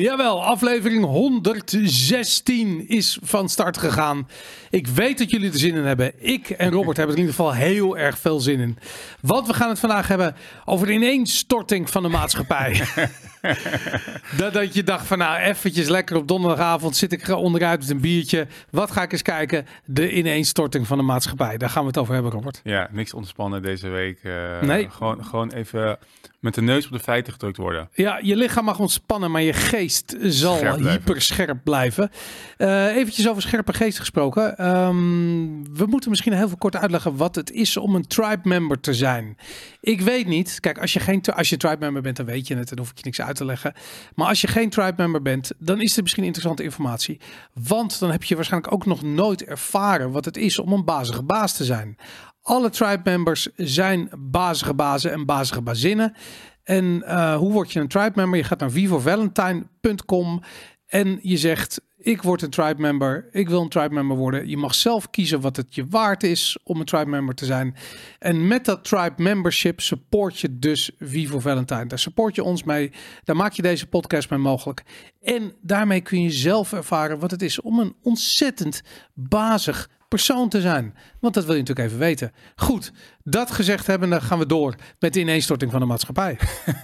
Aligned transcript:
Jawel, 0.00 0.44
aflevering 0.44 1.04
116 1.04 2.88
is 2.88 3.18
van 3.22 3.48
start 3.48 3.78
gegaan. 3.78 4.28
Ik 4.70 4.86
weet 4.86 5.18
dat 5.18 5.30
jullie 5.30 5.52
er 5.52 5.58
zin 5.58 5.74
in 5.74 5.84
hebben. 5.84 6.12
Ik 6.18 6.50
en 6.50 6.70
Robert 6.70 6.96
hebben 6.96 7.16
er 7.16 7.20
in 7.20 7.26
ieder 7.28 7.44
geval 7.44 7.54
heel 7.54 7.98
erg 7.98 8.18
veel 8.18 8.40
zin 8.40 8.60
in. 8.60 8.78
Want 9.20 9.46
we 9.46 9.54
gaan 9.54 9.68
het 9.68 9.78
vandaag 9.78 10.08
hebben 10.08 10.36
over 10.64 10.86
de 10.86 10.92
ineenstorting 10.92 11.90
van 11.90 12.02
de 12.02 12.08
maatschappij. 12.08 12.80
dat, 14.36 14.52
dat 14.52 14.74
je 14.74 14.82
dacht 14.82 15.06
van 15.06 15.18
nou 15.18 15.38
eventjes 15.38 15.88
lekker 15.88 16.16
op 16.16 16.28
donderdagavond 16.28 16.96
zit 16.96 17.12
ik 17.12 17.28
onderuit 17.28 17.80
met 17.80 17.90
een 17.90 18.00
biertje. 18.00 18.46
Wat 18.70 18.90
ga 18.90 19.02
ik 19.02 19.12
eens 19.12 19.22
kijken? 19.22 19.66
De 19.84 20.12
ineenstorting 20.12 20.86
van 20.86 20.98
de 20.98 21.04
maatschappij. 21.04 21.56
Daar 21.56 21.70
gaan 21.70 21.82
we 21.82 21.88
het 21.88 21.98
over 21.98 22.14
hebben, 22.14 22.32
Robert. 22.32 22.60
Ja, 22.64 22.88
niks 22.92 23.14
ontspannen 23.14 23.62
deze 23.62 23.88
week. 23.88 24.18
Uh, 24.22 24.60
nee. 24.60 24.90
Gewoon, 24.90 25.24
gewoon 25.24 25.52
even 25.52 25.98
met 26.40 26.54
de 26.54 26.62
neus 26.62 26.86
op 26.86 26.92
de 26.92 26.98
feiten 26.98 27.32
gedrukt 27.32 27.56
worden. 27.56 27.88
Ja, 27.92 28.18
je 28.22 28.36
lichaam 28.36 28.64
mag 28.64 28.78
ontspannen, 28.78 29.30
maar 29.30 29.42
je 29.42 29.52
geest 29.52 30.16
zal 30.20 30.56
Scherp 30.56 30.78
hyper 30.78 31.22
scherp 31.22 31.60
blijven. 31.64 32.10
Uh, 32.58 32.96
eventjes 32.96 33.28
over 33.28 33.42
scherpe 33.42 33.72
geest 33.72 33.98
gesproken. 33.98 34.66
Um, 34.66 35.76
we 35.76 35.86
moeten 35.86 36.10
misschien 36.10 36.32
heel 36.32 36.48
veel 36.48 36.56
kort 36.56 36.76
uitleggen 36.76 37.16
wat 37.16 37.34
het 37.34 37.50
is 37.50 37.76
om 37.76 37.94
een 37.94 38.06
tribe 38.06 38.40
member 38.42 38.80
te 38.80 38.94
zijn. 38.94 39.36
Ik 39.80 40.00
weet 40.00 40.26
niet. 40.26 40.60
Kijk, 40.60 40.78
als 40.78 40.92
je 40.92 41.00
geen 41.00 41.22
als 41.24 41.48
je 41.48 41.56
tribe 41.56 41.76
member 41.78 42.02
bent, 42.02 42.16
dan 42.16 42.26
weet 42.26 42.46
je 42.46 42.56
het. 42.56 42.68
Dan 42.68 42.78
hoef 42.78 42.90
ik 42.90 42.96
je 42.96 43.04
niks 43.04 43.20
uit 43.20 43.36
te 43.36 43.44
leggen. 43.44 43.72
Maar 44.14 44.28
als 44.28 44.40
je 44.40 44.46
geen 44.46 44.70
tribe 44.70 44.94
member 44.96 45.22
bent, 45.22 45.50
dan 45.58 45.80
is 45.80 45.94
het 45.94 46.02
misschien 46.02 46.24
interessante 46.24 46.62
informatie. 46.62 47.20
Want 47.52 47.98
dan 47.98 48.10
heb 48.10 48.24
je 48.24 48.34
waarschijnlijk 48.34 48.72
ook 48.72 48.86
nog 48.86 49.02
nooit 49.02 49.44
ervaren 49.44 50.10
wat 50.10 50.24
het 50.24 50.36
is 50.36 50.58
om 50.58 50.72
een 50.72 50.84
bazige 50.84 51.22
baas 51.22 51.56
te 51.56 51.64
zijn. 51.64 51.96
Alle 52.48 52.70
tribe 52.70 53.00
members 53.04 53.48
zijn 53.56 54.10
bazige 54.18 54.74
bazen 54.74 55.12
en 55.12 55.26
bazige 55.26 55.62
bazinnen. 55.62 56.14
En 56.64 57.02
uh, 57.04 57.36
hoe 57.36 57.52
word 57.52 57.72
je 57.72 57.80
een 57.80 57.88
tribe 57.88 58.12
member? 58.14 58.38
Je 58.38 58.44
gaat 58.44 58.60
naar 58.60 58.70
vivovalentine.com 58.70 60.42
en 60.86 61.18
je 61.22 61.36
zegt: 61.36 61.80
Ik 61.96 62.22
word 62.22 62.42
een 62.42 62.50
tribe 62.50 62.80
member. 62.80 63.28
Ik 63.30 63.48
wil 63.48 63.60
een 63.60 63.68
tribe 63.68 63.94
member 63.94 64.16
worden. 64.16 64.48
Je 64.48 64.56
mag 64.56 64.74
zelf 64.74 65.10
kiezen 65.10 65.40
wat 65.40 65.56
het 65.56 65.74
je 65.74 65.86
waard 65.86 66.22
is 66.22 66.58
om 66.64 66.80
een 66.80 66.86
tribe 66.86 67.10
member 67.10 67.34
te 67.34 67.44
zijn. 67.44 67.76
En 68.18 68.46
met 68.46 68.64
dat 68.64 68.84
tribe 68.84 69.22
membership 69.22 69.80
support 69.80 70.38
je 70.38 70.58
dus 70.58 70.90
Vivo 70.98 71.40
Valentine. 71.40 71.86
Daar 71.86 71.98
support 71.98 72.34
je 72.34 72.42
ons 72.42 72.62
mee. 72.62 72.92
Daar 73.24 73.36
maak 73.36 73.52
je 73.52 73.62
deze 73.62 73.86
podcast 73.86 74.30
mee 74.30 74.38
mogelijk. 74.38 74.82
En 75.22 75.52
daarmee 75.62 76.00
kun 76.00 76.22
je 76.22 76.30
zelf 76.30 76.72
ervaren 76.72 77.18
wat 77.18 77.30
het 77.30 77.42
is 77.42 77.60
om 77.60 77.78
een 77.78 77.96
ontzettend 78.02 78.82
bazig 79.14 79.88
persoon 80.08 80.48
te 80.48 80.60
zijn. 80.60 80.94
Want 81.20 81.34
dat 81.34 81.44
wil 81.44 81.54
je 81.54 81.60
natuurlijk 81.60 81.88
even 81.88 82.00
weten. 82.00 82.32
Goed, 82.56 82.92
dat 83.24 83.50
gezegd 83.50 83.86
hebben, 83.86 84.10
dan 84.10 84.22
gaan 84.22 84.38
we 84.38 84.46
door 84.46 84.74
met 84.98 85.12
de 85.12 85.20
ineenstorting 85.20 85.70
van 85.70 85.80
de 85.80 85.86
maatschappij. 85.86 86.38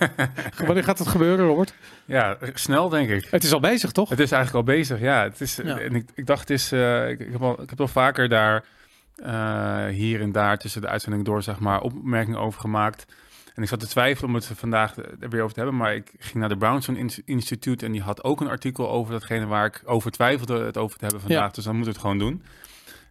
Wanneer 0.67 0.85
gaat 0.85 0.99
het 0.99 1.09
gebeuren, 1.09 1.47
Robert? 1.47 1.75
Ja, 2.05 2.39
snel 2.55 2.89
denk 2.89 3.11
ik. 3.11 3.27
Het 3.31 3.45
is 3.45 3.53
al 3.53 3.61
bezig, 3.61 3.93
toch? 3.93 4.09
Het 4.09 4.21
is 4.21 4.33
eigenlijk 4.33 4.69
al 4.69 4.75
bezig, 4.75 5.01
ja. 5.01 5.23
Het 5.23 5.41
is, 5.41 5.57
ja. 5.57 5.79
En 5.79 5.95
ik, 5.95 6.11
ik 6.15 6.27
dacht, 6.27 6.41
het 6.41 6.51
is, 6.51 6.73
uh, 6.73 7.09
ik, 7.09 7.21
ik, 7.21 7.33
heb 7.33 7.43
al, 7.43 7.63
ik 7.63 7.71
heb 7.71 7.81
al 7.81 7.89
vaker 7.89 8.29
daar 8.29 8.65
uh, 9.17 9.87
hier 9.87 10.21
en 10.21 10.33
daar 10.33 10.59
tussen 10.59 10.81
de 10.81 10.89
uitzendingen 10.89 11.25
door, 11.25 11.43
zeg 11.43 11.59
maar, 11.59 11.81
opmerkingen 11.81 12.41
over 12.41 12.61
gemaakt. 12.61 13.05
En 13.55 13.63
ik 13.63 13.69
zat 13.69 13.81
te 13.81 13.87
twijfelen 13.87 14.29
om 14.29 14.35
het 14.35 14.51
vandaag 14.55 14.97
er 14.97 15.29
weer 15.29 15.43
over 15.43 15.55
te 15.55 15.61
hebben. 15.61 15.79
Maar 15.79 15.95
ik 15.95 16.13
ging 16.19 16.35
naar 16.35 16.49
de 16.49 16.57
Brownstone 16.57 17.11
Institute 17.25 17.87
en 17.87 17.93
die 17.93 18.03
had 18.03 18.25
ook 18.25 18.41
een 18.41 18.49
artikel 18.49 18.91
over 18.91 19.13
datgene 19.13 19.47
waar 19.47 19.67
ik 19.67 19.83
over 19.85 20.11
twijfelde 20.11 20.65
het 20.65 20.77
over 20.77 20.99
te 20.99 21.05
hebben 21.05 21.23
vandaag. 21.23 21.49
Ja. 21.49 21.55
Dus 21.55 21.65
dan 21.65 21.77
moet 21.77 21.87
het 21.87 21.99
gewoon 21.99 22.19
doen. 22.19 22.43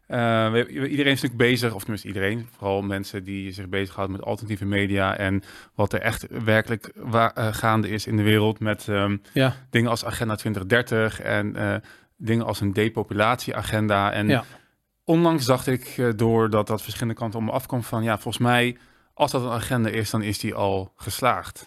Uh, 0.08 0.54
iedereen 0.68 1.12
is 1.12 1.22
natuurlijk 1.22 1.38
bezig, 1.38 1.74
of 1.74 1.82
tenminste 1.82 2.08
iedereen, 2.08 2.48
vooral 2.58 2.82
mensen 2.82 3.24
die 3.24 3.52
zich 3.52 3.70
bezighouden 3.70 4.18
met 4.18 4.26
alternatieve 4.26 4.66
media 4.66 5.18
en 5.18 5.44
wat 5.76 5.94
er 5.94 6.02
echt 6.02 6.28
werkelijk 6.44 6.92
uh, 7.06 7.28
gaande 7.36 7.90
is 7.90 8.08
in 8.08 8.18
de 8.18 8.24
wereld 8.24 8.60
met 8.60 8.88
um, 8.88 9.22
ja. 9.34 9.56
dingen 9.70 9.90
als 9.90 10.06
Agenda 10.06 10.36
2030 10.36 11.22
en 11.22 11.56
uh, 11.56 11.76
dingen 12.18 12.46
als 12.46 12.62
een 12.62 12.74
depopulatieagenda. 12.74 14.12
En 14.12 14.28
ja. 14.28 14.44
onlangs 15.04 15.46
dacht 15.46 15.68
ik, 15.68 16.14
doordat 16.16 16.68
dat 16.68 16.82
verschillende 16.82 17.20
kanten 17.20 17.40
om 17.40 17.46
me 17.46 17.52
afkwam, 17.52 17.84
van 17.84 18.04
ja, 18.04 18.14
volgens 18.14 18.44
mij, 18.44 18.78
als 19.14 19.32
dat 19.32 19.42
een 19.42 19.50
agenda 19.50 19.90
is, 19.90 20.10
dan 20.10 20.22
is 20.22 20.40
die 20.40 20.54
al 20.54 20.94
geslaagd. 20.96 21.66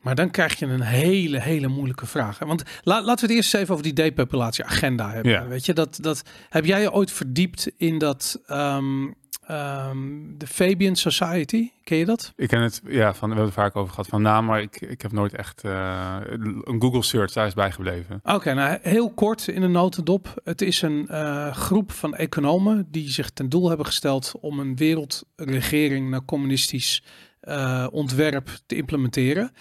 Maar 0.00 0.14
dan 0.14 0.30
krijg 0.30 0.58
je 0.58 0.66
een 0.66 0.80
hele, 0.80 1.40
hele 1.40 1.68
moeilijke 1.68 2.06
vraag. 2.06 2.38
Want 2.38 2.62
la, 2.82 3.02
laten 3.02 3.26
we 3.26 3.32
het 3.32 3.42
eerst 3.42 3.54
even 3.54 3.72
over 3.72 3.84
die 3.84 3.92
depopulatieagenda 3.92 5.10
hebben. 5.10 5.32
Ja. 5.32 5.46
Weet 5.46 5.66
je, 5.66 5.72
dat, 5.72 5.98
dat, 6.00 6.22
heb 6.48 6.64
jij 6.64 6.80
je 6.80 6.92
ooit 6.92 7.12
verdiept 7.12 7.70
in 7.76 7.98
dat 7.98 8.40
um, 8.48 9.14
um, 9.50 10.34
de 10.38 10.46
Fabian 10.46 10.96
Society? 10.96 11.70
Ken 11.84 11.98
je 11.98 12.04
dat? 12.04 12.32
Ik 12.36 12.48
ken 12.48 12.60
het, 12.60 12.82
ja, 12.86 13.14
van, 13.14 13.28
we 13.28 13.34
hebben 13.34 13.54
het 13.54 13.62
vaak 13.62 13.76
over 13.76 13.90
gehad 13.90 14.06
van 14.06 14.22
naam, 14.22 14.44
maar 14.44 14.60
ik, 14.60 14.80
ik 14.80 15.02
heb 15.02 15.12
nooit 15.12 15.34
echt 15.34 15.64
uh, 15.64 16.16
een 16.64 16.76
Google 16.78 17.02
search 17.02 17.32
daar 17.32 17.46
is 17.46 17.54
bijgebleven. 17.54 18.20
Oké, 18.24 18.34
okay, 18.34 18.54
nou 18.54 18.78
heel 18.82 19.10
kort 19.10 19.48
in 19.48 19.62
een 19.62 19.72
notendop. 19.72 20.40
Het 20.44 20.62
is 20.62 20.82
een 20.82 21.06
uh, 21.10 21.54
groep 21.54 21.92
van 21.92 22.14
economen 22.14 22.88
die 22.90 23.10
zich 23.10 23.30
ten 23.30 23.48
doel 23.48 23.68
hebben 23.68 23.86
gesteld 23.86 24.32
om 24.40 24.60
een 24.60 24.76
wereldregering 24.76 26.10
naar 26.10 26.24
communistisch 26.24 27.02
uh, 27.42 27.86
ontwerp 27.90 28.48
te 28.66 28.76
implementeren. 28.76 29.52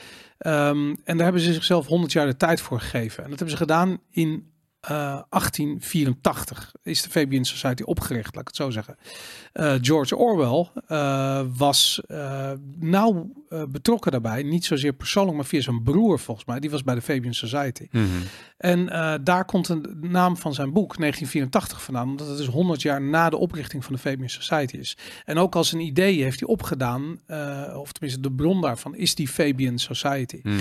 Um, 0.48 0.98
en 1.04 1.16
daar 1.16 1.24
hebben 1.24 1.42
ze 1.42 1.54
zichzelf 1.54 1.88
100 1.88 2.12
jaar 2.12 2.26
de 2.26 2.38
tijd 2.38 2.62
voor 2.62 2.80
gegeven. 2.80 3.24
En 3.24 3.30
dat 3.30 3.40
hebben 3.40 3.58
ze 3.58 3.64
gedaan 3.64 4.00
in 4.12 4.49
uh, 4.84 4.90
1884 5.30 6.72
is 6.84 7.02
de 7.02 7.10
Fabian 7.10 7.46
Society 7.46 7.84
opgericht, 7.84 8.36
laat 8.36 8.42
ik 8.42 8.48
het 8.48 8.56
zo 8.56 8.70
zeggen. 8.70 8.98
Uh, 9.54 9.74
George 9.82 10.16
Orwell 10.16 10.70
uh, 10.90 11.42
was 11.58 12.02
nauw 12.80 13.32
betrokken 13.70 14.12
daarbij, 14.12 14.44
niet 14.44 14.66
zozeer 14.66 14.94
persoonlijk, 14.94 15.36
maar 15.38 15.46
via 15.46 15.62
zijn 15.62 15.84
broer 15.84 16.20
volgens 16.20 16.46
mij. 16.46 16.60
Die 16.60 16.70
was 16.70 16.84
bij 16.84 16.96
de 16.96 17.02
Fabian 17.02 17.34
Society. 17.34 17.88
Mm 17.92 18.06
-hmm. 18.06 18.22
En 18.58 18.86
daar 19.24 19.46
komt 19.46 19.68
de 19.68 19.98
naam 20.02 20.38
van 20.38 20.54
zijn 20.54 20.74
boek 20.74 20.98
1984 20.98 21.84
vandaan, 21.84 22.10
omdat 22.10 22.28
het 22.28 22.38
dus 22.38 22.48
100 22.48 22.82
jaar 22.82 23.02
na 23.02 23.30
de 23.30 23.38
oprichting 23.38 23.86
van 23.86 23.94
de 23.94 24.00
Fabian 24.00 24.30
Society 24.30 24.78
is. 24.78 24.98
En 25.26 25.38
ook 25.38 25.56
als 25.56 25.72
een 25.72 25.80
idee 25.80 26.24
heeft 26.24 26.40
hij 26.40 26.50
opgedaan, 26.50 27.20
of 27.74 27.92
tenminste 27.92 28.20
de 28.22 28.32
bron 28.32 28.62
daarvan, 28.62 28.96
is 28.96 29.16
die 29.16 29.28
Fabian 29.28 29.80
Society. 29.80 30.40
Mm. 30.44 30.60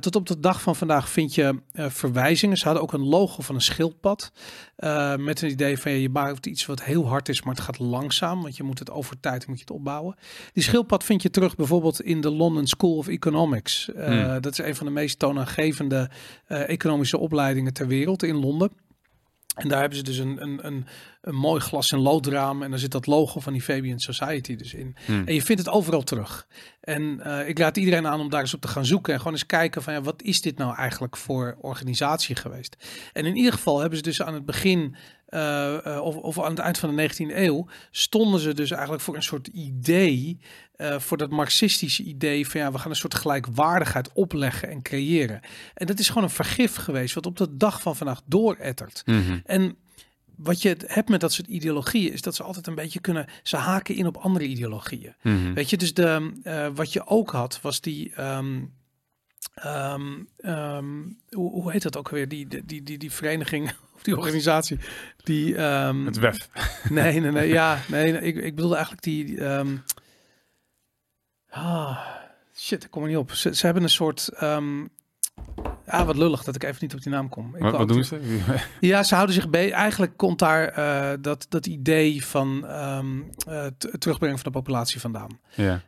tot 0.00 0.16
op 0.16 0.26
de 0.26 0.40
dag 0.40 0.62
van 0.62 0.76
vandaag 0.76 1.08
vind 1.08 1.34
je 1.34 1.60
verwijzingen. 1.72 2.56
Ze 2.56 2.64
hadden 2.64 2.82
ook 2.82 2.92
een 2.92 3.04
logo 3.04 3.41
van 3.42 3.54
een 3.54 3.60
schildpad. 3.60 4.32
Uh, 4.78 5.16
met 5.16 5.42
een 5.42 5.50
idee 5.50 5.78
van 5.78 5.92
ja, 5.92 5.98
je 5.98 6.08
maakt 6.08 6.46
iets 6.46 6.66
wat 6.66 6.82
heel 6.82 7.08
hard 7.08 7.28
is, 7.28 7.42
maar 7.42 7.54
het 7.54 7.64
gaat 7.64 7.78
langzaam. 7.78 8.42
Want 8.42 8.56
je 8.56 8.62
moet 8.62 8.78
het 8.78 8.90
over 8.90 9.20
tijd 9.20 9.46
moet 9.46 9.56
je 9.56 9.64
het 9.64 9.74
opbouwen. 9.74 10.16
Die 10.52 10.62
schildpad 10.62 11.04
vind 11.04 11.22
je 11.22 11.30
terug 11.30 11.56
bijvoorbeeld 11.56 12.02
in 12.02 12.20
de 12.20 12.30
London 12.30 12.66
School 12.66 12.96
of 12.96 13.08
Economics. 13.08 13.88
Uh, 13.96 14.06
hmm. 14.06 14.40
Dat 14.40 14.52
is 14.52 14.58
een 14.58 14.76
van 14.76 14.86
de 14.86 14.92
meest 14.92 15.18
toonaangevende 15.18 16.10
uh, 16.48 16.68
economische 16.68 17.18
opleidingen 17.18 17.72
ter 17.72 17.86
wereld 17.86 18.22
in 18.22 18.36
Londen. 18.36 18.70
En 19.54 19.68
daar 19.68 19.80
hebben 19.80 19.98
ze 19.98 20.04
dus 20.04 20.18
een, 20.18 20.42
een, 20.42 20.66
een, 20.66 20.86
een 21.20 21.34
mooi 21.34 21.60
glas- 21.60 21.90
en 21.90 21.98
loodraam. 21.98 22.62
En 22.62 22.70
daar 22.70 22.78
zit 22.78 22.90
dat 22.90 23.06
logo 23.06 23.40
van 23.40 23.52
die 23.52 23.62
Fabian 23.62 23.98
Society 23.98 24.56
dus 24.56 24.74
in. 24.74 24.96
Hmm. 25.04 25.26
En 25.26 25.34
je 25.34 25.42
vindt 25.42 25.64
het 25.64 25.74
overal 25.74 26.02
terug. 26.02 26.46
En 26.80 27.20
uh, 27.26 27.48
ik 27.48 27.58
laat 27.58 27.76
iedereen 27.76 28.06
aan 28.06 28.20
om 28.20 28.30
daar 28.30 28.40
eens 28.40 28.54
op 28.54 28.60
te 28.60 28.68
gaan 28.68 28.86
zoeken. 28.86 29.12
En 29.12 29.18
gewoon 29.18 29.32
eens 29.32 29.46
kijken 29.46 29.82
van 29.82 29.92
ja, 29.92 30.02
wat 30.02 30.22
is 30.22 30.40
dit 30.40 30.58
nou 30.58 30.76
eigenlijk 30.76 31.16
voor 31.16 31.56
organisatie 31.60 32.36
geweest? 32.36 32.76
En 33.12 33.26
in 33.26 33.36
ieder 33.36 33.52
geval 33.52 33.78
hebben 33.78 33.98
ze 33.98 34.04
dus 34.04 34.22
aan 34.22 34.34
het 34.34 34.44
begin 34.44 34.96
uh, 35.34 35.76
uh, 35.86 36.00
of, 36.00 36.16
of 36.16 36.40
aan 36.40 36.50
het 36.50 36.58
eind 36.58 36.78
van 36.78 36.96
de 36.96 37.10
19e 37.10 37.36
eeuw 37.36 37.66
stonden 37.90 38.40
ze 38.40 38.54
dus 38.54 38.70
eigenlijk 38.70 39.02
voor 39.02 39.16
een 39.16 39.22
soort 39.22 39.46
idee, 39.46 40.38
uh, 40.76 40.98
voor 40.98 41.16
dat 41.16 41.30
marxistische 41.30 42.02
idee 42.02 42.48
van 42.48 42.60
ja, 42.60 42.72
we 42.72 42.78
gaan 42.78 42.90
een 42.90 42.96
soort 42.96 43.14
gelijkwaardigheid 43.14 44.12
opleggen 44.12 44.68
en 44.68 44.82
creëren. 44.82 45.40
En 45.74 45.86
dat 45.86 45.98
is 45.98 46.08
gewoon 46.08 46.22
een 46.22 46.30
vergif 46.30 46.74
geweest, 46.74 47.14
wat 47.14 47.26
op 47.26 47.36
de 47.36 47.56
dag 47.56 47.82
van 47.82 47.96
vandaag 47.96 48.20
doorettert. 48.24 49.02
Mm 49.06 49.22
-hmm. 49.24 49.42
En 49.44 49.76
wat 50.36 50.62
je 50.62 50.76
hebt 50.86 51.08
met 51.08 51.20
dat 51.20 51.32
soort 51.32 51.48
ideologieën 51.48 52.12
is 52.12 52.22
dat 52.22 52.34
ze 52.34 52.42
altijd 52.42 52.66
een 52.66 52.74
beetje 52.74 53.00
kunnen, 53.00 53.26
ze 53.42 53.56
haken 53.56 53.94
in 53.94 54.06
op 54.06 54.16
andere 54.16 54.46
ideologieën. 54.46 55.14
Mm 55.22 55.42
-hmm. 55.42 55.54
Weet 55.54 55.70
je, 55.70 55.76
dus 55.76 55.94
de, 55.94 56.32
uh, 56.44 56.68
wat 56.74 56.92
je 56.92 57.06
ook 57.06 57.30
had, 57.30 57.60
was 57.60 57.80
die. 57.80 58.20
Um, 58.20 58.72
um, 59.64 60.28
um, 60.44 61.18
hoe, 61.28 61.50
hoe 61.50 61.72
heet 61.72 61.82
dat 61.82 61.96
ook 61.96 62.08
weer? 62.08 62.28
Die, 62.28 62.46
die, 62.46 62.64
die, 62.64 62.82
die, 62.82 62.98
die 62.98 63.12
vereniging 63.12 63.72
die 64.02 64.16
organisatie. 64.16 64.78
Die, 65.16 65.62
um, 65.62 66.06
het 66.06 66.18
WEF. 66.18 66.48
Nee, 66.88 67.20
nee, 67.20 67.30
nee. 67.30 67.48
Ja, 67.48 67.78
nee, 67.88 68.20
ik, 68.20 68.36
ik 68.36 68.54
bedoelde 68.54 68.74
eigenlijk 68.74 69.04
die. 69.04 69.44
Um, 69.44 69.82
ah, 71.50 71.98
shit, 72.56 72.84
ik 72.84 72.90
kom 72.90 73.02
er 73.02 73.08
niet 73.08 73.16
op. 73.16 73.32
Ze, 73.32 73.54
ze 73.54 73.64
hebben 73.64 73.82
een 73.82 73.88
soort. 73.88 74.30
Um, 74.42 74.90
Ah, 75.86 76.06
wat 76.06 76.16
lullig 76.16 76.44
dat 76.44 76.54
ik 76.54 76.62
even 76.62 76.78
niet 76.80 76.94
op 76.94 77.02
die 77.02 77.12
naam 77.12 77.28
kom. 77.28 77.56
Ik 77.56 77.62
wat, 77.62 77.72
wat 77.72 77.88
doen 77.88 78.04
ze? 78.04 78.20
ja, 78.80 79.02
ze 79.02 79.14
houden 79.14 79.34
zich 79.34 79.50
bij. 79.50 79.72
Eigenlijk 79.72 80.16
komt 80.16 80.38
daar 80.38 80.78
uh, 80.78 81.18
dat, 81.20 81.46
dat 81.48 81.66
idee 81.66 82.24
van 82.24 82.64
um, 82.70 83.30
uh, 83.48 83.66
terugbrengen 83.98 84.38
van 84.38 84.52
de 84.52 84.58
populatie 84.58 85.00
vandaan. 85.00 85.38
Ja. 85.54 85.82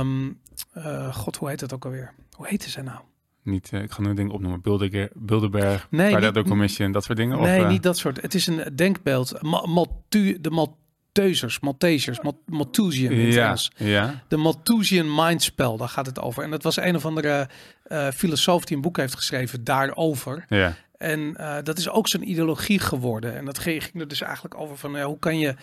Um, 0.00 0.40
uh, 0.76 1.14
God, 1.14 1.36
hoe 1.36 1.48
heet 1.48 1.60
dat 1.60 1.72
ook 1.72 1.84
alweer? 1.84 2.14
Hoe 2.32 2.46
heette 2.46 2.70
ze 2.70 2.82
nou? 2.82 2.98
Niet, 3.48 3.72
ik 3.72 3.90
ga 3.90 4.02
nu 4.02 4.14
dingen 4.14 4.32
opnoemen. 4.32 4.60
Bilderberg, 4.60 5.10
Bilderberg 5.14 5.86
nee, 5.90 6.12
Pareto 6.12 6.42
Commission, 6.42 6.92
dat 6.92 7.04
soort 7.04 7.18
dingen? 7.18 7.40
Nee, 7.40 7.64
of, 7.64 7.68
niet 7.68 7.82
dat 7.82 7.98
soort. 7.98 8.22
Het 8.22 8.34
is 8.34 8.46
een 8.46 8.76
denkbeeld. 8.76 9.42
Maltu, 9.42 10.40
de 10.40 10.50
Malthus 10.50 10.86
Maltesers, 11.60 12.20
Malthusian 12.46 13.12
in 13.12 13.32
ja, 13.32 13.56
ja. 13.76 14.22
De 14.28 14.36
Malthusian 14.36 15.14
mindspel, 15.14 15.76
daar 15.76 15.88
gaat 15.88 16.06
het 16.06 16.20
over. 16.20 16.42
En 16.42 16.50
dat 16.50 16.62
was 16.62 16.76
een 16.76 16.96
of 16.96 17.06
andere 17.06 17.48
uh, 17.88 18.08
filosoof 18.10 18.64
die 18.64 18.76
een 18.76 18.82
boek 18.82 18.96
heeft 18.96 19.14
geschreven 19.14 19.64
daarover. 19.64 20.44
Ja. 20.48 20.76
En 20.96 21.20
uh, 21.20 21.56
dat 21.62 21.78
is 21.78 21.88
ook 21.88 22.08
zo'n 22.08 22.30
ideologie 22.30 22.78
geworden. 22.78 23.36
En 23.36 23.44
dat 23.44 23.58
ging 23.58 24.00
er 24.00 24.08
dus 24.08 24.20
eigenlijk 24.20 24.60
over 24.60 24.76
van 24.76 24.92
ja, 24.92 25.04
hoe 25.04 25.18
kan 25.18 25.38
je, 25.38 25.54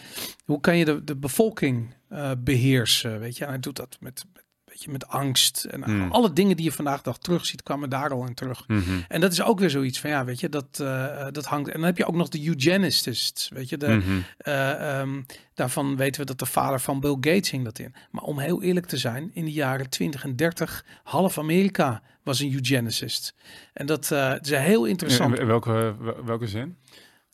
hoe 0.46 0.60
kan 0.62 0.78
je 0.78 0.86
de, 0.86 1.04
de 1.04 1.16
bevolking 1.16 1.94
uh, 2.12 2.32
beheersen? 2.38 3.20
Weet 3.20 3.38
je, 3.38 3.44
en 3.44 3.50
hij 3.50 3.60
doet 3.60 3.76
dat 3.76 3.98
met, 4.00 4.26
met 4.34 4.45
je, 4.84 4.92
met 4.92 5.08
angst. 5.08 5.64
En 5.64 5.84
mm. 5.86 6.12
alle 6.12 6.34
dingen 6.34 6.56
die 6.56 6.66
je 6.66 6.72
vandaag 6.72 7.02
dag 7.02 7.18
terugziet, 7.18 7.64
kwamen 7.64 7.90
daar 7.90 8.12
al 8.12 8.26
in 8.26 8.34
terug. 8.34 8.68
Mm 8.68 8.82
-hmm. 8.82 9.04
En 9.08 9.22
dat 9.22 9.32
is 9.32 9.42
ook 9.42 9.60
weer 9.60 9.70
zoiets 9.70 10.00
van, 10.00 10.10
ja, 10.10 10.26
weet 10.26 10.40
je, 10.40 10.50
dat, 10.50 10.80
uh, 10.82 11.28
dat 11.32 11.46
hangt. 11.46 11.68
En 11.68 11.74
dan 11.74 11.84
heb 11.86 11.98
je 11.98 12.06
ook 12.06 12.16
nog 12.16 12.30
de 12.30 12.46
eugenists, 12.46 13.50
weet 13.54 13.70
je. 13.70 13.78
De, 13.78 13.88
mm 13.88 14.02
-hmm. 14.02 14.24
uh, 14.48 15.00
um, 15.00 15.26
daarvan 15.54 15.96
weten 15.96 16.22
we 16.22 16.28
dat 16.28 16.40
de 16.40 16.46
vader 16.46 16.80
van 16.80 17.00
Bill 17.00 17.18
Gates 17.20 17.52
hing 17.52 17.64
dat 17.64 17.80
in. 17.80 17.94
Maar 18.12 18.24
om 18.24 18.40
heel 18.40 18.64
eerlijk 18.64 18.86
te 18.86 18.98
zijn, 18.98 19.32
in 19.34 19.46
de 19.46 19.52
jaren 19.52 19.90
20 19.90 20.24
en 20.24 20.36
30, 20.36 20.86
half 21.04 21.38
Amerika 21.38 22.02
was 22.24 22.40
een 22.40 22.54
eugenicist. 22.54 23.36
En 23.74 23.86
dat 23.86 24.10
uh, 24.14 24.34
is 24.42 24.50
heel 24.50 24.86
interessant. 24.86 25.40
In 25.40 25.48
welke, 25.48 25.96
welke 26.26 26.48
zin? 26.48 26.78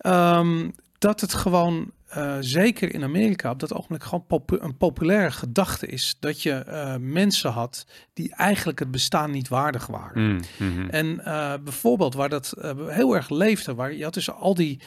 Um, 0.06 0.74
dat 0.98 1.22
het 1.22 1.34
gewoon 1.34 1.92
uh, 2.18 2.38
zeker 2.40 2.94
in 2.94 3.04
Amerika 3.04 3.52
op 3.52 3.60
dat 3.60 3.74
ogenblik 3.74 4.04
gewoon 4.04 4.25
popu 4.25 4.58
een 4.60 4.78
populaire 4.78 5.31
gedachte 5.31 5.88
is 5.88 6.16
dat 6.19 6.42
je 6.42 6.66
uh, 6.68 6.96
mensen 7.00 7.52
had 7.52 7.86
die 8.13 8.36
eigenlijk 8.36 8.80
het 8.80 8.92
bestaan 8.92 9.31
niet 9.31 9.48
waardig 9.48 9.88
waren. 9.88 10.24
Mm, 10.24 10.40
mm 10.58 10.75
-hmm. 10.75 10.90
En 10.90 11.06
uh, 11.06 11.54
bijvoorbeeld 11.63 12.13
waar 12.13 12.30
dat 12.30 12.54
heel 12.88 13.16
erg 13.16 13.30
leefde, 13.30 13.75
waar 13.75 13.94
je 13.94 14.04
had 14.04 14.13
dus 14.13 14.31
al 14.31 14.54
die, 14.54 14.81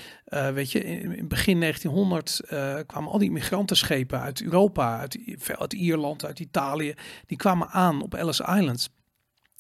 weet 0.54 0.72
je, 0.72 0.84
in, 0.84 1.16
in, 1.16 1.28
begin 1.28 1.60
1900 1.60 2.40
kwamen 2.86 3.10
al 3.10 3.18
die 3.18 3.30
migrantenschepen 3.30 4.20
uit 4.20 4.42
Europa, 4.42 4.98
uit, 4.98 5.18
uit 5.58 5.72
Ierland, 5.72 6.24
uit 6.24 6.40
Italië, 6.40 6.94
die 7.26 7.36
kwamen 7.36 7.68
aan 7.68 8.02
op 8.02 8.14
Ellis 8.14 8.40
Island. 8.40 8.90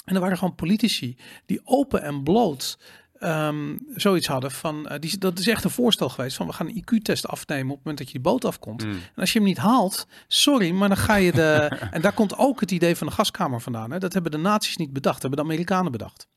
En 0.04 0.14
er 0.14 0.20
waren 0.20 0.38
gewoon 0.38 0.54
politici 0.54 1.16
die 1.46 1.60
open 1.64 2.02
en 2.02 2.22
bloot 2.22 2.78
um, 3.20 3.78
zoiets 3.94 4.26
hadden 4.26 4.50
van, 4.50 4.88
uh, 4.90 4.98
die, 4.98 5.18
dat 5.18 5.38
is 5.38 5.48
echt 5.48 5.64
een 5.64 5.70
voorstel 5.70 6.08
geweest 6.08 6.36
van 6.36 6.46
we 6.46 6.52
gaan 6.52 6.68
een 6.68 6.84
IQ-test 6.84 7.28
afnemen 7.28 7.70
op 7.70 7.76
het 7.76 7.84
moment 7.84 7.98
dat 7.98 8.06
je 8.06 8.12
die 8.12 8.22
boot 8.22 8.44
afkomt. 8.44 8.84
Mm. 8.84 8.90
En 8.90 9.00
als 9.14 9.32
je 9.32 9.38
hem 9.38 9.48
niet 9.48 9.58
haalt, 9.58 10.06
sorry, 10.28 10.70
maar 10.70 10.88
dan 10.88 10.96
ga 10.96 11.14
je 11.14 11.32
de... 11.32 11.52
en 11.90 12.00
daar 12.00 12.14
komt 12.14 12.36
ook 12.36 12.60
het 12.60 12.70
idee 12.70 12.96
van 12.96 13.06
de 13.06 13.12
gaskamer 13.12 13.60
vandaan. 13.60 13.90
Hè? 13.90 13.98
Dat 13.98 14.12
hebben 14.12 14.30
de 14.30 14.38
naties 14.38 14.76
niet 14.76 14.92
bedacht, 14.92 15.22
dat 15.22 15.30
hebben 15.30 15.46
de 15.46 15.52
Amerikanen 15.52 15.92
bedacht. 15.92 16.28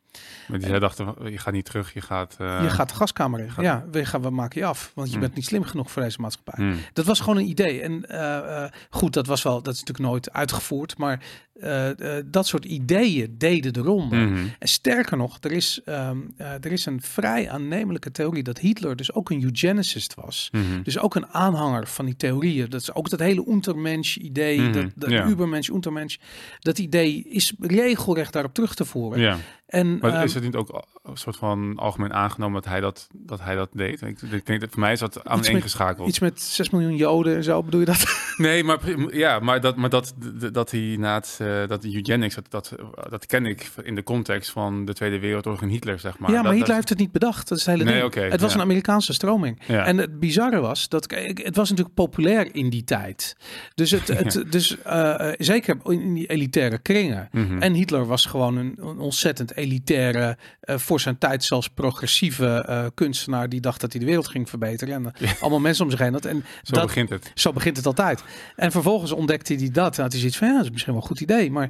Maar 0.47 0.59
die 0.59 0.67
zij 0.67 0.79
dachten, 0.79 1.15
je 1.31 1.37
gaat 1.37 1.53
niet 1.53 1.65
terug, 1.65 1.93
je 1.93 2.01
gaat... 2.01 2.37
Uh... 2.41 2.59
Je 2.63 2.69
gaat 2.69 2.89
de 2.89 2.95
gaskamer 2.95 3.39
in. 3.39 3.51
Ja, 3.61 3.85
we, 3.91 4.05
gaan, 4.05 4.21
we 4.21 4.29
maken 4.29 4.59
je 4.61 4.65
af, 4.65 4.91
want 4.95 5.07
je 5.09 5.15
Mm. 5.15 5.21
bent 5.21 5.35
niet 5.35 5.45
slim 5.45 5.63
genoeg 5.63 5.91
voor 5.91 6.01
deze 6.01 6.21
maatschappij. 6.21 6.65
Mm. 6.65 6.75
Dat 6.93 7.05
was 7.05 7.19
gewoon 7.19 7.37
een 7.37 7.49
idee. 7.49 7.81
En 7.81 8.05
uh, 8.11 8.17
uh, 8.17 8.63
goed, 8.89 9.13
dat 9.13 9.27
was 9.27 9.43
wel, 9.43 9.61
dat 9.61 9.73
is 9.73 9.79
natuurlijk 9.79 10.09
nooit 10.09 10.31
uitgevoerd, 10.33 10.97
maar 10.97 11.23
uh, 11.63 11.89
dat 12.25 12.47
soort 12.47 12.65
ideeën 12.65 13.35
deden 13.37 13.73
de 13.73 13.79
ronde. 13.79 14.15
Mm 14.15 14.35
-hmm. 14.35 14.51
En 14.59 14.67
sterker 14.67 15.17
nog, 15.17 15.37
er 15.41 15.51
is, 15.51 15.81
um, 15.85 16.33
er 16.37 16.71
is 16.71 16.85
een 16.85 17.01
vrij 17.01 17.49
aannemelijke 17.49 18.11
theorie 18.11 18.43
dat 18.43 18.57
Hitler 18.59 18.95
dus 18.95 19.13
ook 19.13 19.29
een 19.29 19.43
eugenicist 19.43 20.13
was. 20.15 20.49
-hmm. 20.51 20.83
Dus 20.83 20.99
ook 20.99 21.15
een 21.15 21.27
aanhanger 21.27 21.87
van 21.87 22.05
die 22.05 22.15
theorieën. 22.15 22.69
Dat 22.69 22.81
is 22.81 22.93
ook 22.93 23.09
dat 23.09 23.19
hele 23.19 23.45
Untermensch-idee, 23.47 24.59
Mhm, 24.59 24.71
dat, 24.71 24.85
dat 24.95 25.09
ja. 25.09 25.27
Übermensch, 25.27 25.69
Untermensch. 25.69 26.17
Dat 26.59 26.79
idee 26.79 27.23
is 27.29 27.53
regelrecht 27.59 28.33
daarop 28.33 28.53
terug 28.53 28.75
te 28.75 28.85
voeren. 28.85 29.19
Ja, 29.19 29.37
En, 29.67 29.97
maar 29.97 30.13
ehm, 30.13 30.23
is 30.23 30.33
het 30.33 30.43
niet 30.43 30.55
ook 30.55 30.83
een 31.03 31.17
soort 31.17 31.35
van 31.35 31.73
algemeen 31.75 32.13
aangenomen 32.13 32.61
dat 32.61 32.71
hij 32.71 32.79
dat, 32.79 33.07
dat, 33.13 33.41
hij 33.41 33.55
dat 33.55 33.69
deed? 33.73 34.01
Ik, 34.01 34.21
ik 34.21 34.45
denk 34.45 34.61
dat 34.61 34.69
voor 34.69 34.79
mij 34.79 34.91
is 34.91 34.99
dat 34.99 35.25
aan 35.25 35.43
één 35.43 35.53
met- 35.53 35.61
geschakeld. 35.61 36.07
iets 36.07 36.19
met 36.19 36.41
6 36.41 36.69
miljoen 36.69 36.95
Joden 36.95 37.35
en 37.35 37.43
zo, 37.43 37.63
bedoel 37.63 37.79
je 37.79 37.85
dat? 37.85 38.05
Nee, 38.37 38.63
maar, 38.63 38.79
ja, 39.15 39.39
maar, 39.39 39.61
dat, 39.61 39.75
maar 39.75 39.89
dat, 39.89 40.13
dat, 40.51 40.71
hij 40.71 40.95
na 40.99 41.13
het, 41.13 41.39
uh, 41.41 41.67
dat 41.67 41.81
de 41.81 41.95
eugenics, 41.95 42.35
dat, 42.35 42.45
dat, 42.49 42.75
dat 43.09 43.25
ken 43.25 43.45
ik 43.45 43.71
in 43.83 43.95
de 43.95 44.03
context 44.03 44.51
van 44.51 44.85
de 44.85 44.93
Tweede 44.93 45.19
Wereldoorlog 45.19 45.61
en 45.61 45.69
Hitler, 45.69 45.99
zeg 45.99 46.19
maar. 46.19 46.29
ja, 46.29 46.35
maar 46.35 46.43
dat, 46.43 46.51
Hitler 46.51 46.67
dat, 46.67 46.75
heeft 46.75 46.89
het 46.89 46.97
niet 46.97 47.11
bedacht. 47.11 47.47
Dat 47.47 47.57
is 47.57 47.65
het 47.65 47.75
hele 47.75 47.91
Nee, 47.91 48.29
het 48.29 48.41
was 48.41 48.51
ja. 48.51 48.57
een 48.57 48.63
Amerikaanse 48.63 49.13
stroming. 49.13 49.61
Ja. 49.67 49.85
En 49.85 49.97
het 49.97 50.19
bizarre 50.19 50.59
was 50.59 50.89
dat 50.89 51.11
het 51.33 51.55
was 51.55 51.69
natuurlijk 51.69 51.95
populair 51.95 52.55
in 52.55 52.69
die 52.69 52.83
tijd. 52.83 53.35
Dus 53.75 53.91
het, 53.91 54.07
het 54.23 54.51
dus 54.51 54.77
uh, 54.87 55.31
zeker 55.37 55.77
in 55.83 56.13
die 56.13 56.27
elitaire 56.27 56.77
kringen. 56.77 57.29
Mm 57.31 57.47
-hmm. 57.47 57.61
En 57.61 57.73
Hitler 57.73 58.05
was 58.05 58.25
gewoon 58.25 58.57
een, 58.57 58.75
een 58.79 58.99
ontzettend 58.99 59.56
elitaire, 59.57 60.37
uh, 60.63 60.77
voor 60.77 60.99
zijn 60.99 61.17
tijd 61.17 61.43
zelfs 61.43 61.67
progressieve 61.69 62.65
uh, 62.69 62.85
kunstenaar 62.93 63.49
die 63.49 63.61
dacht 63.61 63.81
dat 63.81 63.91
hij 63.91 63.99
de 63.99 64.07
wereld 64.07 64.27
ging 64.27 64.49
verbeteren 64.49 64.93
en 64.93 65.13
Ja. 65.19 65.33
allemaal 65.39 65.59
mensen 65.59 65.83
om 65.85 65.91
zich 65.91 65.99
heen 65.99 66.13
had. 66.13 66.25
En 66.25 66.45
Zo 66.63 66.73
dat, 66.73 66.85
begint 66.85 67.09
het. 67.09 67.31
Zo 67.35 67.53
begint 67.53 67.77
het 67.77 67.85
altijd. 67.85 68.23
En 68.55 68.71
vervolgens 68.71 69.11
ontdekte 69.11 69.53
hij 69.53 69.69
dat. 69.71 69.95
En 69.97 70.01
had 70.01 70.11
hij 70.11 70.19
zoiets 70.19 70.37
van, 70.37 70.47
ja, 70.47 70.55
dat 70.55 70.63
is 70.65 70.71
misschien 70.71 70.93
wel 70.93 71.01
een 71.01 71.07
goed 71.07 71.19
idee. 71.21 71.51
Maar, 71.51 71.69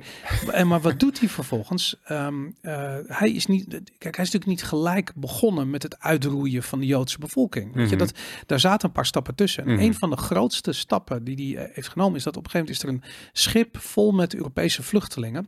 en, 0.52 0.68
maar 0.68 0.82
wat 0.82 1.00
doet 1.00 1.20
hij 1.20 1.30
vervolgens? 1.30 1.96
Um, 2.12 2.56
uh, 2.62 2.96
hij 3.08 3.32
is 3.32 3.46
niet, 3.46 3.66
kijk, 3.98 4.16
hij 4.16 4.26
is 4.26 4.32
natuurlijk 4.32 4.46
niet 4.46 4.64
gelijk 4.64 5.12
begonnen 5.16 5.70
met 5.70 5.84
het 5.84 6.00
uitroeien 6.00 6.64
van 6.64 6.80
de 6.80 6.86
Joodse 6.86 7.20
bevolking. 7.20 7.66
Weet 7.74 7.84
Mhm. 7.84 7.90
je, 7.92 7.96
dat, 7.96 8.12
daar 8.46 8.60
zaten 8.60 8.88
een 8.88 8.94
paar 8.94 9.06
stappen 9.06 9.36
tussen. 9.36 9.66
En 9.66 9.74
Mhm. 9.74 9.84
een 9.84 9.94
van 9.94 10.10
de 10.10 10.18
grootste 10.18 10.72
stappen 10.72 11.24
die 11.24 11.56
hij 11.56 11.66
eh, 11.66 11.76
heeft 11.76 11.88
genomen 11.88 12.16
is 12.18 12.24
dat 12.24 12.38
op 12.38 12.44
een 12.46 12.50
gegeven 12.52 12.76
moment 12.84 13.04
is 13.04 13.04
er 13.06 13.10
een 13.12 13.32
schip 13.34 13.78
vol 13.78 14.12
met 14.12 14.36
Europese 14.36 14.84
vluchtelingen. 14.84 15.48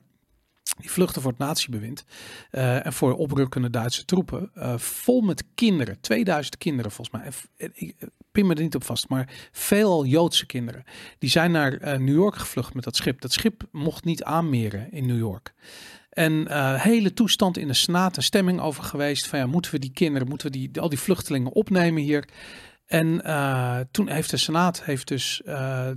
Die 0.80 0.92
vluchten 0.92 1.22
voor 1.22 1.32
het 1.32 1.40
natiebewind 1.40 2.06
uh, 2.52 2.86
en 2.86 2.94
voor 2.94 3.14
oprukkende 3.14 3.70
Duitse 3.70 4.06
troepen. 4.06 4.52
Uh, 4.56 4.78
vol 4.78 5.22
met 5.22 5.44
kinderen, 5.56 6.02
2000 6.02 6.58
kinderen 6.58 6.92
volgens 6.92 7.18
mij. 7.18 7.32
En, 7.58 7.72
ik 7.74 7.96
pin 8.32 8.48
me 8.48 8.54
er 8.54 8.62
niet 8.62 8.76
op 8.76 8.84
vast, 8.84 9.10
maar 9.10 9.30
veel 9.52 10.06
Joodse 10.06 10.46
kinderen. 10.46 10.84
Die 11.20 11.30
zijn 11.30 11.52
naar 11.52 12.02
New 12.02 12.16
York 12.16 12.36
gevlucht 12.36 12.74
met 12.74 12.84
dat 12.84 12.96
schip. 12.96 13.22
Dat 13.22 13.32
schip 13.32 13.64
mocht 13.72 14.06
niet 14.06 14.24
aanmeren 14.24 14.92
in 14.92 15.06
New 15.06 15.18
York. 15.18 15.54
En 16.10 16.52
hele 16.80 17.14
toestand 17.14 17.58
in 17.58 17.68
de 17.68 17.74
Senaat, 17.74 18.18
een 18.18 18.24
stemming 18.24 18.60
over 18.60 18.84
geweest. 18.84 19.28
Van 19.28 19.40
ja, 19.40 19.46
moeten 19.46 19.72
we 19.72 19.80
die 19.80 19.92
kinderen, 19.94 20.28
moeten 20.28 20.52
we 20.52 20.58
die, 20.58 20.82
al 20.82 20.90
die 20.90 21.00
vluchtelingen 21.00 21.52
opnemen 21.52 22.02
hier? 22.02 22.28
En 22.90 23.22
uh, 23.26 23.80
toen 23.92 24.10
heeft 24.10 24.30
de 24.30 24.38
Senaat 24.38 24.84
heeft 24.84 25.08
dus 25.08 25.42
uh, 25.46 25.54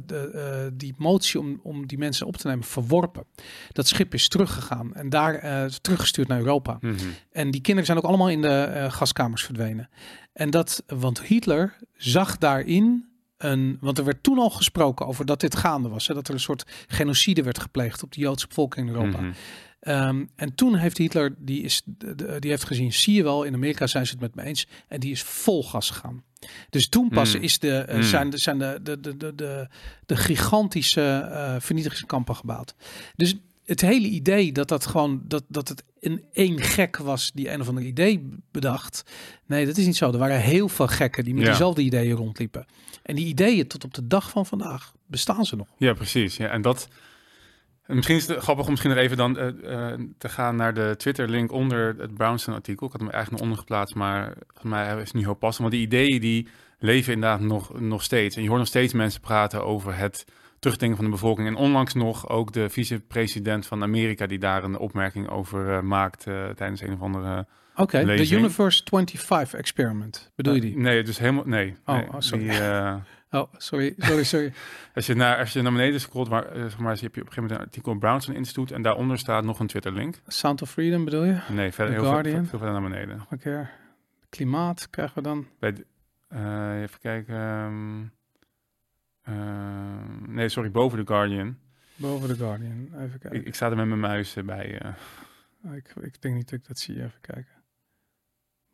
de, 0.07 0.31
uh, 0.35 0.71
die 0.79 0.95
motie 0.97 1.41
om, 1.41 1.61
om 1.63 1.87
die 1.87 1.99
mensen 1.99 2.27
op 2.27 2.37
te 2.37 2.47
nemen 2.47 2.65
verworpen. 2.65 3.25
Dat 3.69 3.89
schip 3.89 4.15
is 4.15 4.29
teruggegaan 4.29 4.95
en 4.95 5.09
daar 5.09 5.71
teruggestuurd 5.81 6.29
naar 6.29 6.39
Europa. 6.39 6.77
Mm 6.81 6.97
-hmm. 6.97 7.15
En 7.31 7.51
die 7.51 7.61
kinderen 7.61 7.87
zijn 7.87 7.99
ook 7.99 8.05
allemaal 8.05 8.31
in 8.31 8.43
de 8.43 8.87
gaskamers 8.89 9.45
verdwenen. 9.45 9.89
En 10.33 10.51
dat, 10.51 10.83
want 10.87 11.23
Hitler 11.23 11.77
zag 11.97 12.39
daarin 12.39 13.09
een, 13.39 13.77
want 13.81 13.99
er 13.99 14.05
werd 14.05 14.23
toen 14.23 14.39
al 14.39 14.51
gesproken 14.51 15.07
over 15.07 15.27
dat 15.27 15.41
dit 15.41 15.57
gaande 15.57 15.89
was. 15.89 16.07
Hè, 16.07 16.15
dat 16.15 16.29
er 16.29 16.35
een 16.35 16.41
soort 16.41 16.65
genocide 16.87 17.43
werd 17.43 17.59
gepleegd 17.59 18.03
op 18.03 18.13
de 18.13 18.21
Joodse 18.21 18.47
bevolking 18.47 18.89
in 18.89 18.95
Europa. 18.95 19.19
Mm 19.19 19.25
-hmm. 19.25 19.35
Um, 19.89 20.31
en 20.37 20.55
toen 20.55 20.75
heeft 20.75 20.99
Hitler, 20.99 21.35
die, 21.39 21.63
is, 21.63 21.83
die 22.39 22.51
heeft 22.51 22.65
gezien, 22.65 22.93
zie 22.93 23.15
je 23.15 23.23
wel, 23.23 23.43
in 23.43 23.55
Amerika 23.55 23.87
zijn 23.87 24.07
ze 24.07 24.13
het 24.13 24.21
met 24.21 24.35
me 24.35 24.43
eens. 24.43 24.67
En 24.89 25.01
die 25.01 25.11
is 25.11 25.23
vol 25.23 25.65
gas 25.65 25.91
gegaan. 25.91 26.23
Dus 26.71 26.89
toen 26.89 27.09
pas 27.09 27.37
mm. 27.37 27.43
is 27.43 27.59
de, 27.59 27.87
uh, 27.89 27.95
mm. 27.95 28.03
zijn, 28.03 28.31
de, 28.31 28.39
zijn 28.39 28.59
de, 28.59 28.79
de, 28.83 29.01
de, 29.01 29.17
de, 29.35 29.69
de, 30.07 30.17
gigantische 30.17 31.29
uh, 31.31 31.55
vernietigingskampen 31.59 32.37
gebouwd. 32.37 32.75
Dus 33.17 33.35
het 33.65 33.81
hele 33.81 34.07
idee 34.07 34.53
dat 34.53 34.69
dat 34.69 34.87
gewoon, 34.87 35.23
dat, 35.25 35.45
dat 35.49 35.69
het 35.69 35.85
een 36.01 36.25
één 36.33 36.61
gek 36.61 36.97
was 36.97 37.31
die 37.35 37.51
een 37.51 37.61
of 37.61 37.69
ander 37.69 37.85
idee 37.85 38.37
bedacht. 38.51 39.03
Nee, 39.47 39.67
dat 39.67 39.77
is 39.77 39.87
niet 39.87 39.97
zo. 39.97 40.13
Er 40.13 40.19
waren 40.19 40.41
heel 40.41 40.69
veel 40.69 40.89
gekken 40.89 41.25
die 41.25 41.35
met 41.35 41.45
Ja. 41.45 41.51
dezelfde 41.51 41.83
ideeën 41.83 42.17
rondliepen. 42.17 42.67
En 43.03 43.15
die 43.17 43.27
ideeën 43.27 43.67
tot 43.67 43.85
op 43.85 43.95
de 43.95 44.07
dag 44.07 44.31
van 44.31 44.47
vandaag 44.47 44.93
bestaan 45.07 45.45
ze 45.45 45.57
nog. 45.57 45.69
Ja, 45.77 45.93
precies. 45.93 46.37
Ja, 46.37 46.49
en 46.49 46.63
dat. 46.63 46.89
En 47.93 47.99
Misschien 47.99 48.17
is 48.17 48.27
het 48.27 48.39
grappig 48.39 48.65
om 48.65 48.71
misschien 48.71 48.91
nog 48.91 49.01
even 49.01 49.17
dan 49.17 49.39
eh, 49.39 49.47
eh, 49.49 50.01
te 50.19 50.29
gaan 50.29 50.57
naar 50.57 50.75
de 50.75 50.95
Twitter-link 50.97 51.53
onder 51.53 51.95
het 51.99 52.15
Brownstone-artikel. 52.15 52.87
Ik 52.87 52.93
had 52.93 53.01
hem 53.01 53.11
eigenlijk 53.11 53.43
nog 53.43 53.51
onder 53.51 53.59
geplaatst, 53.59 53.95
maar 53.95 54.35
voor 54.55 54.71
mij 54.71 54.95
is 54.95 55.03
het 55.03 55.15
niet 55.15 55.25
heel 55.25 55.35
passend. 55.35 55.61
Want 55.61 55.73
die 55.73 55.83
ideeën 55.87 56.21
die 56.21 56.49
leven 56.79 57.13
inderdaad 57.13 57.41
nog, 57.41 57.81
nog 57.81 58.03
steeds. 58.03 58.37
En 58.37 58.43
je 58.43 58.49
hoort 58.49 58.61
nog 58.61 58.69
steeds 58.69 58.93
mensen 58.93 59.21
praten 59.21 59.65
over 59.65 59.97
het 59.97 60.25
terugdenken 60.59 60.97
van 60.97 61.05
de 61.05 61.11
bevolking. 61.11 61.49
En 61.49 61.55
onlangs 61.55 61.95
nog 61.95 62.29
ook 62.29 62.53
de 62.53 62.69
vicepresident 62.69 63.67
van 63.67 63.83
Amerika 63.83 64.27
die 64.27 64.39
daar 64.39 64.65
een 64.65 64.79
opmerking 64.79 65.29
over 65.29 65.69
uh, 65.69 65.81
maakt 65.81 66.23
tijdens 66.55 66.81
een 66.81 66.93
of 66.93 67.01
andere. 67.01 67.47
Oké, 67.73 67.83
okay, 67.83 68.17
de. 68.17 68.31
Universe 68.31 68.83
25 68.91 69.55
experiment. 69.55 70.33
Bedoel 70.35 70.55
je 70.55 70.61
die? 70.61 70.77
Nee, 70.77 71.03
dus 71.03 71.19
helemaal 71.19 71.47
nee. 71.47 71.75
Oh, 71.85 71.97
nee 71.97 72.07
oh 72.09 72.15
sorry. 72.19 72.49
Die, 72.49 72.59
oh, 73.33 73.53
sorry, 73.57 73.95
sorry, 73.99 74.25
sorry. 74.25 74.53
als, 74.95 75.07
je 75.07 75.15
naar, 75.15 75.39
als 75.39 75.53
je 75.53 75.63
naar 75.63 75.73
beneden 75.73 76.01
scrolt, 76.01 76.29
waar, 76.29 76.57
uh, 76.57 76.63
zeg 76.63 76.79
maar, 76.79 76.91
heb 76.91 77.01
je 77.01 77.07
op 77.07 77.15
een 77.15 77.21
gegeven 77.21 77.43
moment 77.43 77.59
een 77.61 77.67
artikel 77.67 77.95
Brownson 77.95 78.35
Institute 78.35 78.75
en 78.75 78.83
daaronder 78.83 79.19
staat 79.19 79.45
nog 79.45 79.59
een 79.59 79.67
Twitter-link. 79.67 80.21
Sound 80.27 80.63
of 80.63 80.71
Freedom 80.71 81.05
bedoel 81.05 81.25
je? 81.25 81.39
Nee, 81.49 81.73
verder, 81.73 81.95
heel 81.95 82.05
veel, 82.05 82.23
veel, 82.23 82.33
veel 82.33 82.59
verder 82.59 82.81
naar 82.81 82.91
beneden. 82.91 83.17
Nog 83.17 83.31
een 83.31 83.39
keer. 83.39 83.71
Klimaat 84.29 84.91
krijgen 84.91 85.15
we 85.15 85.23
dan. 85.23 85.47
Bij 85.59 85.73
de, 85.73 85.87
uh, 86.33 86.83
even 86.83 87.01
kijken. 87.01 87.37
Um, 87.37 88.13
uh, 89.29 89.35
nee, 90.27 90.49
sorry, 90.49 90.71
boven 90.71 90.99
de 90.99 91.07
Guardian. 91.07 91.59
Boven 91.97 92.29
de 92.29 92.35
Guardian, 92.35 92.89
even 92.99 93.19
kijken. 93.19 93.41
Ik, 93.41 93.47
ik 93.47 93.55
sta 93.55 93.71
er 93.71 93.77
met 93.77 93.87
mijn 93.87 94.01
muis 94.01 94.37
bij. 94.45 94.83
Uh. 94.83 94.93
Oh, 95.65 95.75
ik, 95.75 95.95
ik 96.01 96.23
denk 96.23 96.35
niet 96.35 96.51
dat 96.51 96.59
ik 96.59 96.67
dat 96.67 96.79
zie, 96.79 96.97
even 96.97 97.21
kijken. 97.21 97.62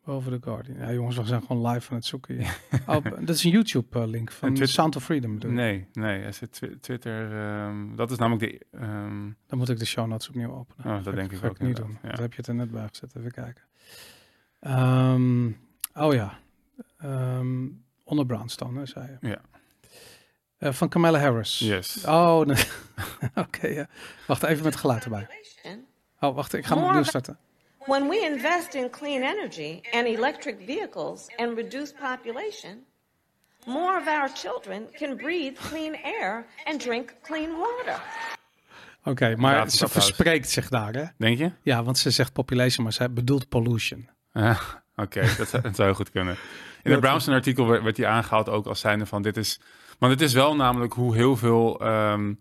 Over 0.09 0.31
the 0.33 0.39
Guardian. 0.45 0.79
Ja, 0.79 0.93
jongens, 0.93 1.17
we 1.17 1.25
zijn 1.25 1.43
gewoon 1.47 1.67
live 1.67 1.91
aan 1.91 1.97
het 1.97 2.05
zoeken. 2.07 2.41
oh, 2.87 3.05
dat 3.21 3.29
is 3.29 3.45
een 3.45 3.51
YouTube-link 3.51 4.31
van 4.33 4.49
Twitter- 4.49 4.69
Sound 4.75 4.97
of 4.97 5.05
Freedom. 5.05 5.35
bedoel? 5.35 5.51
Nee, 5.53 5.87
nee. 5.93 6.23
Is 6.25 6.41
het 6.41 6.53
Twi- 6.53 6.79
Twitter... 6.81 7.33
ehm, 7.39 7.95
dat 7.97 8.11
is 8.11 8.19
namelijk 8.19 8.51
de... 8.53 8.67
ehm, 8.79 9.31
Dan 9.47 9.59
moet 9.59 9.69
ik 9.69 9.79
de 9.79 9.85
show 9.87 10.07
notes 10.07 10.29
opnieuw 10.29 10.53
openen. 10.55 10.97
Oh, 10.99 11.05
dat 11.05 11.15
denk 11.15 11.33
ik 11.33 11.39
ga 11.39 11.49
ook 11.49 11.59
niet 11.59 11.77
doen. 11.77 11.99
ja. 12.03 12.09
Daar 12.09 12.21
heb 12.21 12.31
je 12.31 12.37
het 12.37 12.47
er 12.47 12.55
net 12.55 12.71
bij 12.71 12.89
gezet. 12.89 13.17
Even 13.17 13.31
kijken. 13.31 13.63
Ehm, 14.61 15.47
oh 15.95 16.13
ja. 16.15 16.39
Ehm 16.99 17.67
onder 18.05 18.27
Brownstone, 18.27 18.79
hè, 18.79 18.87
zei 18.87 19.19
je. 19.21 19.29
Ja. 19.29 19.41
Eh, 20.59 20.73
van 20.73 20.89
Kamala 20.89 21.19
Harris. 21.19 21.59
yes. 21.59 22.05
Oh, 22.05 22.47
nee. 22.47 22.65
oké. 23.45 23.67
ja. 23.67 23.87
Wacht 24.27 24.43
even 24.43 24.65
met 24.65 24.77
geluid 24.77 25.05
erbij. 25.05 25.27
Oh, 26.21 26.35
wacht. 26.35 26.53
Ik 26.55 26.65
ga 26.65 26.75
hem 26.77 26.85
opnieuw 26.85 27.03
starten. 27.03 27.39
When 27.89 28.09
we 28.09 28.21
invest 28.33 28.75
in 28.75 28.91
clean 28.91 29.23
energy 29.23 29.81
and 29.93 30.07
electric 30.07 30.57
vehicles 30.67 31.27
and 31.37 31.57
reduce 31.57 31.93
population, 32.01 32.85
more 33.67 33.97
of 34.01 34.07
our 34.07 34.29
children 34.35 34.89
can 34.99 35.17
breathe 35.17 35.57
clean 35.71 35.95
air 36.05 36.47
and 36.65 36.81
drink 36.81 37.15
clean 37.23 37.51
water. 37.59 38.03
Oké, 39.05 39.37
maar 39.37 39.55
Ja, 39.55 39.69
ze 39.69 39.89
verspreekt 39.89 40.49
zich 40.49 40.69
daar, 40.69 40.93
hè? 40.93 41.05
Denk 41.17 41.39
je? 41.39 41.53
Ja, 41.63 41.83
want 41.83 41.99
ze 41.99 42.11
zegt 42.11 42.33
population, 42.33 42.85
maar 42.85 42.93
ze 42.93 43.11
bedoelt 43.11 43.49
pollution. 43.49 44.09
Ja, 44.33 44.59
Oké, 44.97 45.21
dat, 45.39 45.49
zou- 45.49 45.63
dat 45.63 45.75
zou 45.75 45.89
heel 45.89 45.97
goed 45.97 46.11
kunnen. 46.11 46.37
In 46.83 46.91
het 46.91 47.01
Brownson 47.01 47.35
artikel 47.35 47.67
werd, 47.67 47.83
werd 47.83 47.97
die 47.97 48.07
aangehaald 48.07 48.49
ook 48.49 48.67
als 48.67 48.81
zijnde 48.81 49.07
van 49.07 49.23
dit 49.23 49.37
is... 49.37 49.61
Want 49.99 50.13
het 50.13 50.21
is 50.21 50.33
wel 50.33 50.57
namelijk 50.57 50.93
hoe 50.93 51.15
heel 51.15 51.37
veel 51.37 51.81
ehm, 51.81 52.35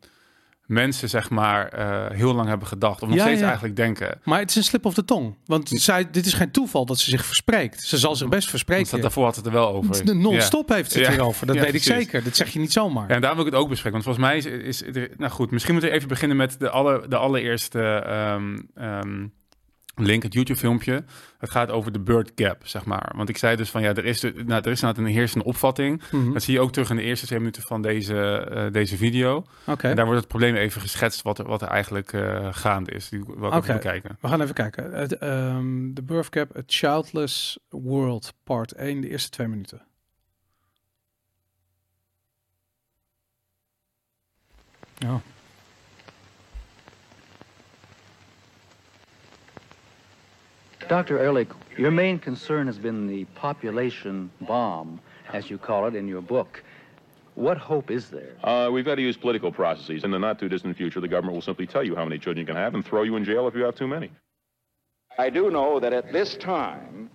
mensen 0.67 1.09
zeg 1.09 1.29
maar 1.29 1.67
eh, 1.67 2.17
heel 2.17 2.33
lang 2.33 2.47
hebben 2.47 2.67
gedacht. 2.67 3.01
Of 3.01 3.07
nog 3.07 3.17
Ja, 3.17 3.23
steeds 3.23 3.39
ja. 3.39 3.45
eigenlijk 3.45 3.75
denken. 3.75 4.19
Maar 4.23 4.39
het 4.39 4.49
is 4.49 4.55
een 4.55 4.63
slip 4.63 4.85
of 4.85 4.93
de 4.93 5.05
tong. 5.05 5.35
Want 5.45 5.69
zij, 5.69 6.09
dit 6.11 6.25
is 6.25 6.33
geen 6.33 6.51
toeval 6.51 6.85
dat 6.85 6.99
ze 6.99 7.09
zich 7.09 7.25
verspreekt. 7.25 7.83
Ze 7.83 7.97
zal 7.97 8.15
zich 8.15 8.27
best 8.27 8.31
Want 8.39 8.49
verspreken. 8.49 8.91
dat, 8.91 9.01
daarvoor 9.01 9.23
had 9.25 9.35
het 9.35 9.45
er 9.45 9.51
wel 9.51 9.67
over. 9.67 10.15
Non-stop 10.15 10.69
heeft 10.69 10.91
ze 10.91 10.97
het 10.97 11.07
Ja. 11.07 11.13
hierover. 11.13 11.47
Dat 11.47 11.55
weet 11.65 11.73
ik 11.73 11.83
zeker. 11.83 12.23
Dat 12.23 12.35
zeg 12.35 12.49
je 12.49 12.59
niet 12.59 12.71
zomaar. 12.71 13.09
En 13.09 13.21
daar 13.21 13.35
wil 13.35 13.45
ik 13.45 13.51
het 13.51 13.59
ook 13.61 13.69
bespreken. 13.69 14.01
Want 14.01 14.17
volgens 14.17 14.25
mij 14.25 14.37
is, 14.37 14.81
is. 14.85 15.07
Nou 15.17 15.31
goed, 15.31 15.51
misschien 15.51 15.73
moeten 15.73 15.91
we 15.91 15.95
even 15.97 16.09
beginnen 16.09 16.37
met 16.37 16.59
de, 16.59 16.69
alle, 16.69 17.07
de 17.07 17.17
allereerste 17.17 17.81
ehm, 17.83 18.57
ehm, 18.75 19.25
link, 19.99 20.23
het 20.23 20.33
YouTube-filmpje. 20.33 21.03
Het 21.37 21.49
gaat 21.49 21.71
over 21.71 21.91
de 21.91 21.99
bird 21.99 22.31
gap, 22.35 22.67
zeg 22.67 22.85
maar. 22.85 23.11
Want 23.15 23.29
ik 23.29 23.37
zei 23.37 23.55
dus 23.55 23.69
van, 23.69 23.81
ja, 23.81 23.93
er 23.93 24.05
is, 24.05 24.19
de, 24.19 24.33
nou, 24.45 24.61
er 24.61 24.71
is 24.71 24.81
inderdaad 24.81 24.97
een 24.97 25.11
heersende 25.11 25.45
opvatting. 25.45 26.01
Mhm. 26.11 26.33
Dat 26.33 26.43
zie 26.43 26.53
je 26.53 26.59
ook 26.59 26.71
terug 26.71 26.89
in 26.89 26.95
de 26.95 27.01
eerste 27.01 27.25
twee 27.25 27.39
minuten 27.39 27.61
van 27.61 27.81
deze, 27.81 28.37
eh, 28.37 28.71
deze 28.71 28.97
video. 28.97 29.45
Oké, 29.65 29.87
En 29.87 29.95
daar 29.95 30.05
wordt 30.05 30.19
het 30.19 30.29
probleem 30.29 30.55
even 30.55 30.81
geschetst 30.81 31.21
wat 31.21 31.39
er, 31.39 31.45
wat 31.45 31.61
er 31.61 31.67
eigenlijk 31.67 32.13
eh, 32.13 32.47
gaande 32.51 32.91
is. 32.91 33.09
Die 33.09 33.23
wil 33.25 33.35
ik 33.35 33.43
Oké. 33.43 33.57
even 33.57 33.73
bekijken. 33.73 34.17
we 34.21 34.27
gaan 34.27 34.41
even 34.41 34.53
kijken. 34.55 34.93
Ehm, 35.19 35.93
The 35.93 36.03
Birth 36.03 36.27
Gap, 36.29 36.57
A 36.57 36.61
Childless 36.65 37.59
World, 37.69 38.33
part 38.43 38.73
1, 38.73 39.01
de 39.01 39.09
eerste 39.09 39.29
twee 39.29 39.47
minuten. 39.47 39.81
Ja. 44.97 45.21
Dr. 50.87 51.19
Ehrlich, 51.19 51.49
your 51.77 51.91
main 51.91 52.17
concern 52.17 52.65
has 52.67 52.77
been 52.77 53.07
the 53.07 53.25
population 53.35 54.31
bomb, 54.41 55.01
as 55.33 55.49
you 55.49 55.57
call 55.57 55.85
it 55.85 55.95
in 55.95 56.07
your 56.07 56.21
book. 56.21 56.63
What 57.35 57.57
hope 57.57 57.91
is 57.91 58.09
there? 58.09 58.37
Uh, 58.41 58.69
we've 58.71 58.85
got 58.85 58.95
to 58.95 59.01
use 59.01 59.17
political 59.17 59.51
processes. 59.51 60.05
In 60.05 60.11
the 60.11 60.17
not 60.17 60.39
too 60.39 60.47
distant 60.47 60.77
future, 60.77 61.01
the 61.01 61.07
government 61.09 61.35
will 61.35 61.41
simply 61.41 61.67
tell 61.67 61.83
you 61.83 61.93
how 61.93 62.05
many 62.05 62.17
children 62.17 62.39
you 62.39 62.45
can 62.45 62.55
have 62.55 62.73
and 62.73 62.85
throw 62.85 63.03
you 63.03 63.17
in 63.17 63.25
jail 63.25 63.49
if 63.49 63.53
you 63.53 63.63
have 63.63 63.75
too 63.75 63.87
many. 63.87 64.11
I 65.17 65.29
do 65.29 65.51
know 65.51 65.79
that 65.81 65.91
at 65.91 66.13
this 66.13 66.37
time, 66.37 67.09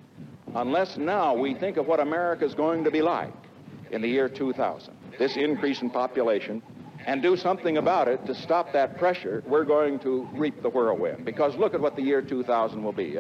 unless 0.55 0.99
now 0.99 1.35
we 1.35 1.55
think 1.55 1.79
of 1.79 1.87
what 1.87 1.99
America 1.99 2.45
is 2.45 2.55
going 2.55 2.85
to 2.85 2.91
be 2.91 3.00
like 3.00 3.33
in 3.91 4.02
the 4.02 4.09
year 4.09 4.29
2000, 4.29 4.95
this 5.19 5.37
increase 5.37 5.81
in 5.81 5.88
population, 5.88 6.62
and 7.07 7.23
do 7.23 7.38
something 7.38 7.79
about 7.79 8.07
it 8.07 8.25
to 8.26 8.35
stop 8.35 8.73
that 8.75 8.99
pressure, 8.99 9.43
we're 9.47 9.64
going 9.64 9.99
to 10.00 10.29
reap 10.35 10.62
the 10.62 10.69
whirlwind. 10.69 11.25
Because 11.25 11.57
look 11.57 11.73
at 11.73 11.81
what 11.81 11.97
the 11.97 12.02
year 12.02 12.21
2000 12.21 12.83
will 12.83 12.93
be. 12.93 13.19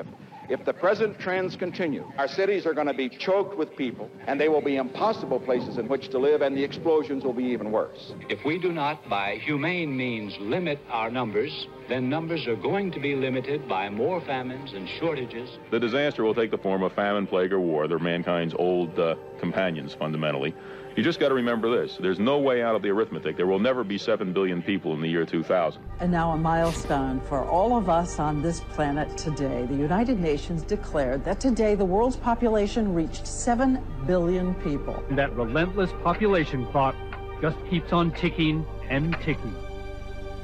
If, 0.48 0.60
if 0.60 0.66
the 0.66 0.72
present 0.72 1.18
trends 1.18 1.56
continue, 1.56 2.06
our 2.18 2.28
cities 2.28 2.66
are 2.66 2.74
going 2.74 2.86
to 2.86 2.94
be 2.94 3.08
choked 3.08 3.56
with 3.56 3.76
people, 3.76 4.10
and 4.26 4.40
they 4.40 4.48
will 4.48 4.60
be 4.60 4.76
impossible 4.76 5.40
places 5.40 5.78
in 5.78 5.88
which 5.88 6.08
to 6.10 6.18
live, 6.18 6.42
and 6.42 6.56
the 6.56 6.62
explosions 6.62 7.24
will 7.24 7.32
be 7.32 7.44
even 7.44 7.72
worse. 7.72 8.12
If 8.28 8.44
we 8.44 8.58
do 8.58 8.72
not, 8.72 9.08
by 9.08 9.36
humane 9.36 9.96
means, 9.96 10.36
limit 10.38 10.78
our 10.90 11.10
numbers, 11.10 11.66
then 11.88 12.08
numbers 12.08 12.46
are 12.46 12.56
going 12.56 12.90
to 12.92 13.00
be 13.00 13.14
limited 13.14 13.68
by 13.68 13.88
more 13.88 14.20
famines 14.20 14.72
and 14.72 14.88
shortages. 14.88 15.58
The 15.70 15.80
disaster 15.80 16.22
will 16.22 16.34
take 16.34 16.50
the 16.50 16.58
form 16.58 16.82
of 16.82 16.92
famine, 16.92 17.26
plague, 17.26 17.52
or 17.52 17.60
war. 17.60 17.88
They're 17.88 17.98
mankind's 17.98 18.54
old 18.58 18.98
uh, 18.98 19.16
companions, 19.40 19.94
fundamentally. 19.94 20.54
You 20.94 21.02
just 21.02 21.20
got 21.20 21.28
to 21.28 21.34
remember 21.34 21.70
this. 21.70 21.96
There's 21.96 22.18
no 22.18 22.38
way 22.38 22.62
out 22.62 22.74
of 22.74 22.82
the 22.82 22.90
arithmetic. 22.90 23.36
There 23.36 23.46
will 23.46 23.58
never 23.58 23.82
be 23.82 23.96
7 23.96 24.32
billion 24.32 24.62
people 24.62 24.92
in 24.92 25.00
the 25.00 25.08
year 25.08 25.24
2000. 25.24 25.82
And 26.00 26.12
now 26.12 26.32
a 26.32 26.36
milestone 26.36 27.20
for 27.22 27.42
all 27.44 27.78
of 27.78 27.88
us 27.88 28.18
on 28.18 28.42
this 28.42 28.60
planet 28.60 29.16
today. 29.16 29.64
The 29.64 29.74
United 29.74 30.20
Nations 30.20 30.62
declared 30.62 31.24
that 31.24 31.40
today 31.40 31.74
the 31.74 31.84
world's 31.84 32.16
population 32.16 32.92
reached 32.92 33.26
7 33.26 33.82
billion 34.06 34.54
people. 34.56 35.02
That 35.12 35.34
relentless 35.34 35.90
population 36.02 36.66
clock 36.66 36.94
just 37.40 37.56
keeps 37.70 37.92
on 37.92 38.10
ticking 38.12 38.66
and 38.90 39.16
ticking. 39.22 39.56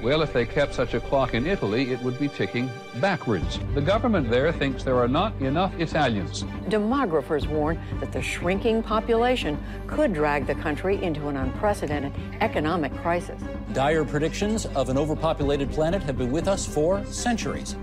Well, 0.00 0.22
if 0.22 0.32
they 0.32 0.46
kept 0.46 0.74
such 0.74 0.94
a 0.94 1.00
clock 1.00 1.34
in 1.34 1.44
Italy, 1.44 1.90
it 1.90 2.00
would 2.02 2.20
be 2.20 2.28
ticking 2.28 2.70
backwards. 3.00 3.58
The 3.74 3.80
government 3.80 4.30
there 4.30 4.52
thinks 4.52 4.84
there 4.84 4.96
are 4.96 5.08
not 5.08 5.34
enough 5.40 5.74
Italians. 5.80 6.44
Demographers 6.68 7.48
warn 7.48 7.80
that 7.98 8.12
the 8.12 8.22
shrinking 8.22 8.80
population 8.80 9.58
could 9.88 10.12
drag 10.12 10.46
the 10.46 10.54
country 10.54 11.02
into 11.02 11.26
an 11.26 11.36
unprecedented 11.36 12.12
economic 12.40 12.94
crisis. 12.98 13.42
Dire 13.72 14.04
predictions 14.04 14.66
of 14.66 14.88
an 14.88 14.96
overpopulated 14.96 15.72
planet 15.72 16.00
have 16.04 16.16
been 16.16 16.30
with 16.30 16.46
us 16.46 16.64
for 16.64 17.04
centuries. 17.06 17.74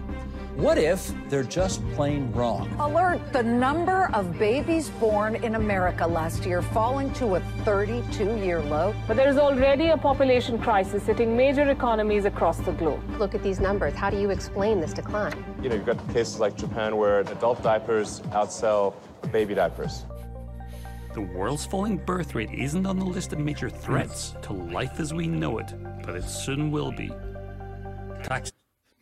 What 0.55 0.77
if 0.77 1.11
they're 1.27 1.43
just 1.43 1.85
plain 1.95 2.31
wrong? 2.31 2.73
Alert 2.79 3.33
the 3.33 3.43
number 3.43 4.09
of 4.13 4.39
babies 4.39 4.87
born 4.87 5.35
in 5.35 5.55
America 5.55 6.07
last 6.07 6.45
year 6.45 6.61
falling 6.61 7.11
to 7.15 7.35
a 7.35 7.41
32 7.65 8.37
year 8.37 8.61
low. 8.61 8.95
But 9.05 9.17
there 9.17 9.27
is 9.27 9.37
already 9.37 9.89
a 9.89 9.97
population 9.97 10.57
crisis 10.57 11.05
hitting 11.05 11.35
major 11.35 11.69
economies 11.69 12.23
across 12.23 12.57
the 12.59 12.71
globe. 12.71 13.03
Look 13.19 13.35
at 13.35 13.43
these 13.43 13.59
numbers. 13.59 13.95
How 13.95 14.09
do 14.09 14.17
you 14.17 14.29
explain 14.29 14.79
this 14.79 14.93
decline? 14.93 15.33
You 15.61 15.67
know, 15.67 15.75
you've 15.75 15.85
got 15.85 15.97
cases 16.13 16.39
like 16.39 16.55
Japan 16.55 16.95
where 16.95 17.19
adult 17.19 17.61
diapers 17.61 18.21
outsell 18.31 18.93
baby 19.33 19.55
diapers. 19.55 20.05
The 21.13 21.21
world's 21.21 21.65
falling 21.65 21.97
birth 21.97 22.33
rate 22.33 22.51
isn't 22.53 22.85
on 22.85 22.97
the 22.97 23.05
list 23.05 23.33
of 23.33 23.39
major 23.39 23.69
threats 23.69 24.35
to 24.43 24.53
life 24.53 25.01
as 25.01 25.13
we 25.13 25.27
know 25.27 25.57
it, 25.57 25.73
but 26.05 26.15
it 26.15 26.23
soon 26.23 26.71
will 26.71 26.93
be. 26.93 27.11
Tax 28.23 28.53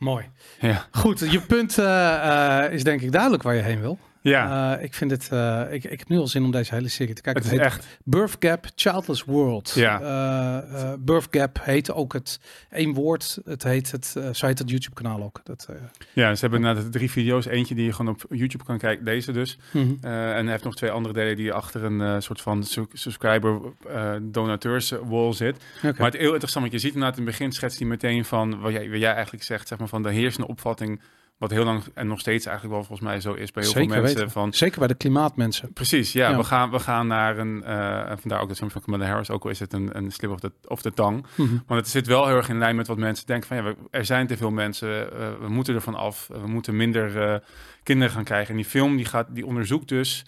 Mooi. 0.04 0.26
Ja. 0.60 0.86
Goed, 0.92 1.20
je 1.32 1.42
punt 1.42 1.78
eh, 1.78 2.66
eh, 2.66 2.74
is 2.74 2.84
denk 2.84 3.02
ik 3.02 3.12
duidelijk 3.12 3.44
waar 3.44 3.56
je 3.56 3.62
heen 3.62 3.82
wil. 3.82 4.00
Ja. 4.24 4.76
Eh, 4.78 4.84
ik 4.84 4.94
vind 4.94 5.12
het, 5.12 5.30
eh, 5.32 5.62
ik, 5.70 5.84
ik 5.84 6.00
heb 6.00 6.08
nu 6.10 6.18
al 6.18 6.28
zin 6.28 6.44
om 6.44 6.52
deze 6.52 6.76
hele 6.76 6.88
serie 6.88 7.14
te 7.14 7.22
kijken. 7.22 7.42
Het 7.44 7.52
is 7.52 7.58
heet 7.58 7.68
echt- 7.68 7.88
Birth 8.04 8.36
Gap, 8.40 8.66
Childless 8.76 9.24
World. 9.24 9.72
Ja. 9.76 10.02
Eh, 10.02 10.82
eh, 10.92 10.94
Birth 11.00 11.28
Gap 11.32 11.60
heet 11.62 11.92
ook 11.92 12.14
het 12.14 12.40
één 12.70 12.94
woord. 12.94 13.38
Het 13.46 13.64
heet 13.64 13.92
het, 13.92 14.06
zo 14.32 14.46
heet 14.46 14.60
het 14.60 14.70
YouTube 14.70 14.96
kanaal 14.96 15.24
ook. 15.24 15.42
Dat, 15.44 15.68
Ja, 16.14 16.36
ze 16.36 16.42
hebben 16.42 16.60
inderdaad 16.60 16.92
drie 16.92 17.12
video's. 17.12 17.46
Eentje 17.46 17.76
die 17.76 17.86
je 17.86 17.94
gewoon 17.94 18.14
op 18.14 18.26
YouTube 18.30 18.64
kan 18.64 18.78
kijken. 18.78 19.06
Deze 19.06 19.32
dus. 19.32 19.58
Mhm. 19.72 19.94
En 20.02 20.12
hij 20.44 20.50
heeft 20.52 20.64
nog 20.64 20.76
twee 20.76 20.92
andere 20.92 21.14
delen 21.14 21.36
die 21.36 21.54
achter 21.54 21.84
een 21.84 22.22
soort 22.22 22.42
van 22.42 22.64
su- 22.64 22.86
subscriber 22.94 23.60
donateurs 24.22 24.94
wall 25.04 25.34
zit. 25.34 25.58
Maar 25.82 25.94
het 25.98 26.14
heel 26.18 26.32
interessant, 26.32 26.66
want 26.66 26.72
je 26.72 26.80
ziet 26.88 26.94
inderdaad 26.94 27.18
in 27.18 27.24
het 27.26 27.32
begin 27.38 27.52
schetst 27.52 27.80
hij 27.80 27.88
meteen 27.88 28.26
van 28.26 28.60
wat 28.60 28.72
jij, 28.72 28.90
wat 28.90 29.00
jij 29.00 29.14
eigenlijk 29.14 29.44
zegt, 29.44 29.68
zeg 29.68 29.78
maar 29.80 29.88
van 29.88 30.04
de 30.04 30.12
heersende 30.12 30.48
opvatting. 30.48 31.02
Wat 31.44 31.52
heel 31.52 31.64
lang 31.64 31.84
en 31.94 32.08
nog 32.08 32.20
steeds 32.20 32.46
eigenlijk 32.46 32.76
wel 32.76 32.86
volgens 32.86 33.08
mij 33.10 33.20
zo 33.22 33.34
is 33.34 33.52
bij 33.52 33.64
heel 33.64 33.72
zeker 33.72 33.90
veel 33.92 34.02
mensen. 34.02 34.18
weten. 34.18 34.32
Van, 34.32 34.54
Zeker 34.54 34.80
bij 34.80 34.88
de 34.88 34.94
klimaatmensen. 34.96 35.74
Precies, 35.74 36.12
ja, 36.14 36.30
Ja. 36.30 36.38
We, 36.38 36.44
gaan, 36.44 36.72
we 36.72 36.80
gaan 36.80 37.08
naar 37.08 37.38
een, 37.38 37.64
eh, 37.64 38.10
en 38.10 38.20
vandaar 38.20 38.42
ook 38.42 38.48
dat 38.48 38.58
filmpje 38.58 38.80
van 38.80 38.90
Kamala 38.92 39.10
Harris, 39.10 39.30
ook 39.30 39.44
al 39.44 39.50
is 39.50 39.60
het 39.60 39.74
een, 39.74 39.90
een 39.98 40.12
slip 40.12 40.32
of 40.32 40.40
de, 40.40 40.52
of 40.66 40.82
de 40.82 40.92
tang. 40.94 41.26
Mhm. 41.36 41.50
Want 41.68 41.80
het 41.80 41.90
zit 41.90 42.08
wel 42.08 42.28
heel 42.28 42.36
erg 42.36 42.50
in 42.50 42.58
lijn 42.58 42.76
met 42.76 42.88
wat 42.88 42.98
mensen 42.98 43.26
denken 43.26 43.48
van, 43.48 43.58
ja, 43.58 43.64
we- 43.64 43.76
er 43.92 44.06
zijn 44.06 44.28
te 44.28 44.38
veel 44.38 44.52
mensen, 44.52 45.12
eh, 45.20 45.28
we 45.40 45.48
moeten 45.50 45.76
ervan 45.76 45.96
af, 45.96 46.28
we 46.42 46.48
moeten 46.48 46.76
minder 46.76 47.22
eh, 47.22 47.40
kinderen 47.84 48.14
gaan 48.14 48.24
krijgen. 48.24 48.50
En 48.50 48.56
die 48.56 48.66
film 48.70 48.96
die, 48.96 49.06
gaat, 49.06 49.28
die 49.36 49.46
onderzoekt 49.46 49.88
dus, 49.88 50.26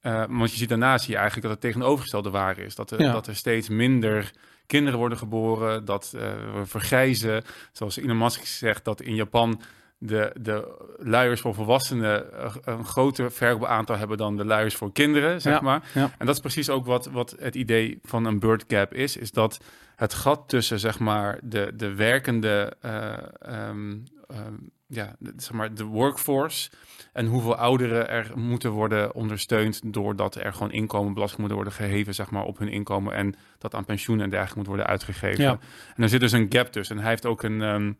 eh, 0.00 0.24
want 0.28 0.50
je 0.50 0.56
ziet 0.56 0.68
daarna 0.68 0.98
zie 0.98 1.10
je 1.10 1.16
eigenlijk 1.16 1.46
dat 1.46 1.52
het 1.56 1.60
tegenovergestelde 1.70 2.30
waar 2.30 2.58
is. 2.58 2.74
Dat 2.74 2.90
er, 2.90 3.00
Ja. 3.02 3.12
dat 3.12 3.26
er 3.26 3.36
steeds 3.36 3.68
minder 3.68 4.30
kinderen 4.66 4.98
worden 4.98 5.18
geboren, 5.18 5.84
dat 5.84 6.12
eh, 6.16 6.20
we 6.54 6.66
vergrijzen. 6.66 7.42
Zoals 7.72 7.96
Elon 7.96 8.18
Musk 8.18 8.44
zegt, 8.44 8.84
dat 8.84 9.00
in 9.00 9.14
Japan 9.14 9.60
de, 10.04 10.34
de 10.40 10.84
luiers 10.98 11.40
voor 11.40 11.54
volwassenen 11.54 12.32
eh, 12.32 12.54
een 12.64 12.84
groter 12.84 13.32
vergelijk 13.32 13.70
aantal 13.70 13.96
hebben 13.96 14.16
dan 14.16 14.36
de 14.36 14.44
luiers 14.44 14.74
voor 14.74 14.92
kinderen, 14.92 15.40
zeg 15.40 15.52
Ja, 15.54 15.60
maar. 15.60 15.90
ja. 15.94 16.10
En 16.18 16.26
dat 16.26 16.34
is 16.34 16.40
precies 16.40 16.70
ook 16.70 16.86
wat, 16.86 17.06
wat 17.06 17.34
het 17.38 17.54
idee 17.54 17.98
van 18.02 18.24
een 18.24 18.38
bird 18.38 18.64
gap 18.68 18.94
is, 18.94 19.16
is 19.16 19.30
dat 19.30 19.58
het 19.96 20.14
gat 20.14 20.48
tussen, 20.48 20.78
zeg 20.78 20.98
maar, 20.98 21.38
de, 21.42 21.72
de 21.76 21.94
werkende, 21.94 22.72
eh, 22.80 23.12
ehm, 23.38 23.96
ehm, 24.28 24.54
ja, 24.86 25.14
de- 25.18 25.32
zeg 25.36 25.52
maar 25.52 25.74
de 25.74 25.84
workforce 25.84 26.70
en 27.12 27.26
hoeveel 27.26 27.54
ouderen 27.56 28.08
er 28.08 28.30
moeten 28.34 28.70
worden 28.70 29.14
ondersteund 29.14 29.80
doordat 29.92 30.34
er 30.34 30.52
gewoon 30.52 30.72
inkomenbelasting 30.72 31.40
moet 31.40 31.50
worden 31.52 31.72
geheven 31.72 32.14
zeg 32.14 32.30
maar, 32.30 32.44
op 32.44 32.58
hun 32.58 32.68
inkomen 32.68 33.14
en 33.14 33.34
dat 33.58 33.74
aan 33.74 33.84
pensioen 33.84 34.20
en 34.20 34.28
dergelijke 34.30 34.58
moet 34.58 34.66
worden 34.66 34.86
uitgegeven. 34.86 35.44
Ja. 35.44 35.58
En 35.96 36.02
er 36.02 36.08
zit 36.08 36.20
dus 36.20 36.32
een 36.32 36.46
gap 36.48 36.66
tussen. 36.72 36.96
En 36.96 37.02
hij 37.02 37.10
heeft 37.10 37.26
ook 37.26 37.42
een, 37.42 37.62
ehm, 37.62 37.92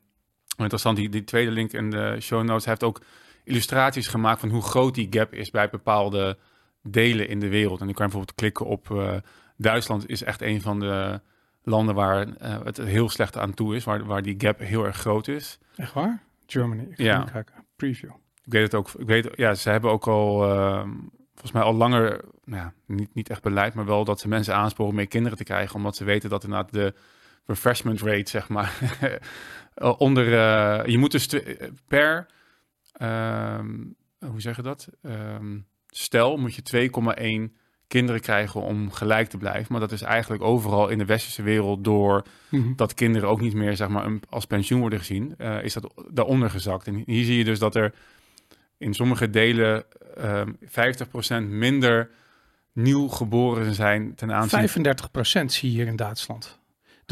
interessant, 0.58 0.96
die, 0.96 1.08
die 1.08 1.24
tweede 1.24 1.50
link 1.50 1.72
in 1.72 1.90
de 1.90 2.16
show 2.20 2.42
notes, 2.42 2.64
heeft 2.64 2.82
ook 2.82 3.00
illustraties 3.44 4.06
gemaakt 4.08 4.40
van 4.40 4.48
hoe 4.48 4.62
groot 4.62 4.94
die 4.94 5.06
gap 5.10 5.34
is 5.34 5.50
bij 5.50 5.68
bepaalde 5.68 6.38
delen 6.82 7.28
in 7.28 7.40
de 7.40 7.48
wereld. 7.48 7.80
En 7.80 7.86
dan 7.86 7.94
kan 7.94 8.06
je 8.06 8.12
bijvoorbeeld 8.12 8.34
klikken 8.34 8.66
op 8.66 8.90
eh, 8.90 9.14
Duitsland 9.56 10.08
is 10.08 10.22
echt 10.22 10.42
een 10.42 10.60
van 10.60 10.80
de 10.80 11.20
landen 11.62 11.94
waar 11.94 12.28
eh, 12.36 12.58
het 12.64 12.76
heel 12.76 13.08
slecht 13.08 13.36
aan 13.38 13.54
toe 13.54 13.76
is, 13.76 13.84
waar, 13.84 14.04
waar 14.04 14.22
die 14.22 14.34
gap 14.38 14.58
heel 14.58 14.84
erg 14.84 14.96
groot 14.96 15.28
is. 15.28 15.58
Echt 15.76 15.92
waar? 15.92 16.22
Germany. 16.46 16.86
Ik 16.90 16.98
Ja. 16.98 17.22
kijken. 17.32 17.54
Preview. 17.76 18.10
Ik 18.44 18.52
weet 18.52 18.62
het 18.62 18.74
ook. 18.74 18.90
Ik 18.98 19.06
weet, 19.06 19.28
ja, 19.34 19.54
ze 19.54 19.70
hebben 19.70 19.90
ook 19.90 20.06
al, 20.06 20.44
ehm, 20.50 20.90
volgens 21.30 21.52
mij 21.52 21.62
al 21.62 21.74
langer, 21.74 22.20
nou 22.44 22.62
ja, 22.62 22.72
niet, 22.86 23.14
niet 23.14 23.30
echt 23.30 23.42
beleid, 23.42 23.74
maar 23.74 23.84
wel 23.84 24.04
dat 24.04 24.20
ze 24.20 24.28
mensen 24.28 24.54
aansporen 24.54 24.90
om 24.90 24.96
meer 24.96 25.08
kinderen 25.08 25.38
te 25.38 25.44
krijgen, 25.44 25.76
omdat 25.76 25.96
ze 25.96 26.04
weten 26.04 26.30
dat 26.30 26.44
inderdaad 26.44 26.72
de 26.72 26.94
refreshment 27.46 28.00
rate, 28.00 28.30
zeg 28.30 28.48
maar, 28.48 28.72
onder, 29.98 30.24
eh, 30.38 30.86
je 30.86 30.98
moet 30.98 31.10
dus 31.10 31.28
per, 31.88 32.26
ehm, 32.92 33.70
hoe 34.26 34.40
zeg 34.40 34.56
je 34.56 34.62
dat? 34.62 34.88
Ehm, 35.02 35.58
stel 35.88 36.36
moet 36.36 36.54
je 36.54 36.62
2,1 36.62 37.56
kinderen 37.88 38.20
krijgen 38.20 38.62
om 38.62 38.90
gelijk 38.90 39.28
te 39.28 39.36
blijven. 39.36 39.66
Maar 39.68 39.80
dat 39.80 39.92
is 39.92 40.02
eigenlijk 40.02 40.42
overal 40.42 40.88
in 40.88 40.98
de 40.98 41.04
westerse 41.04 41.42
wereld 41.42 41.84
door 41.84 42.22
Mhm. 42.48 42.74
dat 42.76 42.94
kinderen 42.94 43.28
ook 43.28 43.40
niet 43.40 43.54
meer 43.54 43.76
zeg 43.76 43.88
maar, 43.88 44.04
een- 44.04 44.22
als 44.30 44.44
pensioen 44.44 44.80
worden 44.80 44.98
gezien, 44.98 45.34
eh, 45.38 45.62
is 45.64 45.72
dat 45.72 45.92
daaronder 46.10 46.50
gezakt. 46.50 46.86
En 46.86 47.02
hier 47.06 47.24
zie 47.24 47.36
je 47.38 47.44
dus 47.44 47.58
dat 47.58 47.74
er 47.74 47.94
in 48.78 48.94
sommige 48.94 49.30
delen 49.30 49.84
ehm 50.16 50.52
50% 50.64 51.48
minder 51.48 52.10
nieuw 52.72 53.08
geboren 53.08 53.74
zijn 53.74 54.14
ten 54.14 54.32
aanzien 54.32 54.58
35% 54.58 55.52
zie 55.52 55.70
je 55.70 55.76
hier 55.76 55.86
in 55.86 55.96
Duitsland. 55.96 56.58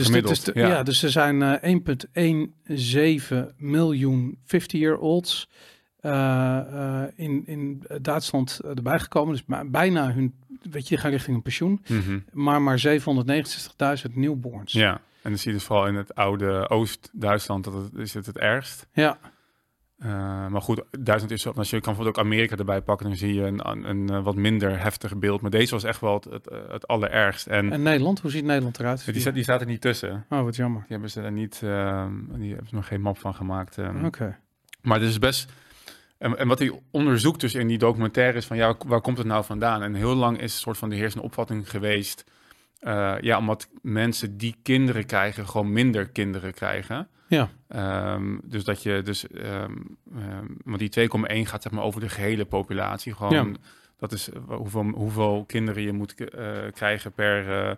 Dus, 0.05 0.23
dit 0.23 0.31
is 0.31 0.43
de, 0.43 0.53
ja. 0.55 0.69
ja. 0.69 0.83
dus 0.83 1.03
er 1.03 1.11
zijn 1.11 1.43
eh 1.43 1.75
1,17 3.51 3.57
miljoen 3.57 4.39
50-year-olds 4.45 5.49
eh, 6.01 6.59
eh, 6.59 7.09
in, 7.17 7.43
in 7.47 7.83
Duitsland 8.03 8.61
eh, 8.65 8.71
erbij 8.71 8.99
gekomen. 8.99 9.33
Dus 9.33 9.57
bijna 9.67 10.13
hun, 10.13 10.35
weet 10.71 10.89
je, 10.89 10.97
gaan 10.97 11.11
richting 11.11 11.37
een 11.37 11.43
pensioen. 11.43 11.85
Mhm. 11.89 12.19
Maar 12.33 12.63
maar 12.63 12.83
769.000 14.09 14.15
newborns. 14.15 14.73
Ja, 14.73 14.93
en 14.93 15.31
dan 15.31 15.39
zie 15.39 15.53
je 15.53 15.57
dus 15.59 15.67
vooral 15.67 15.87
in 15.87 15.95
het 15.95 16.15
oude 16.15 16.69
Oost-Duitsland 16.69 17.65
dat 17.65 17.73
het, 17.73 17.95
is 17.95 18.15
het 18.15 18.27
het 18.27 18.39
ergst. 18.39 18.87
Ja. 18.93 19.19
Eh, 20.01 20.47
maar 20.47 20.63
goed, 20.63 20.83
Duitsland 20.99 21.33
is 21.35 21.43
zo, 21.43 21.51
als 21.57 21.71
je 21.71 21.81
kan 21.81 21.95
bijvoorbeeld 21.95 22.19
ook 22.19 22.25
Amerika 22.25 22.57
erbij 22.57 22.81
pakken, 22.83 23.07
dan 23.07 23.17
zie 23.17 23.35
je 23.35 23.43
een, 23.43 23.69
een, 23.69 23.89
een, 23.89 24.09
eh, 24.11 24.23
wat 24.23 24.35
minder 24.35 24.81
heftig 24.83 25.17
beeld. 25.17 25.41
Maar 25.41 25.51
deze 25.51 25.75
was 25.75 25.85
echt 25.85 26.01
wel 26.01 26.15
het, 26.15 26.25
het, 26.25 26.49
eh, 26.49 26.59
het 26.69 26.87
allerergst. 26.89 27.47
En, 27.47 27.73
En 27.73 27.83
Nederland, 27.83 28.21
hoe 28.21 28.31
ziet 28.31 28.45
Nederland 28.45 28.79
eruit? 28.81 29.05
die, 29.13 29.21
staat, 29.21 29.35
die 29.35 29.43
staat 29.43 29.61
er 29.61 29.67
niet 29.67 29.81
tussen. 29.81 30.27
Oh, 30.29 30.43
wat 30.43 30.57
jammer. 30.57 30.81
Die 30.81 30.91
hebben 30.91 31.11
ze 31.11 31.21
er 31.21 31.33
niet, 31.33 31.61
ehm, 31.63 32.13
die 32.29 32.49
hebben 32.49 32.69
ze 32.69 32.75
nog 32.75 32.87
geen 32.87 33.01
map 33.01 33.19
van 33.19 33.35
gemaakt. 33.35 33.79
ehm. 33.79 34.05
Oké. 34.05 34.39
Maar 34.83 35.01
het 35.01 35.09
is 35.09 35.19
best. 35.19 35.53
En, 36.19 36.39
en 36.39 36.49
wat 36.49 36.59
hij 36.59 36.81
onderzoekt 36.91 37.41
dus 37.41 37.55
in 37.55 37.67
die 37.69 37.79
documentaire 37.79 38.37
is 38.39 38.47
van 38.47 38.57
ja, 38.57 38.75
waar 38.87 39.01
komt 39.01 39.19
het 39.19 39.27
nou 39.27 39.45
vandaan? 39.45 39.83
En 39.83 39.95
heel 39.95 40.15
lang 40.15 40.37
is 40.41 40.53
een 40.53 40.59
soort 40.61 40.79
van 40.79 40.89
de 40.89 40.97
heersende 40.97 41.25
opvatting 41.25 41.71
geweest. 41.71 42.25
eh, 42.81 43.15
ja, 43.21 43.39
omdat 43.39 43.69
mensen 43.83 44.37
die 44.37 44.57
kinderen 44.63 45.07
krijgen, 45.07 45.49
gewoon 45.49 45.73
minder 45.73 46.09
kinderen 46.09 46.55
krijgen. 46.55 47.09
Ja. 47.31 47.51
Ehm, 47.69 48.37
dus 48.43 48.65
dat 48.65 48.83
je 48.83 49.03
dus, 49.03 49.27
ehm, 49.29 49.77
ehm, 50.17 50.47
want 50.65 50.79
die 50.79 50.89
2,1 50.89 51.47
gaat 51.47 51.63
zeg 51.63 51.73
maar 51.73 51.85
over 51.85 52.01
de 52.01 52.09
gehele 52.09 52.45
populatie. 52.45 53.15
Gewoon, 53.15 53.33
Ja. 53.33 53.47
dat 53.99 54.13
is 54.13 54.31
eh, 54.31 54.41
hoeveel, 54.47 54.83
hoeveel 54.95 55.45
kinderen 55.47 55.83
je 55.83 55.93
moet 55.93 56.15
eh, 56.25 56.57
krijgen 56.73 57.13
per, 57.13 57.71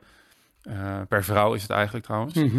eh, 0.62 1.00
per 1.08 1.24
vrouw 1.24 1.54
is 1.54 1.62
het 1.62 1.70
eigenlijk 1.70 2.04
trouwens. 2.04 2.34
Mhm. 2.34 2.58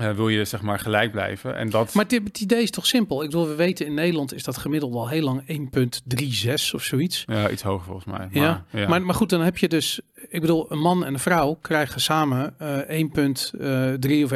Eh, 0.00 0.10
wil 0.16 0.28
je 0.28 0.44
zeg 0.44 0.62
maar 0.62 0.78
gelijk 0.78 1.12
blijven. 1.12 1.56
En 1.56 1.70
dat, 1.70 1.94
Maar 1.94 2.04
het, 2.08 2.20
het 2.24 2.40
idee 2.40 2.62
is 2.62 2.70
toch 2.70 2.86
simpel? 2.86 3.22
Ik 3.22 3.30
bedoel, 3.30 3.48
we 3.48 3.54
weten 3.54 3.86
in 3.86 3.94
Nederland 3.94 4.34
is 4.34 4.44
dat 4.44 4.56
gemiddeld 4.56 4.94
al 4.94 5.08
heel 5.08 5.22
lang 5.24 5.42
1,36 5.48 6.74
of 6.74 6.82
zoiets. 6.82 7.24
ja, 7.26 7.50
iets 7.50 7.62
hoger 7.62 7.84
volgens 7.84 8.06
mij. 8.06 8.18
Maar, 8.32 8.42
ja. 8.42 8.64
ja. 8.70 8.88
Maar, 8.88 9.02
maar 9.02 9.14
goed, 9.14 9.28
dan 9.30 9.40
heb 9.40 9.58
je 9.58 9.68
dus, 9.68 10.00
ik 10.28 10.40
bedoel, 10.40 10.72
een 10.72 10.78
man 10.78 11.04
en 11.04 11.12
een 11.12 11.20
vrouw 11.20 11.58
krijgen 11.62 12.00
samen 12.00 12.54
eh 12.58 13.02
1,3 13.04 14.24
of 14.24 14.30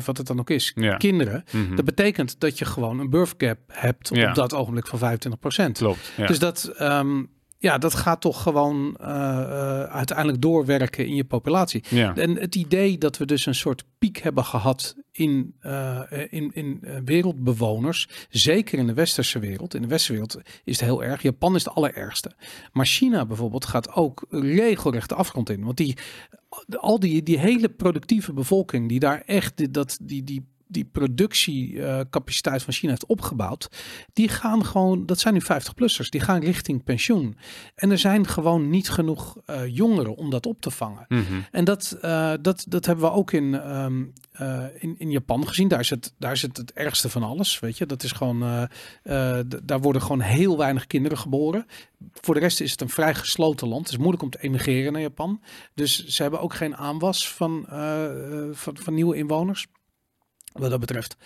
1,5, 0.00 0.04
wat 0.04 0.16
het 0.16 0.26
dan 0.26 0.38
ook 0.38 0.50
is, 0.50 0.72
Ja. 0.74 0.96
kinderen. 0.96 1.44
Mhm. 1.50 1.76
Dat 1.76 1.84
betekent 1.84 2.40
dat 2.40 2.58
je 2.58 2.64
gewoon 2.64 2.98
een 2.98 3.10
birth 3.10 3.34
gap 3.38 3.58
hebt 3.66 4.10
Ja. 4.12 4.28
op 4.28 4.34
dat 4.34 4.54
ogenblik 4.54 4.86
van 4.86 4.98
25% 4.98 5.78
Klopt. 5.78 6.12
Dus 6.26 6.38
dat, 6.38 6.64
ehm, 6.76 7.22
ja, 7.60 7.78
dat 7.78 7.94
gaat 7.94 8.20
toch 8.20 8.42
gewoon 8.42 8.96
eh, 9.00 9.08
eh, 9.10 9.82
uiteindelijk 9.82 10.42
doorwerken 10.42 11.06
in 11.06 11.14
je 11.14 11.24
populatie. 11.24 11.84
Ja. 11.88 12.16
En 12.16 12.36
het 12.36 12.54
idee 12.54 12.98
dat 12.98 13.16
we 13.16 13.26
dus 13.26 13.46
een 13.46 13.54
soort 13.54 13.84
piek 13.98 14.18
hebben 14.18 14.44
gehad 14.44 14.96
in, 15.12 15.54
eh, 15.60 16.00
in, 16.28 16.50
in 16.54 16.84
wereldbewoners, 17.04 18.08
zeker 18.30 18.78
in 18.78 18.86
de 18.86 18.94
westerse 18.94 19.38
wereld. 19.38 19.74
In 19.74 19.82
de 19.82 19.88
westerse 19.88 20.12
wereld 20.12 20.38
is 20.64 20.80
het 20.80 20.88
heel 20.88 21.04
erg. 21.04 21.22
Japan 21.22 21.54
is 21.54 21.64
de 21.64 21.70
allerergste. 21.70 22.32
Maar 22.72 22.86
China 22.86 23.26
bijvoorbeeld 23.26 23.64
gaat 23.64 23.92
ook 23.92 24.26
regelrecht 24.30 25.08
de 25.08 25.14
afgrond 25.14 25.50
in. 25.50 25.64
Want 25.64 25.76
die, 25.76 25.96
al 26.68 27.00
die, 27.00 27.22
die 27.22 27.38
hele 27.38 27.68
productieve 27.68 28.32
bevolking 28.32 28.88
die 28.88 29.00
daar 29.00 29.22
echt 29.26 29.56
die, 29.56 29.70
dat, 29.70 29.98
die, 30.02 30.24
die, 30.24 30.46
die 30.68 30.84
productiecapaciteit 30.84 32.62
van 32.62 32.72
China 32.72 32.90
heeft 32.90 33.06
opgebouwd, 33.06 33.68
die 34.12 34.28
gaan 34.28 34.64
gewoon, 34.64 35.06
dat 35.06 35.18
zijn 35.20 35.34
nu 35.34 35.40
50-plussers, 35.42 36.08
die 36.08 36.20
gaan 36.20 36.40
richting 36.40 36.84
pensioen. 36.84 37.36
En 37.74 37.90
er 37.90 37.98
zijn 37.98 38.26
gewoon 38.26 38.70
niet 38.70 38.90
genoeg 38.90 39.36
eh, 39.44 39.66
jongeren 39.66 40.16
om 40.16 40.30
dat 40.30 40.46
op 40.46 40.60
te 40.60 40.70
vangen. 40.70 41.04
Mhm. 41.08 41.22
En 41.50 41.64
dat, 41.64 41.96
eh, 42.00 42.32
dat, 42.40 42.64
dat 42.68 42.86
hebben 42.86 43.04
we 43.04 43.10
ook 43.10 43.32
in, 43.32 43.54
ehm, 43.54 44.04
eh, 44.32 44.64
in, 44.78 44.94
in 44.98 45.10
Japan 45.10 45.48
gezien. 45.48 45.68
Daar 45.68 45.80
is, 45.80 45.90
het, 45.90 46.14
daar 46.18 46.32
is 46.32 46.42
het 46.42 46.56
het 46.56 46.72
ergste 46.72 47.08
van 47.08 47.22
alles. 47.22 47.58
Weet 47.58 47.78
je, 47.78 47.86
dat 47.86 48.02
is 48.02 48.12
gewoon. 48.12 48.42
eh, 48.42 48.62
eh, 49.38 49.44
daar 49.64 49.80
worden 49.80 50.02
gewoon 50.02 50.20
heel 50.20 50.56
weinig 50.58 50.86
kinderen 50.86 51.18
geboren. 51.18 51.66
Voor 52.12 52.34
de 52.34 52.40
rest 52.40 52.60
is 52.60 52.70
het 52.70 52.80
een 52.80 52.88
vrij 52.88 53.14
gesloten 53.14 53.68
land. 53.68 53.82
Het 53.82 53.90
is 53.92 53.96
moeilijk 53.96 54.22
om 54.22 54.30
te 54.30 54.42
emigreren 54.42 54.92
naar 54.92 55.02
Japan. 55.02 55.40
Dus 55.74 56.06
ze 56.06 56.22
hebben 56.22 56.40
ook 56.40 56.54
geen 56.54 56.76
aanwas 56.76 57.32
van, 57.32 57.66
eh, 57.68 58.04
eh, 58.04 58.48
van, 58.52 58.76
van 58.76 58.94
nieuwe 58.94 59.16
inwoners. 59.16 59.66
Wat 60.52 60.70
dat 60.70 60.80
betreft. 60.80 61.16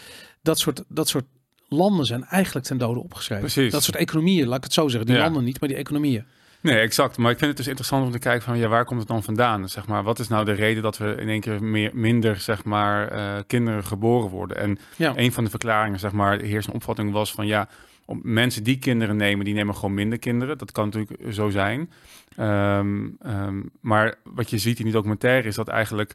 Dat 0.43 0.59
soort, 0.59 0.83
dat 0.89 1.09
soort 1.09 1.25
landen 1.69 2.07
zijn 2.07 2.25
eigenlijk 2.25 2.67
ten 2.67 2.79
dode 2.79 3.01
opgeschreven. 3.01 3.45
Precies. 3.45 3.73
Dat 3.73 3.83
soort 3.83 3.97
economieën, 3.97 4.47
laat 4.47 4.57
ik 4.59 4.65
het 4.65 4.73
zo 4.73 4.89
zeggen. 4.89 5.07
Die 5.07 5.17
Ja. 5.17 5.23
landen 5.23 5.45
niet, 5.45 5.61
maar 5.61 5.69
die 5.69 5.79
economieën. 5.79 6.25
Nee, 6.61 6.79
exact. 6.79 7.17
Maar 7.17 7.31
ik 7.31 7.37
vind 7.39 7.49
het 7.49 7.57
dus 7.59 7.67
interessant 7.67 8.07
om 8.07 8.13
te 8.13 8.19
kijken 8.19 8.43
van 8.43 8.59
ja, 8.59 8.69
waar 8.69 8.85
komt 8.85 8.99
het 8.99 9.09
dan 9.09 9.23
vandaan? 9.23 9.69
Zeg 9.69 9.87
maar, 9.87 10.03
wat 10.03 10.19
is 10.19 10.29
nou 10.29 10.45
de 10.45 10.53
reden 10.53 10.83
dat 10.83 10.99
we 10.99 11.15
in 11.19 11.29
één 11.29 11.41
keer 11.41 11.63
meer, 11.63 11.91
minder 11.95 12.37
zeg 12.41 12.65
maar, 12.65 13.09
eh, 13.09 13.39
kinderen 13.47 13.85
geboren 13.85 14.31
worden? 14.31 14.57
En 14.57 14.79
Ja. 14.97 15.13
een 15.17 15.33
van 15.33 15.45
de 15.45 15.51
verklaringen, 15.51 15.99
zeg 15.99 16.13
maar, 16.13 16.39
de 16.39 16.47
heersende 16.47 16.77
opvatting 16.77 17.13
was 17.13 17.33
van 17.33 17.47
ja, 17.47 17.69
om 18.05 18.21
mensen 18.23 18.63
die 18.63 18.79
kinderen 18.79 19.17
nemen, 19.17 19.45
die 19.45 19.55
nemen 19.55 19.75
gewoon 19.75 19.95
minder 19.95 20.19
kinderen. 20.19 20.59
Dat 20.59 20.73
kan 20.73 20.85
natuurlijk 20.91 21.33
zo 21.35 21.51
zijn. 21.51 21.91
Ehm, 22.37 23.09
ehm, 23.21 23.61
maar 23.81 24.15
wat 24.25 24.51
je 24.51 24.59
ziet 24.59 24.79
in 24.79 24.85
die 24.85 24.93
documentaire 24.95 25.49
is 25.49 25.55
dat 25.55 25.69
eigenlijk 25.69 26.15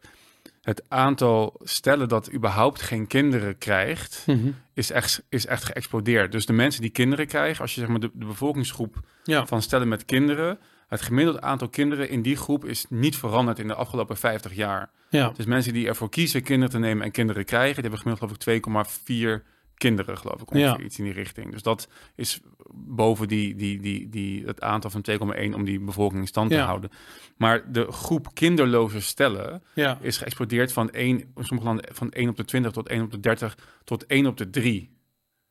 het 0.67 0.83
aantal 0.87 1.59
stellen 1.63 2.07
dat 2.07 2.33
überhaupt 2.33 2.81
geen 2.81 3.07
kinderen 3.07 3.57
krijgt, 3.57 4.23
Mhm. 4.25 4.49
is, 4.73 4.91
echt, 4.91 5.23
is 5.29 5.45
echt 5.45 5.63
geëxplodeerd. 5.65 6.31
Dus 6.31 6.45
de 6.45 6.53
mensen 6.53 6.81
die 6.81 6.89
kinderen 6.89 7.27
krijgen, 7.27 7.61
als 7.61 7.73
je 7.75 7.79
zeg 7.79 7.89
maar 7.89 7.99
de, 7.99 8.09
de 8.13 8.25
bevolkingsgroep 8.25 8.95
Ja. 9.23 9.45
van 9.45 9.61
stellen 9.61 9.87
met 9.87 10.05
kinderen, 10.05 10.59
het 10.87 11.01
gemiddelde 11.01 11.41
aantal 11.41 11.69
kinderen 11.69 12.09
in 12.09 12.21
die 12.21 12.35
groep 12.35 12.65
is 12.65 12.85
niet 12.89 13.15
veranderd 13.15 13.59
in 13.59 13.67
de 13.67 13.73
afgelopen 13.73 14.17
50 14.17 14.53
jaar. 14.53 14.89
Ja. 15.09 15.29
Dus 15.35 15.45
mensen 15.45 15.73
die 15.73 15.87
ervoor 15.87 16.09
kiezen 16.09 16.43
kinderen 16.43 16.69
te 16.73 16.79
nemen 16.79 17.05
en 17.05 17.11
kinderen 17.11 17.45
krijgen, 17.45 17.73
die 17.73 17.91
hebben 17.91 17.99
gemiddeld 17.99 18.31
geloof 18.31 18.57
ik 18.57 18.63
2,4 18.63 19.43
kinderen, 19.77 20.17
geloof 20.17 20.41
ik, 20.41 20.51
ongeveer 20.51 20.79
Ja. 20.79 20.85
iets 20.85 20.97
in 20.97 21.03
die 21.03 21.13
richting. 21.13 21.51
Dus 21.51 21.61
dat 21.61 21.87
is 22.15 22.39
boven 22.73 23.27
die, 23.27 23.55
die, 23.55 23.79
die, 23.81 24.09
die, 24.09 24.45
het 24.45 24.61
aantal 24.61 24.89
van 24.89 25.05
2,1 25.11 25.53
om 25.55 25.65
die 25.65 25.79
bevolking 25.79 26.21
in 26.21 26.27
stand 26.27 26.49
te 26.49 26.55
Ja. 26.55 26.65
houden. 26.65 26.89
Maar 27.37 27.71
de 27.71 27.91
groep 27.91 28.27
kinderloze 28.33 29.01
stellen 29.01 29.63
Ja. 29.73 29.97
is 30.01 30.17
geëxplodeerd 30.17 30.73
van 30.73 30.89
1, 30.91 31.19
in 31.19 31.27
sommige 31.35 31.67
landen 31.67 31.85
van 31.95 32.11
1 32.11 32.29
op 32.29 32.37
de 32.37 32.45
20 32.45 32.71
tot 32.71 32.87
1 32.89 33.01
op 33.01 33.11
de 33.11 33.19
30 33.19 33.57
tot 33.83 34.05
1 34.05 34.25
op 34.25 34.37
de 34.37 34.49
3. 34.49 34.89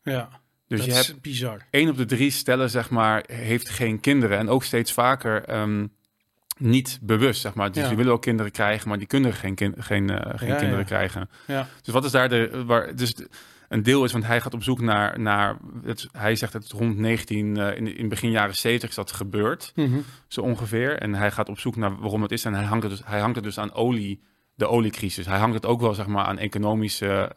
Ja. 0.02 0.28
Dus 0.68 0.78
Dat 0.78 0.86
je 0.94 1.00
is 1.00 1.06
hebt 1.06 1.20
bizar. 1.20 1.66
1 1.70 1.88
op 1.88 1.96
de 1.96 2.04
3 2.04 2.30
stellen, 2.30 2.70
zeg 2.70 2.90
maar, 2.90 3.24
heeft 3.26 3.68
geen 3.68 4.00
kinderen. 4.00 4.38
En 4.38 4.48
ook 4.48 4.64
steeds 4.64 4.92
vaker 4.92 5.44
ehm, 5.44 5.86
niet 6.58 6.98
bewust, 7.02 7.40
zeg 7.40 7.54
maar. 7.54 7.72
Dus 7.72 7.82
Ja. 7.82 7.88
die 7.88 7.96
willen 7.96 8.12
ook 8.12 8.22
kinderen 8.22 8.52
krijgen, 8.52 8.88
maar 8.88 8.98
die 8.98 9.06
kunnen 9.06 9.32
geen, 9.34 9.54
kin- 9.54 9.74
geen, 9.78 10.10
eh, 10.10 10.38
geen 10.38 10.56
kinderen 10.56 10.84
krijgen. 10.84 11.28
Ja. 11.46 11.68
Dus 11.82 11.92
wat 11.94 12.04
is 12.04 12.10
daar 12.10 12.28
de... 12.28 12.64
Waar, 12.66 12.96
dus 12.96 13.14
de- 13.14 13.28
een 13.68 13.82
deel 13.82 14.04
is, 14.04 14.12
want 14.12 14.26
hij 14.26 14.40
gaat 14.40 14.54
op 14.54 14.62
zoek 14.62 14.80
naar... 14.80 15.20
naar 15.20 15.56
het, 15.84 16.08
hij 16.12 16.36
zegt 16.36 16.52
het 16.52 16.70
rond 16.72 16.98
19... 16.98 17.56
eh, 17.56 17.76
in, 17.76 17.96
in 17.96 18.08
begin 18.08 18.30
jaren 18.30 18.54
70 18.54 18.88
is 18.88 18.94
dat 18.94 19.12
gebeurd. 19.12 19.72
Mhm. 19.74 19.98
Zo 20.28 20.40
ongeveer. 20.40 20.98
En 20.98 21.14
hij 21.14 21.30
gaat 21.30 21.48
op 21.48 21.58
zoek 21.58 21.76
naar 21.76 21.96
waarom 21.98 22.22
het 22.22 22.32
is. 22.32 22.44
En 22.44 22.54
hij 22.54 22.64
hangt 22.64 22.82
het 22.82 22.92
dus, 22.92 23.02
hij 23.04 23.20
hangt 23.20 23.34
het 23.34 23.44
dus 23.44 23.58
aan 23.58 23.72
olie 23.72 24.22
de 24.54 24.66
oliecrisis. 24.66 25.26
Hij 25.26 25.38
hangt 25.38 25.54
het 25.54 25.66
ook 25.66 25.80
wel 25.80 25.94
zeg 25.94 26.06
maar 26.06 26.24
aan 26.24 26.38
economische 26.38 27.32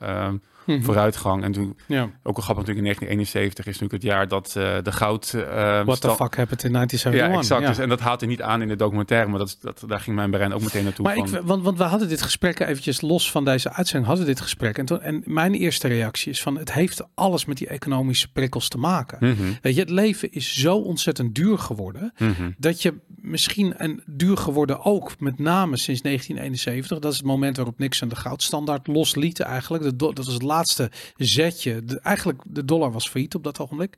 Mhm. 0.65 0.82
vooruitgang. 0.82 1.43
En 1.43 1.52
toen, 1.52 1.78
Ja. 1.86 2.02
ook 2.24 2.38
een 2.38 2.43
grappig 2.43 2.65
natuurlijk 2.65 2.78
in 2.78 2.84
1971 2.84 3.65
is 3.67 3.80
natuurlijk 3.80 4.04
het 4.04 4.12
jaar 4.12 4.28
dat 4.28 4.48
eh, 4.56 4.84
de 4.84 4.91
goud... 4.91 5.34
eh, 5.34 5.41
What 5.86 6.02
the 6.02 6.10
fuck 6.10 6.36
happened 6.36 6.63
in 6.63 6.72
1971? 6.74 7.28
Ja, 7.28 7.38
exact. 7.38 7.62
Ja. 7.62 7.67
Dus, 7.67 7.78
en 7.78 7.89
dat 7.89 8.00
haalt 8.00 8.19
hij 8.19 8.30
niet 8.30 8.41
aan 8.41 8.62
in 8.62 8.67
de 8.67 8.76
documentaire, 8.76 9.30
maar 9.30 9.39
dat, 9.39 9.58
dat, 9.62 9.84
daar 9.88 10.00
ging 10.00 10.15
mijn 10.15 10.32
brein 10.32 10.54
ook 10.54 10.62
meteen 10.62 10.84
naartoe. 10.84 11.06
Maar 11.06 11.15
van, 11.15 11.26
ik, 11.36 11.41
want, 11.45 11.63
want 11.63 11.78
we 11.78 11.84
hadden 11.84 12.08
dit 12.10 12.22
gesprek 12.22 12.60
eventjes 12.60 13.02
los 13.02 13.32
van 13.32 13.45
deze 13.45 13.74
uitzending, 13.74 14.08
hadden 14.08 14.26
we 14.26 14.32
dit 14.32 14.41
gesprek. 14.41 14.78
En, 14.78 14.86
toen, 14.86 15.02
en 15.02 15.22
mijn 15.26 15.54
eerste 15.54 15.88
reactie 15.88 16.32
is 16.32 16.41
van, 16.41 16.58
het 16.58 16.74
heeft 16.74 17.04
alles 17.15 17.45
met 17.45 17.58
die 17.58 17.67
economische 17.67 18.32
prikkels 18.32 18.67
te 18.67 18.78
maken. 18.78 19.17
Mhm. 19.22 19.43
Weet 19.62 19.74
je, 19.76 19.80
het 19.82 19.89
leven 19.89 20.32
is 20.32 20.54
zo 20.60 20.76
ontzettend 20.78 21.36
duur 21.36 21.58
geworden, 21.58 22.13
Mhm. 22.17 22.50
dat 22.58 22.82
je 22.82 22.93
misschien, 23.22 23.78
en 23.78 24.04
duur 24.06 24.38
geworden 24.38 24.86
ook 24.86 25.19
met 25.19 25.39
name 25.39 25.78
sinds 25.78 26.02
1971, 26.02 27.00
dat 27.00 27.12
is 27.12 27.17
het 27.17 27.28
moment 27.28 27.56
waarop 27.56 27.80
Nixon 27.80 28.10
de 28.10 28.15
goudstandaard 28.15 28.88
losliet 28.88 29.39
eigenlijk. 29.39 30.00
Do- 30.00 30.13
dat 30.13 30.26
was 30.26 30.34
het 30.34 30.43
laatste 30.49 30.91
zetje. 31.15 31.83
De, 31.83 31.99
eigenlijk, 31.99 32.41
de 32.45 32.65
dollar 32.65 32.91
was 32.91 33.09
failliet 33.09 33.35
op 33.35 33.43
dat 33.43 33.59
ogenblik. 33.59 33.97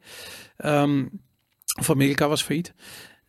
Ehm, 0.57 1.05
of 1.79 1.89
Amerika 1.89 2.27
was 2.27 2.43
failliet. 2.43 2.73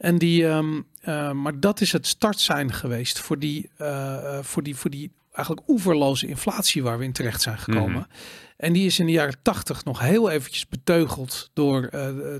En 0.02 0.18
die, 0.18 0.46
ehm, 0.46 0.80
eh, 1.00 1.32
maar 1.32 1.60
dat 1.60 1.80
is 1.80 1.92
het 1.92 2.06
startsein 2.06 2.72
geweest 2.72 3.18
voor 3.18 3.38
die, 3.38 3.70
eh, 3.76 4.38
eh, 4.38 4.44
voor 4.44 4.62
die, 4.62 4.76
voor 4.76 4.90
die 4.90 5.12
eigenlijk 5.32 5.68
oeverloze 5.68 6.26
inflatie 6.26 6.82
waar 6.82 6.98
we 6.98 7.04
in 7.04 7.12
terecht 7.12 7.42
zijn 7.42 7.58
gekomen. 7.58 7.92
Mhm. 7.92 8.10
En 8.56 8.72
die 8.72 8.86
is 8.86 8.98
in 8.98 9.06
de 9.06 9.12
jaren 9.12 9.42
tachtig 9.42 9.84
nog 9.84 10.00
heel 10.00 10.30
eventjes 10.30 10.68
beteugeld 10.68 11.50
door 11.52 11.80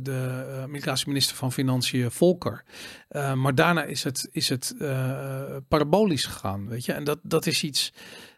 de, 0.02 0.60
Amerikaanse 0.62 1.08
minister 1.08 1.36
van 1.36 1.52
Financiën 1.52 2.10
Volcker. 2.10 2.64
Eh, 3.08 3.34
maar 3.34 3.54
daarna 3.54 3.84
is 3.84 4.04
het, 4.04 4.28
is 4.32 4.48
het 4.48 4.74
parabolisch 5.68 6.24
gegaan, 6.24 6.68
weet 6.68 6.84
je. 6.84 6.92
En 6.92 7.04
dat, 7.04 7.18
dat 7.22 7.46
is 7.46 7.62
iets 7.62 7.92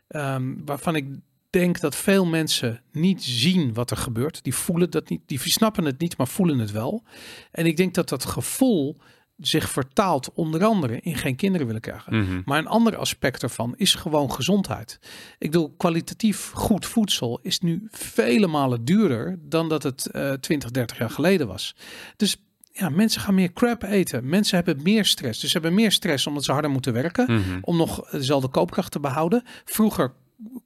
ehm, 0.08 0.54
waarvan 0.64 0.96
ik 0.96 1.06
denk 1.54 1.80
dat 1.80 1.96
veel 1.96 2.26
mensen 2.26 2.80
niet 2.92 3.22
zien 3.22 3.74
wat 3.74 3.90
er 3.90 3.96
gebeurt. 3.96 4.44
Die 4.44 4.54
voelen 4.54 4.90
dat 4.90 5.08
niet, 5.08 5.20
die 5.26 5.38
snappen 5.38 5.84
het 5.84 6.00
niet, 6.00 6.16
maar 6.16 6.28
voelen 6.28 6.58
het 6.58 6.70
wel. 6.70 7.02
En 7.50 7.66
ik 7.66 7.76
denk 7.76 7.94
dat 7.94 8.08
dat 8.08 8.24
gevoel 8.24 8.96
zich 9.38 9.70
vertaalt 9.70 10.32
onder 10.32 10.64
andere 10.64 11.00
in 11.00 11.16
geen 11.16 11.36
kinderen 11.36 11.66
willen 11.66 11.82
krijgen. 11.82 12.16
Mhm. 12.16 12.42
Maar 12.44 12.58
een 12.58 12.66
ander 12.66 12.96
aspect 12.96 13.42
ervan 13.42 13.74
is 13.76 13.94
gewoon 13.94 14.32
gezondheid. 14.32 14.98
Ik 15.38 15.50
bedoel, 15.50 15.74
kwalitatief 15.76 16.50
goed 16.50 16.86
voedsel 16.86 17.38
is 17.42 17.60
nu 17.60 17.86
vele 17.90 18.46
malen 18.46 18.84
duurder 18.84 19.38
dan 19.42 19.68
dat 19.68 19.82
het 19.82 20.06
eh 20.06 20.32
20, 20.32 20.70
30 20.70 20.98
jaar 20.98 21.10
geleden 21.10 21.46
was. 21.46 21.76
Dus 22.16 22.36
ja, 22.72 22.88
mensen 22.88 23.20
gaan 23.20 23.34
meer 23.34 23.52
crap 23.52 23.82
eten. 23.82 24.28
Mensen 24.28 24.56
hebben 24.56 24.82
meer 24.82 25.04
stress. 25.04 25.40
Dus 25.40 25.50
ze 25.50 25.58
hebben 25.58 25.74
meer 25.74 25.92
stress 25.92 26.26
omdat 26.26 26.44
ze 26.44 26.52
harder 26.52 26.70
moeten 26.70 26.92
werken. 26.92 27.32
Mhm. 27.32 27.58
Om 27.60 27.76
nog 27.76 28.10
dezelfde 28.10 28.48
koopkracht 28.48 28.92
te 28.92 29.00
behouden. 29.00 29.42
Vroeger 29.64 30.12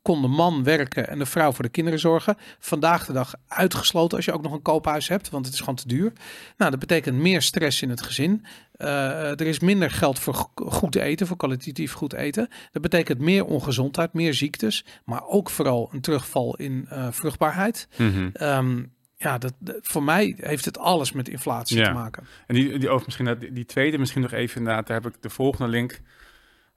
kon 0.03 0.23
de 0.23 0.29
man 0.29 0.65
werken 0.65 1.09
en 1.09 1.19
de 1.19 1.27
vrouw 1.27 1.53
voor 1.53 1.65
de 1.65 1.71
kinderen 1.71 1.99
zorgen. 1.99 2.37
Vandaag 2.59 3.07
de 3.07 3.13
dag 3.13 3.35
uitgesloten 3.49 4.17
als 4.17 4.25
je 4.27 4.33
ook 4.33 4.43
nog 4.43 4.53
een 4.53 4.63
koophuis 4.63 5.09
hebt, 5.09 5.31
want 5.31 5.45
het 5.45 5.55
is 5.55 5.61
gewoon 5.61 5.75
te 5.75 5.89
duur. 5.89 6.13
Nou, 6.57 6.71
dat 6.71 6.81
betekent 6.81 7.17
meer 7.17 7.43
stress 7.43 7.83
in 7.83 7.91
het 7.91 8.03
gezin. 8.03 8.45
Eh, 8.73 9.31
er 9.31 9.41
is 9.47 9.59
minder 9.61 9.91
geld 9.91 10.19
voor 10.19 10.35
go- 10.35 10.51
goed 10.71 10.95
eten, 10.95 11.27
voor 11.27 11.37
kwalitatief 11.37 11.93
goed 11.93 12.13
eten. 12.13 12.49
Dat 12.73 12.83
betekent 12.83 13.19
meer 13.19 13.45
ongezondheid, 13.45 14.13
meer 14.13 14.35
ziektes, 14.35 14.85
maar 15.05 15.27
ook 15.27 15.51
vooral 15.51 15.89
een 15.93 16.01
terugval 16.01 16.57
in 16.57 16.87
eh, 16.89 17.07
vruchtbaarheid. 17.11 17.89
Mhm. 17.97 18.29
Ehm, 18.33 18.83
ja, 19.17 19.39
dat, 19.39 19.53
dat- 19.59 19.79
voor 19.83 20.03
mij 20.03 20.35
heeft 20.41 20.65
het 20.65 20.79
alles 20.79 21.13
met 21.13 21.29
inflatie 21.29 21.77
te 21.77 21.91
maken. 21.93 22.27
En 22.47 22.55
die, 22.55 22.79
die, 22.79 22.89
over 22.89 23.05
misschien 23.05 23.27
dat- 23.27 23.41
die, 23.41 23.53
die 23.53 23.65
tweede, 23.65 23.99
misschien 23.99 24.23
nog 24.23 24.33
even 24.33 24.59
inderdaad, 24.59 24.87
daar 24.87 25.03
heb 25.03 25.15
ik 25.15 25.23
de 25.23 25.31
volgende 25.31 25.71
link. 25.71 26.01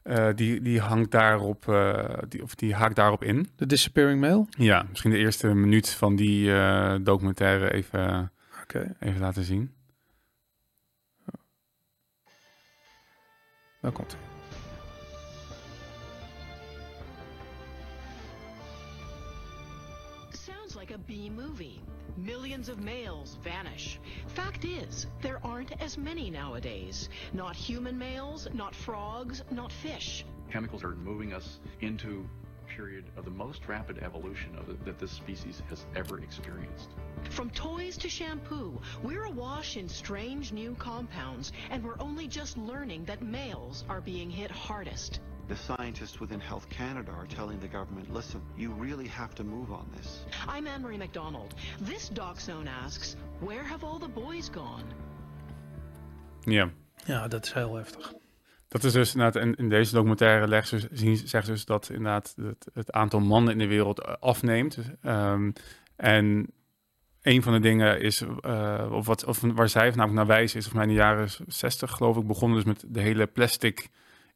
Eh, 0.04 0.30
die, 0.36 0.62
die 0.62 0.80
hangt 0.80 1.12
daarop, 1.12 1.68
eh, 1.68 2.18
die, 2.28 2.44
of 2.44 2.56
die 2.56 2.76
haakt 2.76 2.96
daarop 2.96 3.24
in. 3.24 3.50
De 3.56 3.66
disappearing 3.66 4.20
mail? 4.20 4.48
Ja, 4.50 4.86
misschien 4.90 5.12
de 5.12 5.18
eerste 5.18 5.54
minuut 5.54 5.90
van 5.90 6.16
die 6.16 6.54
eh, 6.54 6.96
documentaire 7.02 7.74
even, 7.74 8.32
Oké. 8.64 8.96
even 9.00 9.20
laten 9.22 9.44
zien. 9.44 9.74
Daar 13.82 13.92
komt 13.92 14.12
hij. 14.12 14.22
Sounds 20.32 20.76
like 20.76 20.94
a 20.94 20.98
B 20.98 21.30
movie. 21.36 21.80
Millions 22.16 22.70
of 22.70 22.80
males 22.80 23.38
vanish. 23.42 23.98
Fact 24.36 24.64
is, 24.64 25.08
there 25.22 25.42
aren't 25.44 25.74
as 25.82 25.98
many 25.98 26.30
nowadays. 26.30 27.10
Not 27.34 27.54
human 27.54 27.98
males, 27.98 28.48
not 28.54 28.74
frogs, 28.74 29.44
not 29.52 29.74
fish. 29.74 30.26
Chemicals 30.50 30.86
are 30.86 30.96
moving 30.96 31.34
us 31.34 31.60
into 31.82 32.26
a 32.64 32.74
period 32.74 33.04
of 33.18 33.26
the 33.26 33.32
most 33.32 33.68
rapid 33.68 33.98
evolution 33.98 34.58
the, 34.68 34.74
that 34.86 35.00
this 35.00 35.12
species 35.12 35.62
has 35.68 35.86
ever 35.98 36.20
experienced. 36.20 36.92
From 37.30 37.50
toys 37.50 37.98
to 37.98 38.08
shampoo, 38.08 38.80
we're 39.04 39.26
awash 39.26 39.76
in 39.76 39.90
strange 39.90 40.54
new 40.54 40.76
compounds, 40.76 41.52
and 41.70 41.84
we're 41.84 42.00
only 42.00 42.30
just 42.30 42.58
learning 42.58 43.04
that 43.06 43.22
males 43.22 43.84
are 43.90 44.00
being 44.00 44.30
hit 44.30 44.50
hardest. 44.50 45.20
The 45.52 45.76
scientists 45.76 46.20
within 46.22 46.40
Health 46.40 46.70
Canada 46.70 47.12
are 47.12 47.28
telling 47.28 47.60
the 47.60 47.68
government, 47.68 48.14
listen, 48.14 48.42
you 48.58 48.72
really 48.80 49.08
have 49.08 49.36
to 49.36 49.44
move 49.44 49.70
on 49.72 49.86
this. 49.98 50.24
I'm 50.48 50.66
Anne-Marie 50.68 50.98
McDonald. 50.98 51.54
This 51.82 52.10
Doc 52.10 52.40
Zone 52.40 52.70
asks, 52.84 53.16
where 53.40 53.64
have 53.64 53.84
all 53.84 54.00
the 54.00 54.08
boys 54.08 54.50
gone? 54.50 54.84
Ja. 56.42 56.70
Ja, 57.06 57.28
dat 57.28 57.46
is 57.46 57.54
heel 57.54 57.76
heftig. 57.76 58.14
Dat 58.68 58.84
is 58.84 58.94
dus 58.94 59.14
inderdaad, 59.14 59.44
in, 59.44 59.56
in 59.56 59.70
deze 59.70 59.94
documentaire 59.94 60.48
leggen 60.48 60.80
ze, 60.80 60.88
zien, 60.92 61.18
zeggen 61.18 61.46
ze 61.46 61.52
dus 61.52 61.66
dat 61.66 61.90
inderdaad 61.90 62.34
het, 62.42 62.68
het 62.74 62.92
aantal 62.92 63.20
mannen 63.20 63.54
in 63.54 63.60
de 63.60 63.68
wereld 63.68 64.02
eh, 64.02 64.14
afneemt. 64.20 64.78
Ehm, 65.02 65.52
en 65.96 66.48
een 67.22 67.44
van 67.44 67.54
de 67.54 67.60
dingen 67.60 68.02
is, 68.02 68.24
eh, 68.42 68.88
of, 68.92 69.06
wat, 69.06 69.26
of 69.26 69.42
waar 69.42 69.70
zij 69.70 69.90
namelijk 69.90 70.14
naar 70.14 70.38
wijzen, 70.38 70.60
is 70.60 70.68
of 70.68 70.74
mij 70.74 70.84
in 70.84 70.90
de 70.90 70.96
jaren 70.96 71.30
60 71.48 71.92
geloof 71.92 72.18
ik 72.18 72.28
begonnen 72.28 72.58
dus 72.58 72.68
met 72.68 72.84
de 72.88 73.02
hele 73.02 73.28
plastic 73.28 73.90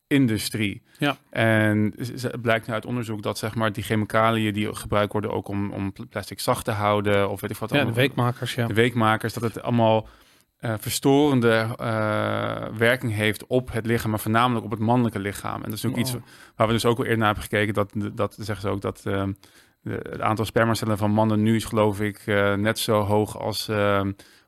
industrie. 0.07 0.81
Ja. 0.97 1.17
En 1.29 1.93
het 2.21 2.41
blijkt 2.41 2.67
nu 2.67 2.73
uit 2.73 2.85
onderzoek 2.85 3.21
dat 3.23 3.37
zeg 3.37 3.55
maar 3.55 3.71
die 3.73 3.83
chemicaliën 3.83 4.53
die 4.53 4.75
gebruikt 4.75 5.11
worden 5.11 5.31
ook 5.31 5.47
om, 5.47 5.71
om 5.71 5.91
pl- 5.93 6.03
plastic 6.09 6.39
zacht 6.39 6.65
te 6.65 6.71
houden 6.71 7.29
of 7.29 7.41
weet 7.41 7.51
ik 7.51 7.57
wat. 7.57 7.69
Ja, 7.69 7.75
de 7.75 7.81
allemaal- 7.81 7.99
weekmakers, 7.99 8.55
ja. 8.55 8.67
De 8.67 8.73
weekmakers, 8.73 9.33
dat 9.33 9.43
het 9.43 9.61
allemaal 9.61 10.07
eh, 10.55 10.73
verstorende 10.79 11.75
eh, 11.77 12.65
werking 12.77 13.13
heeft 13.13 13.45
op 13.47 13.71
het 13.71 13.85
lichaam, 13.85 14.09
maar 14.09 14.19
voornamelijk 14.19 14.65
op 14.65 14.71
het 14.71 14.79
mannelijke 14.79 15.19
lichaam. 15.19 15.63
En 15.63 15.69
dat 15.69 15.77
is 15.77 15.85
ook 15.85 15.97
iets 15.97 16.15
waar 16.55 16.67
we 16.67 16.73
dus 16.73 16.85
ook 16.85 16.97
al 16.97 17.03
eerder 17.03 17.17
naar 17.17 17.27
hebben 17.33 17.43
gekeken. 17.43 17.73
Dat, 17.73 17.91
dat 18.13 18.35
zeggen 18.39 18.61
ze 18.61 18.69
ook 18.69 18.81
dat 18.81 19.01
de, 19.03 19.35
het 19.83 20.21
aantal 20.21 20.45
spermacellen 20.45 20.97
van 20.97 21.11
mannen 21.11 21.41
nu 21.41 21.55
is 21.55 21.65
geloof 21.65 22.01
ik 22.01 22.21
eh, 22.25 22.53
net 22.53 22.79
zo 22.79 23.01
hoog 23.01 23.39
als 23.39 23.69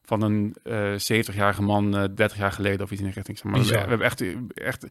van 0.08 0.22
een 0.22 0.56
eh 0.64 0.94
70-jarige 0.94 1.62
man 1.62 1.98
eh 1.98 2.04
30 2.16 2.38
jaar 2.38 2.52
geleden 2.52 2.82
of 2.82 2.92
iets 2.92 3.00
in 3.00 3.06
die 3.06 3.16
richting. 3.16 3.38
Zeg 3.38 3.52
maar. 3.52 3.64
We, 3.64 3.78
hebben 3.78 4.02
echt, 4.02 4.24
echt 4.54 4.88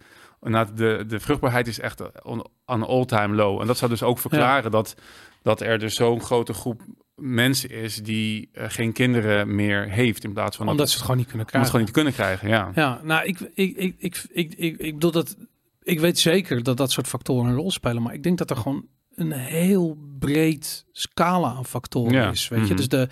de, 0.77 1.05
de 1.07 1.21
vruchtbaarheid 1.21 1.67
is 1.67 1.81
echt 1.81 2.01
aan 2.25 2.43
een 2.65 2.83
all-time 2.83 3.35
low. 3.35 3.61
En 3.61 3.67
dat 3.67 3.79
zou 3.79 3.91
dus 3.91 4.03
ook 4.03 4.19
verklaren 4.19 4.71
dat, 4.71 4.95
dat 5.43 5.61
er 5.61 5.79
dus 5.79 5.95
zo'n 5.95 6.21
grote 6.21 6.53
groep 6.53 6.83
mensen 7.15 7.71
is 7.71 7.97
die 7.97 8.49
eh, 8.53 8.65
geen 8.69 8.93
kinderen 8.93 9.55
meer 9.55 9.91
heeft 9.91 10.25
in 10.25 10.33
plaats 10.33 10.57
van 10.57 10.69
Omdat 10.69 10.89
ze 10.89 10.95
het 10.95 11.03
gewoon 11.03 11.17
niet 11.17 11.27
kunnen 11.27 11.47
Omdat 11.53 11.67
ze 11.67 11.71
krijgen. 11.71 11.95
gewoon 11.95 12.13
niet 12.13 12.41
kunnen 12.41 12.41
krijgen, 12.41 12.75
ja. 12.75 12.93
Ja, 12.95 13.01
nou, 13.05 13.27
ik, 13.27 13.41
ik, 13.55 13.77
ik, 13.77 13.95
ik, 13.99 14.25
ik, 14.33 14.55
ik, 14.55 14.79
ik 14.79 14.95
bedoel 14.95 15.11
dat. 15.11 15.37
Ik 15.83 16.01
weet 16.01 16.19
zeker 16.19 16.63
dat 16.63 16.77
dat 16.77 16.91
soort 16.91 17.07
factoren 17.07 17.51
een 17.51 17.57
rol 17.57 17.71
spelen, 17.71 18.03
maar 18.03 18.15
ik 18.15 18.23
denk 18.23 18.39
dat 18.39 18.51
er 18.51 18.57
gewoon 18.57 18.87
een 19.17 19.33
heel 19.33 19.99
breed 20.19 20.87
scala 20.93 21.49
aan 21.55 21.65
factoren 21.65 22.13
Ja, 22.13 22.31
is. 22.31 22.49
Weet 22.49 22.61
je, 22.61 22.67
mhm. 22.67 22.77
dus 22.77 22.89
de 22.89 23.09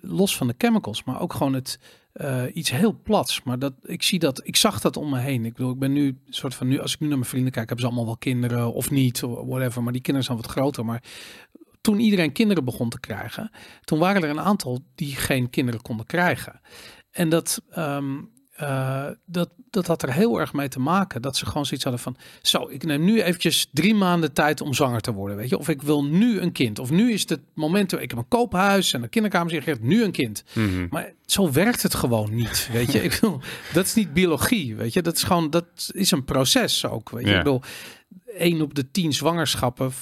los 0.00 0.36
van 0.36 0.46
de 0.46 0.54
chemicals, 0.58 1.04
maar 1.04 1.20
ook 1.20 1.32
gewoon 1.32 1.52
het 1.52 1.78
eh, 2.12 2.42
iets 2.52 2.70
heel 2.70 3.00
plats. 3.02 3.42
Maar 3.42 3.58
dat 3.58 3.72
ik 3.82 4.02
zie 4.02 4.18
dat, 4.18 4.40
ik 4.44 4.56
zag 4.56 4.80
dat 4.80 4.96
om 4.96 5.10
me 5.10 5.18
heen. 5.18 5.44
Ik 5.44 5.54
bedoel, 5.54 5.72
ik 5.72 5.78
ben 5.78 5.92
nu 5.92 6.18
soort 6.28 6.54
van 6.54 6.68
nu, 6.68 6.80
als 6.80 6.94
ik 6.94 7.00
nu 7.00 7.06
naar 7.06 7.18
mijn 7.18 7.30
vrienden 7.30 7.52
kijk, 7.52 7.68
hebben 7.68 7.84
ze 7.84 7.90
allemaal 7.90 8.10
wel 8.10 8.18
kinderen 8.18 8.72
of 8.72 8.90
niet, 8.90 9.22
of 9.22 9.46
whatever. 9.46 9.82
Maar 9.82 9.92
die 9.92 10.02
kinderen 10.02 10.28
zijn 10.28 10.42
wat 10.42 10.50
groter. 10.50 10.84
Maar 10.84 11.02
toen 11.80 12.00
iedereen 12.00 12.32
kinderen 12.32 12.64
begon 12.64 12.88
te 12.88 13.00
krijgen, 13.00 13.50
toen 13.84 13.98
waren 13.98 14.22
er 14.22 14.30
een 14.30 14.40
aantal 14.40 14.84
die 14.94 15.16
geen 15.16 15.50
kinderen 15.50 15.82
konden 15.82 16.06
krijgen. 16.06 16.60
En 17.10 17.28
dat, 17.28 17.62
ehm, 17.70 18.14
eh, 18.56 19.06
dat, 19.26 19.50
dat 19.70 19.86
had 19.86 20.02
er 20.02 20.12
heel 20.12 20.40
erg 20.40 20.52
mee 20.52 20.68
te 20.68 20.80
maken. 20.80 21.22
Dat 21.22 21.36
ze 21.36 21.46
gewoon 21.46 21.66
zoiets 21.66 21.84
hadden 21.84 22.02
van... 22.02 22.16
Zo, 22.42 22.68
ik 22.68 22.84
neem 22.84 23.04
nu 23.04 23.22
eventjes 23.22 23.68
drie 23.72 23.94
maanden 23.94 24.32
tijd 24.32 24.60
om 24.60 24.74
zwanger 24.74 25.00
te 25.00 25.12
worden. 25.12 25.36
Weet 25.36 25.48
je? 25.48 25.58
Of 25.58 25.68
ik 25.68 25.82
wil 25.82 26.04
nu 26.04 26.40
een 26.40 26.52
kind. 26.52 26.78
Of 26.78 26.90
nu 26.90 27.12
is 27.12 27.28
het 27.28 27.40
moment... 27.54 27.92
Ik 27.92 28.10
heb 28.10 28.18
een 28.18 28.28
koophuis 28.28 28.92
en 28.92 29.02
een 29.02 29.08
kinderkamer. 29.08 29.54
Ik 29.54 29.64
heb 29.64 29.80
nu 29.80 30.02
een 30.04 30.12
kind. 30.12 30.44
Mhm. 30.52 30.86
Maar 30.90 31.12
zo 31.26 31.52
werkt 31.52 31.82
het 31.82 31.94
gewoon 31.94 32.34
niet. 32.34 32.68
Weet 32.72 32.92
je? 32.92 33.02
ik 33.06 33.10
bedoel, 33.10 33.40
dat 33.72 33.84
is 33.84 33.94
niet 33.94 34.12
biologie. 34.12 34.76
Weet 34.76 34.92
je? 34.92 35.02
Dat 35.02 35.16
is 35.16 35.22
gewoon... 35.22 35.50
Dat 35.50 35.90
is 35.92 36.10
een 36.10 36.24
proces 36.24 36.86
ook. 36.86 37.10
Weet 37.10 37.24
je? 37.24 37.30
Ja. 37.30 37.38
Ik 37.38 37.44
bedoel... 37.44 37.62
1 38.36 38.62
op 38.62 38.74
de 38.74 38.90
10 38.90 39.12
zwangerschappen, 39.12 39.92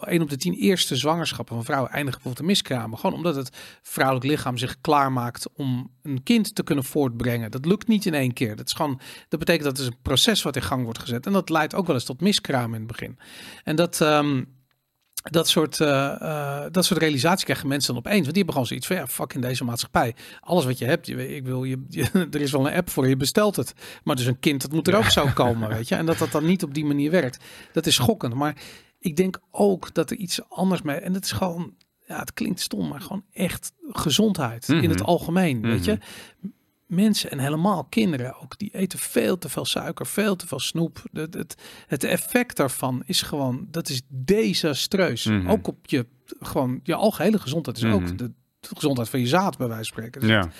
1 0.00 0.22
op 0.22 0.30
de 0.30 0.36
10 0.36 0.54
eerste 0.54 0.96
zwangerschappen 0.96 1.54
van 1.54 1.64
vrouwen 1.64 1.90
eindigen 1.90 2.20
bijvoorbeeld 2.22 2.48
in 2.48 2.52
miskramen. 2.52 2.98
Gewoon 2.98 3.16
omdat 3.16 3.34
het 3.34 3.56
vrouwelijk 3.82 4.26
lichaam 4.26 4.56
zich 4.56 4.80
klaarmaakt 4.80 5.48
om 5.54 5.90
een 6.02 6.22
kind 6.22 6.54
te 6.54 6.62
kunnen 6.62 6.84
voortbrengen. 6.84 7.50
Dat 7.50 7.64
lukt 7.64 7.88
niet 7.88 8.06
in 8.06 8.14
één 8.14 8.32
keer. 8.32 8.56
Dat 8.56 8.66
is 8.66 8.72
gewoon, 8.72 9.00
dat 9.28 9.38
betekent 9.38 9.64
dat 9.64 9.78
er 9.78 9.86
een 9.86 10.02
proces 10.02 10.42
wat 10.42 10.56
in 10.56 10.62
gang 10.62 10.84
wordt 10.84 10.98
gezet. 10.98 11.26
En 11.26 11.32
dat 11.32 11.48
leidt 11.48 11.74
ook 11.74 11.86
wel 11.86 11.94
eens 11.94 12.04
tot 12.04 12.20
miskraam 12.20 12.74
in 12.74 12.78
het 12.78 12.88
begin. 12.88 13.18
En 13.64 13.76
dat, 13.76 14.00
ehm, 14.00 14.42
dat 15.22 15.48
soort, 15.48 15.78
uh, 15.78 15.88
uh, 16.22 16.60
dat 16.70 16.84
soort 16.84 17.00
realisatie 17.00 17.44
krijgen 17.44 17.68
mensen 17.68 17.94
dan 17.94 18.02
opeens. 18.02 18.20
Want 18.20 18.34
die 18.34 18.44
hebben 18.44 18.52
gewoon 18.52 18.66
zoiets 18.68 18.86
van, 18.86 18.96
ja, 18.96 19.06
fuck 19.06 19.32
in 19.34 19.40
deze 19.40 19.64
maatschappij. 19.64 20.14
Alles 20.40 20.64
wat 20.64 20.78
je 20.78 20.84
hebt, 20.84 21.06
je, 21.06 21.36
ik 21.36 21.44
wil, 21.44 21.64
je, 21.64 21.84
je, 21.88 22.28
er 22.30 22.40
is 22.40 22.52
wel 22.52 22.66
een 22.66 22.74
app 22.74 22.90
voor, 22.90 23.08
je 23.08 23.16
bestelt 23.16 23.56
het. 23.56 23.72
Maar 24.04 24.16
dus 24.16 24.26
een 24.26 24.38
kind, 24.38 24.60
dat 24.62 24.72
moet 24.72 24.88
er 24.88 24.96
ook 24.96 25.04
zo 25.10 25.26
komen, 25.34 25.68
weet 25.76 25.88
je. 25.88 25.94
En 25.94 26.06
dat 26.06 26.18
dat 26.18 26.32
dan 26.32 26.44
niet 26.44 26.62
op 26.62 26.74
die 26.74 26.84
manier 26.84 27.10
werkt. 27.10 27.44
Dat 27.72 27.86
is 27.86 27.94
schokkend. 27.94 28.34
Maar 28.34 28.56
ik 28.98 29.16
denk 29.16 29.38
ook 29.50 29.94
dat 29.94 30.10
er 30.10 30.16
iets 30.16 30.40
anders 30.48 30.82
mee... 30.82 30.96
En 30.96 31.12
dat 31.12 31.24
is 31.24 31.32
gewoon, 31.32 31.74
ja, 32.06 32.18
het 32.18 32.32
klinkt 32.32 32.60
stom, 32.60 32.88
maar 32.88 33.00
gewoon 33.00 33.24
echt 33.32 33.72
gezondheid 33.88 34.68
in 34.68 34.90
het 34.90 34.98
Mhm. 34.98 35.08
algemeen, 35.08 35.60
weet 35.62 35.84
je. 35.84 35.98
Mhm. 36.88 37.00
Mensen 37.00 37.30
en 37.30 37.38
helemaal 37.38 37.84
kinderen 37.84 38.40
ook, 38.42 38.58
die 38.58 38.70
eten 38.74 38.98
veel 38.98 39.38
te 39.38 39.48
veel 39.48 39.64
suiker, 39.64 40.06
veel 40.06 40.36
te 40.36 40.46
veel 40.46 40.60
snoep. 40.60 41.02
Het, 41.12 41.34
het, 41.34 41.54
het 41.86 42.04
effect 42.04 42.56
daarvan 42.56 43.02
is 43.06 43.22
gewoon, 43.22 43.66
dat 43.70 43.88
is 43.88 44.00
desastreus. 44.08 45.24
Mhm. 45.24 45.48
Ook 45.50 45.66
op 45.66 45.78
je, 45.82 46.06
gewoon, 46.40 46.80
je 46.82 46.94
algehele 46.94 47.38
gezondheid 47.38 47.76
is 47.76 47.82
Mhm. 47.82 47.92
ook 47.92 48.18
de, 48.18 48.30
de 48.60 48.68
gezondheid 48.76 49.08
van 49.08 49.20
je 49.20 49.26
zaad, 49.26 49.58
bij 49.58 49.68
wijze 49.68 49.92
van 49.92 49.92
spreken. 50.02 50.20
Dus 50.20 50.30
Ja. 50.30 50.40
het- 50.40 50.54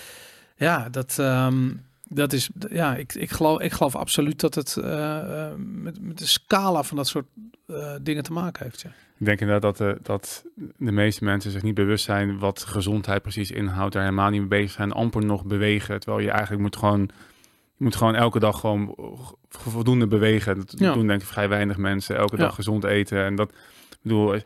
ja, 0.57 0.88
dat, 0.88 1.19
ehm, 1.19 1.71
dat 2.05 2.33
is, 2.33 2.51
ja, 2.71 2.97
ik, 2.97 3.14
ik, 3.14 3.31
geloof, 3.31 3.61
ik 3.61 3.73
geloof 3.73 3.97
absoluut 3.97 4.41
dat 4.41 4.55
het 4.55 4.77
eh, 4.77 5.47
eh, 5.47 5.53
met, 5.57 6.01
met 6.03 6.19
de 6.19 6.27
scala 6.27 6.83
van 6.83 6.97
dat 6.97 7.07
soort 7.09 7.27
eh, 7.67 7.95
dingen 8.03 8.23
te 8.23 8.33
maken 8.33 8.62
heeft. 8.64 8.81
Ja. 8.81 8.91
Ik 9.18 9.24
denk 9.26 9.40
inderdaad 9.40 9.62
dat, 9.62 9.76
de, 9.76 9.98
dat 10.02 10.44
de 10.76 10.92
meeste 10.92 11.24
mensen 11.24 11.50
zich 11.50 11.62
niet 11.62 11.74
bewust 11.74 12.04
zijn 12.04 12.38
wat 12.38 12.62
gezondheid 12.64 13.22
precies 13.22 13.50
inhoudt. 13.50 13.92
Daar 13.92 14.02
helemaal 14.02 14.31
niet 14.31 14.40
mee 14.40 14.48
bezig 14.48 14.70
zijn. 14.70 14.92
Amper 14.92 15.24
nog 15.24 15.44
bewegen. 15.44 16.00
Terwijl 16.00 16.24
je 16.24 16.31
eigenlijk 16.31 16.62
moet 16.62 16.76
gewoon, 16.76 17.00
je 17.76 17.85
moet 17.85 17.96
gewoon 17.96 18.14
elke 18.14 18.38
dag 18.38 18.61
gewoon 18.61 18.94
voldoende 19.48 20.07
bewegen. 20.07 20.57
Dat 20.57 20.74
Ja. 20.78 20.92
doen 20.92 21.07
denk 21.07 21.20
ik 21.20 21.26
vrij 21.26 21.48
weinig 21.48 21.76
mensen. 21.76 22.16
Elke 22.16 22.37
Ja. 22.37 22.42
dag 22.42 22.54
gezond 22.54 22.85
eten. 22.85 23.24
En 23.24 23.35
dat, 23.35 23.50
ik 23.90 23.98
bedoel, 24.02 24.35
eh, 24.35 24.40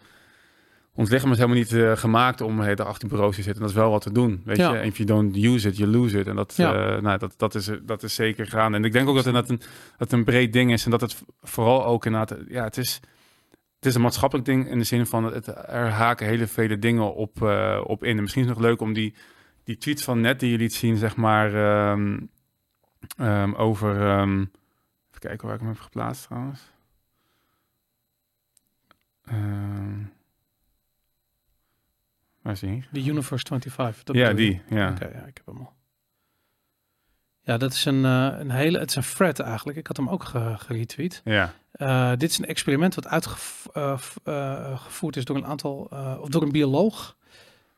ons 0.94 1.10
lichaam 1.10 1.30
is 1.30 1.36
helemaal 1.36 1.58
niet 1.58 1.72
eh, 1.72 1.92
gemaakt 1.96 2.40
om 2.40 2.56
de 2.56 2.64
hele 2.64 2.84
achter 2.84 3.08
bureaus 3.08 3.36
te 3.36 3.42
zitten. 3.42 3.60
Dat 3.60 3.70
is 3.70 3.76
wel 3.76 3.90
wat 3.90 4.02
te 4.02 4.12
doen. 4.12 4.42
Weet 4.44 4.56
Ja. 4.56 4.72
je, 4.74 4.82
if 4.86 4.96
you 4.96 5.08
don't 5.08 5.36
use 5.36 5.68
it, 5.68 5.76
you 5.76 5.90
lose 5.90 6.18
it. 6.18 6.26
En 6.26 6.36
dat, 6.36 6.54
Ja. 6.56 6.74
eh, 6.96 7.02
nou, 7.02 7.18
dat, 7.18 7.34
dat, 7.36 7.54
is, 7.54 7.70
dat 7.82 8.02
is 8.02 8.14
zeker 8.14 8.46
gaan. 8.46 8.74
En 8.74 8.84
ik 8.84 8.92
denk 8.92 9.08
ook 9.08 9.14
dat 9.14 9.24
het, 9.24 9.48
een, 9.50 9.56
dat 9.58 9.66
het 9.98 10.12
een 10.12 10.24
breed 10.24 10.52
ding 10.52 10.72
is. 10.72 10.84
En 10.84 10.90
dat 10.90 11.00
het 11.00 11.22
vooral 11.42 11.84
ook 11.84 12.06
inderdaad, 12.06 12.38
ja, 12.48 12.64
het 12.64 12.76
is, 12.76 13.00
het 13.82 13.90
is 13.90 13.94
een 13.96 14.02
maatschappelijk 14.02 14.46
ding 14.48 14.68
in 14.68 14.78
de 14.78 14.84
zin 14.84 15.06
van 15.06 15.24
het, 15.24 15.46
er 15.46 15.88
haken 15.90 16.26
hele 16.26 16.46
vele 16.46 16.78
dingen 16.78 17.14
op, 17.14 17.42
eh, 17.42 17.80
op 17.86 18.04
in. 18.04 18.16
En 18.16 18.22
misschien 18.22 18.42
is 18.42 18.48
het 18.48 18.58
nog 18.58 18.66
leuk 18.66 18.80
om 18.80 18.92
die, 18.92 19.14
die 19.64 19.76
tweet 19.76 20.02
van 20.02 20.20
net 20.20 20.40
die 20.40 20.50
je 20.50 20.56
liet 20.56 20.74
zien, 20.74 20.96
zeg 20.96 21.16
maar, 21.16 21.54
ehm, 21.54 22.20
ehm, 23.16 23.54
over. 23.54 24.00
ehm, 24.08 24.40
even 24.40 25.18
kijken 25.18 25.46
waar 25.46 25.54
ik 25.54 25.60
hem 25.60 25.70
heb 25.70 25.80
geplaatst 25.80 26.24
trouwens. 26.26 26.60
Waar 32.42 32.52
is 32.52 32.60
hij? 32.60 32.84
De 32.90 33.04
Universe 33.04 33.46
25. 33.46 34.04
dat 34.04 34.16
Ja, 34.16 34.28
je? 34.28 34.34
die, 34.34 34.62
ja. 34.68 34.90
Oké, 34.90 35.04
ja, 35.04 35.24
ik 35.24 35.36
heb 35.36 35.46
hem 35.46 35.56
al. 35.58 35.72
Ja, 37.40 37.56
dat 37.56 37.72
is 37.72 37.84
een, 37.84 38.04
eh, 38.04 38.34
een 38.38 38.50
hele, 38.50 38.78
het 38.78 38.88
is 38.90 38.96
een 38.96 39.02
thread 39.14 39.38
eigenlijk. 39.38 39.78
Ik 39.78 39.86
had 39.86 39.96
hem 39.96 40.08
ook 40.08 40.24
ge, 40.24 40.54
geretweet. 40.58 41.20
Ja. 41.24 41.52
Eh, 41.82 42.10
dit 42.16 42.30
is 42.30 42.38
een 42.38 42.46
experiment 42.46 42.94
wat 42.94 43.08
uitgevoerd 43.72 45.16
is 45.16 45.24
door 45.24 45.36
een 45.36 45.46
aantal, 45.46 45.88
eh, 45.90 46.16
of 46.20 46.28
door 46.28 46.42
een 46.42 46.52
bioloog. 46.52 47.16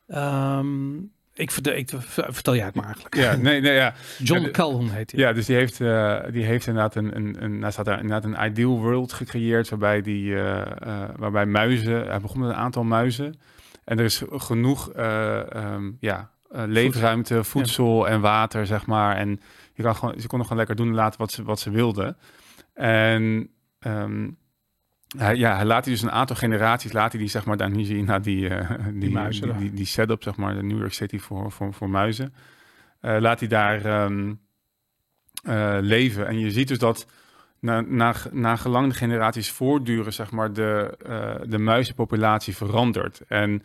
Ehm, 0.07 0.97
ik, 1.35 1.51
vertel, 1.51 1.75
ik 1.75 1.91
vertel 2.07 2.55
jij 2.55 2.65
het 2.65 2.75
maar 2.75 2.85
eigenlijk. 2.85 3.15
Ja, 3.15 3.37
nee, 3.37 3.61
nee, 3.61 3.73
ja. 3.73 3.95
John 4.19 4.51
Calhoun 4.51 4.89
heet 4.89 5.11
hij. 5.11 5.21
Ja, 5.21 5.33
dus 5.33 5.47
die 5.47 5.57
heeft, 5.57 5.81
eh, 5.81 6.21
die 6.31 6.45
heeft 6.45 6.67
inderdaad 6.67 6.95
een, 6.95 7.17
een, 7.17 7.37
een, 7.43 7.59
nou 7.59 7.73
staat 7.73 7.85
daar 7.85 8.01
inderdaad 8.01 8.25
een 8.25 8.51
ideal 8.51 8.79
world 8.79 9.13
gecreëerd, 9.13 9.69
waarbij, 9.69 10.03
die, 10.03 10.35
eh, 10.35 10.61
eh, 10.61 11.09
waarbij 11.17 11.47
muizen, 11.47 12.07
hij 12.07 12.21
begon 12.21 12.41
met 12.41 12.49
een 12.49 12.57
aantal 12.57 12.85
muizen, 12.85 13.35
en 13.85 13.99
er 13.99 14.05
is 14.05 14.23
genoeg 14.29 14.91
eh, 14.91 15.55
ehm, 15.55 15.91
ja, 16.01 16.31
eh, 16.51 16.63
leefruimte, 16.67 17.45
voedsel 17.45 18.09
en 18.09 18.21
water, 18.21 18.67
zeg 18.67 18.87
maar, 18.87 19.17
en 19.17 19.41
je 19.75 19.83
kan 19.83 19.97
gewoon, 19.97 20.21
ze 20.21 20.27
konden 20.27 20.47
gewoon 20.47 20.59
lekker 20.67 20.77
doen 20.77 20.89
en 20.89 20.95
laten 20.95 21.19
wat 21.19 21.33
ze, 21.33 21.43
wat 21.43 21.61
ze 21.61 21.71
wilden. 21.71 22.17
En 22.75 23.51
ehm, 23.85 24.29
hij, 25.17 25.37
ja, 25.37 25.57
hij 25.57 25.65
laat 25.65 25.85
die 25.85 25.93
dus 25.93 26.03
een 26.03 26.11
aantal 26.11 26.37
generaties, 26.37 26.93
laat 26.93 27.13
hij 27.13 27.21
die 27.21 27.31
zeg 27.31 27.45
maar, 27.45 27.57
daar 27.57 27.71
nu 27.71 27.85
zie 27.85 27.97
je 27.97 28.03
naar 28.03 28.23
die, 28.23 28.49
eh, 28.49 28.71
die, 28.93 29.11
muizen 29.11 29.43
die, 29.43 29.51
daar. 29.51 29.61
die, 29.61 29.73
die 29.73 29.87
setup, 29.87 30.23
zeg 30.23 30.37
maar, 30.37 30.55
de 30.55 30.63
New 30.63 30.79
York 30.79 30.93
City 30.93 31.19
voor, 31.19 31.53
voor, 31.53 31.75
voor 31.75 31.91
muizen. 31.91 32.35
Eh, 33.01 33.17
laat 33.19 33.39
hij 33.39 33.49
daar 33.49 33.85
ehm, 33.85 34.35
eh, 35.43 35.77
leven. 35.81 36.27
En 36.27 36.39
je 36.39 36.51
ziet 36.51 36.69
dus 36.69 36.79
dat 36.79 37.07
na, 37.61 37.81
na, 37.81 38.15
na 38.33 38.57
gelang 38.57 38.89
de 38.89 38.99
generaties 38.99 39.51
voortduren, 39.51 40.13
zeg 40.13 40.31
maar, 40.31 40.53
de, 40.53 40.97
de 41.49 41.59
muizenpopulatie 41.59 42.57
verandert. 42.57 43.21
En 43.29 43.63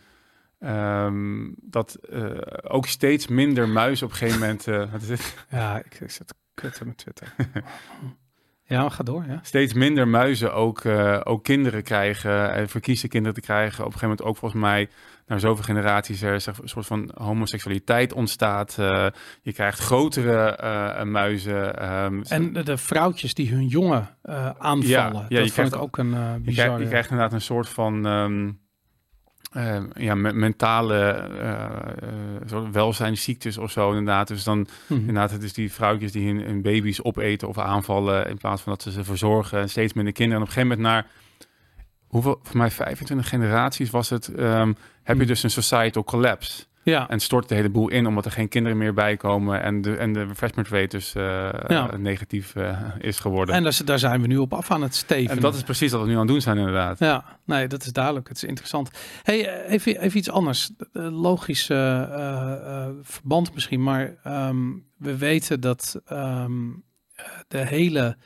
ehm, 0.60 1.48
dat 1.56 2.00
ook 2.64 2.88
steeds 2.88 3.28
minder 3.28 3.70
muizen 3.70 4.06
op 4.06 4.12
een 4.12 4.18
gegeven 4.18 4.40
moment... 4.40 4.92
wat 4.92 5.02
is? 5.02 5.36
Ja, 5.50 5.78
ik, 5.78 6.00
ik 6.00 6.12
zit 6.12 6.34
kutten 6.54 6.88
met 6.88 6.98
Twitter. 6.98 7.34
ja, 8.70 8.90
ga 8.90 9.04
door, 9.04 9.26
ja. 9.28 9.40
steeds 9.44 9.74
minder 9.74 10.08
muizen 10.08 10.54
ook, 10.54 10.80
eh, 10.80 11.22
ook 11.24 11.44
kinderen 11.44 11.84
krijgen 11.84 12.54
en 12.54 12.70
verkiezen 12.70 13.10
kinderen 13.10 13.36
te 13.36 13.42
krijgen. 13.42 13.86
Op 13.86 13.94
een 13.94 14.00
gegeven 14.00 14.08
moment 14.08 14.28
ook 14.28 14.38
volgens 14.38 14.62
mij 14.62 14.90
na 15.30 15.38
zoveel 15.38 15.64
generaties 15.64 16.22
er 16.22 16.34
een 16.62 16.70
soort 16.70 16.86
van 16.86 17.12
homoseksualiteit 17.14 18.14
ontstaat. 18.14 18.78
Eh, 18.80 19.08
je 19.42 19.54
krijgt 19.54 19.80
grotere 19.80 20.56
eh, 20.56 21.04
muizen. 21.04 21.80
ehm, 21.80 22.22
En 22.22 22.54
de, 22.54 22.78
vrouwtjes 22.78 23.34
die 23.34 23.50
hun 23.50 23.68
jongen 23.68 24.10
eh, 24.22 24.50
aanvallen. 24.58 25.14
dat 25.14 25.30
je 25.30 25.38
vond 25.38 25.52
krijgt 25.52 25.74
ik 25.74 25.82
ook 25.82 25.98
een 25.98 26.14
eh 26.14 26.34
je, 26.34 26.40
bizar. 26.40 26.66
krijgt, 26.66 26.84
je 26.84 26.90
krijgt 26.90 27.10
inderdaad 27.10 27.34
een 27.34 27.42
soort 27.42 27.70
van 27.70 28.06
ehm, 28.06 28.52
ehm, 29.52 29.86
ja, 29.96 30.16
me- 30.16 30.34
mentale 30.34 31.30
soort 32.46 32.72
welzijnsziektes 32.74 33.58
of 33.58 33.72
zo 33.72 33.90
inderdaad. 33.90 34.28
Dus 34.28 34.44
dan 34.44 34.68
Mhm. 34.88 35.00
inderdaad, 35.00 35.32
het 35.32 35.44
is 35.44 35.54
die 35.54 35.72
vrouwtjes 35.74 36.12
die 36.12 36.28
hun, 36.28 36.42
hun 36.46 36.62
baby's 36.62 37.00
opeten 37.04 37.48
of 37.48 37.58
aanvallen 37.58 38.30
in 38.30 38.38
plaats 38.38 38.62
van 38.62 38.72
dat 38.72 38.82
ze 38.82 38.92
ze 38.92 39.04
verzorgen. 39.04 39.60
En 39.60 39.70
steeds 39.70 39.94
minder 39.94 40.14
kinderen. 40.14 40.42
En 40.42 40.48
op 40.50 40.56
een 40.56 40.62
gegeven 40.62 40.78
moment 40.78 40.96
naar 40.96 41.12
hoeveel, 42.08 42.40
voor 42.44 42.58
mij 42.58 42.72
25 42.72 43.30
generaties 43.30 43.90
was 43.90 44.10
het, 44.10 44.28
ehm, 44.28 44.74
heb 45.04 45.20
je 45.20 45.26
dus 45.26 45.44
een 45.44 45.50
societal 45.52 46.04
collapse. 46.04 46.64
Ja. 46.90 47.10
En 47.10 47.20
stort 47.20 47.50
de 47.50 47.56
hele 47.56 47.70
boel 47.70 47.90
in 47.90 48.08
omdat 48.08 48.26
er 48.26 48.32
geen 48.32 48.48
kinderen 48.50 48.78
meer 48.78 48.94
bij 48.94 49.18
komen 49.18 49.62
en 49.62 49.82
de, 49.82 49.96
en 49.96 50.14
de 50.14 50.24
refreshment 50.24 50.68
rate 50.68 50.88
dus 50.88 51.16
eh, 51.16 51.50
Ja. 51.68 51.98
negatief 51.98 52.56
eh, 52.56 52.78
is 53.00 53.20
geworden. 53.20 53.56
En 53.56 53.64
daar, 53.64 53.80
daar 53.86 54.00
zijn 54.00 54.22
we 54.22 54.28
nu 54.28 54.38
op 54.38 54.54
af 54.54 54.72
aan 54.72 54.82
het 54.82 54.96
steven. 54.96 55.36
En 55.36 55.40
dat 55.40 55.56
is 55.56 55.64
precies 55.64 55.92
wat 55.92 56.02
we 56.02 56.08
nu 56.08 56.14
aan 56.14 56.20
het 56.20 56.28
doen 56.28 56.42
zijn 56.42 56.58
inderdaad. 56.58 57.00
Ja, 57.00 57.24
nee, 57.46 57.68
dat 57.68 57.86
is 57.86 57.92
duidelijk. 57.92 58.28
Het 58.28 58.38
is 58.38 58.44
interessant. 58.44 58.90
Hey, 59.24 59.48
eh, 59.48 59.74
even, 59.74 60.02
even 60.02 60.18
iets 60.18 60.30
anders. 60.30 60.72
Logisch 60.94 61.66
verband 63.02 63.54
misschien, 63.54 63.84
maar 63.84 64.16
ehm, 64.24 64.58
we 64.98 65.18
weten 65.18 65.60
dat 65.62 66.02
ehm, 66.06 66.70
eh, 67.16 67.26
de 67.48 67.58
hele 67.58 68.18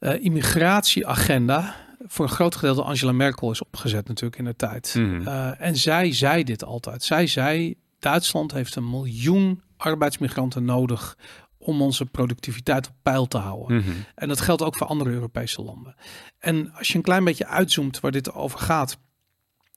immigratieagenda 0.00 1.74
voor 2.06 2.24
een 2.24 2.30
groot 2.30 2.54
gedeelte 2.54 2.82
Angela 2.82 3.12
Merkel 3.12 3.50
is 3.50 3.62
opgezet 3.62 4.08
natuurlijk 4.08 4.38
in 4.38 4.44
de 4.44 4.56
tijd. 4.56 4.94
Mhm. 4.98 5.26
Eh, 5.26 5.60
en 5.60 5.76
zij 5.76 6.12
zei 6.12 6.44
dit 6.44 6.64
altijd. 6.64 7.02
Zij 7.02 7.26
zei, 7.26 7.74
Duitsland 7.98 8.52
heeft 8.52 8.76
een 8.76 8.90
miljoen 8.90 9.62
arbeidsmigranten 9.76 10.64
nodig 10.64 11.16
om 11.58 11.82
onze 11.82 12.06
productiviteit 12.06 12.88
op 12.88 12.94
peil 13.02 13.26
te 13.26 13.38
houden. 13.38 13.76
Mhm. 13.76 13.90
En 14.14 14.28
dat 14.28 14.40
geldt 14.40 14.62
ook 14.62 14.76
voor 14.76 14.86
andere 14.86 15.10
Europese 15.10 15.62
landen. 15.62 15.94
En 16.38 16.72
als 16.72 16.88
je 16.88 16.96
een 16.96 17.02
klein 17.02 17.24
beetje 17.24 17.46
uitzoomt 17.46 18.00
waar 18.00 18.10
dit 18.10 18.32
over 18.32 18.58
gaat, 18.58 18.98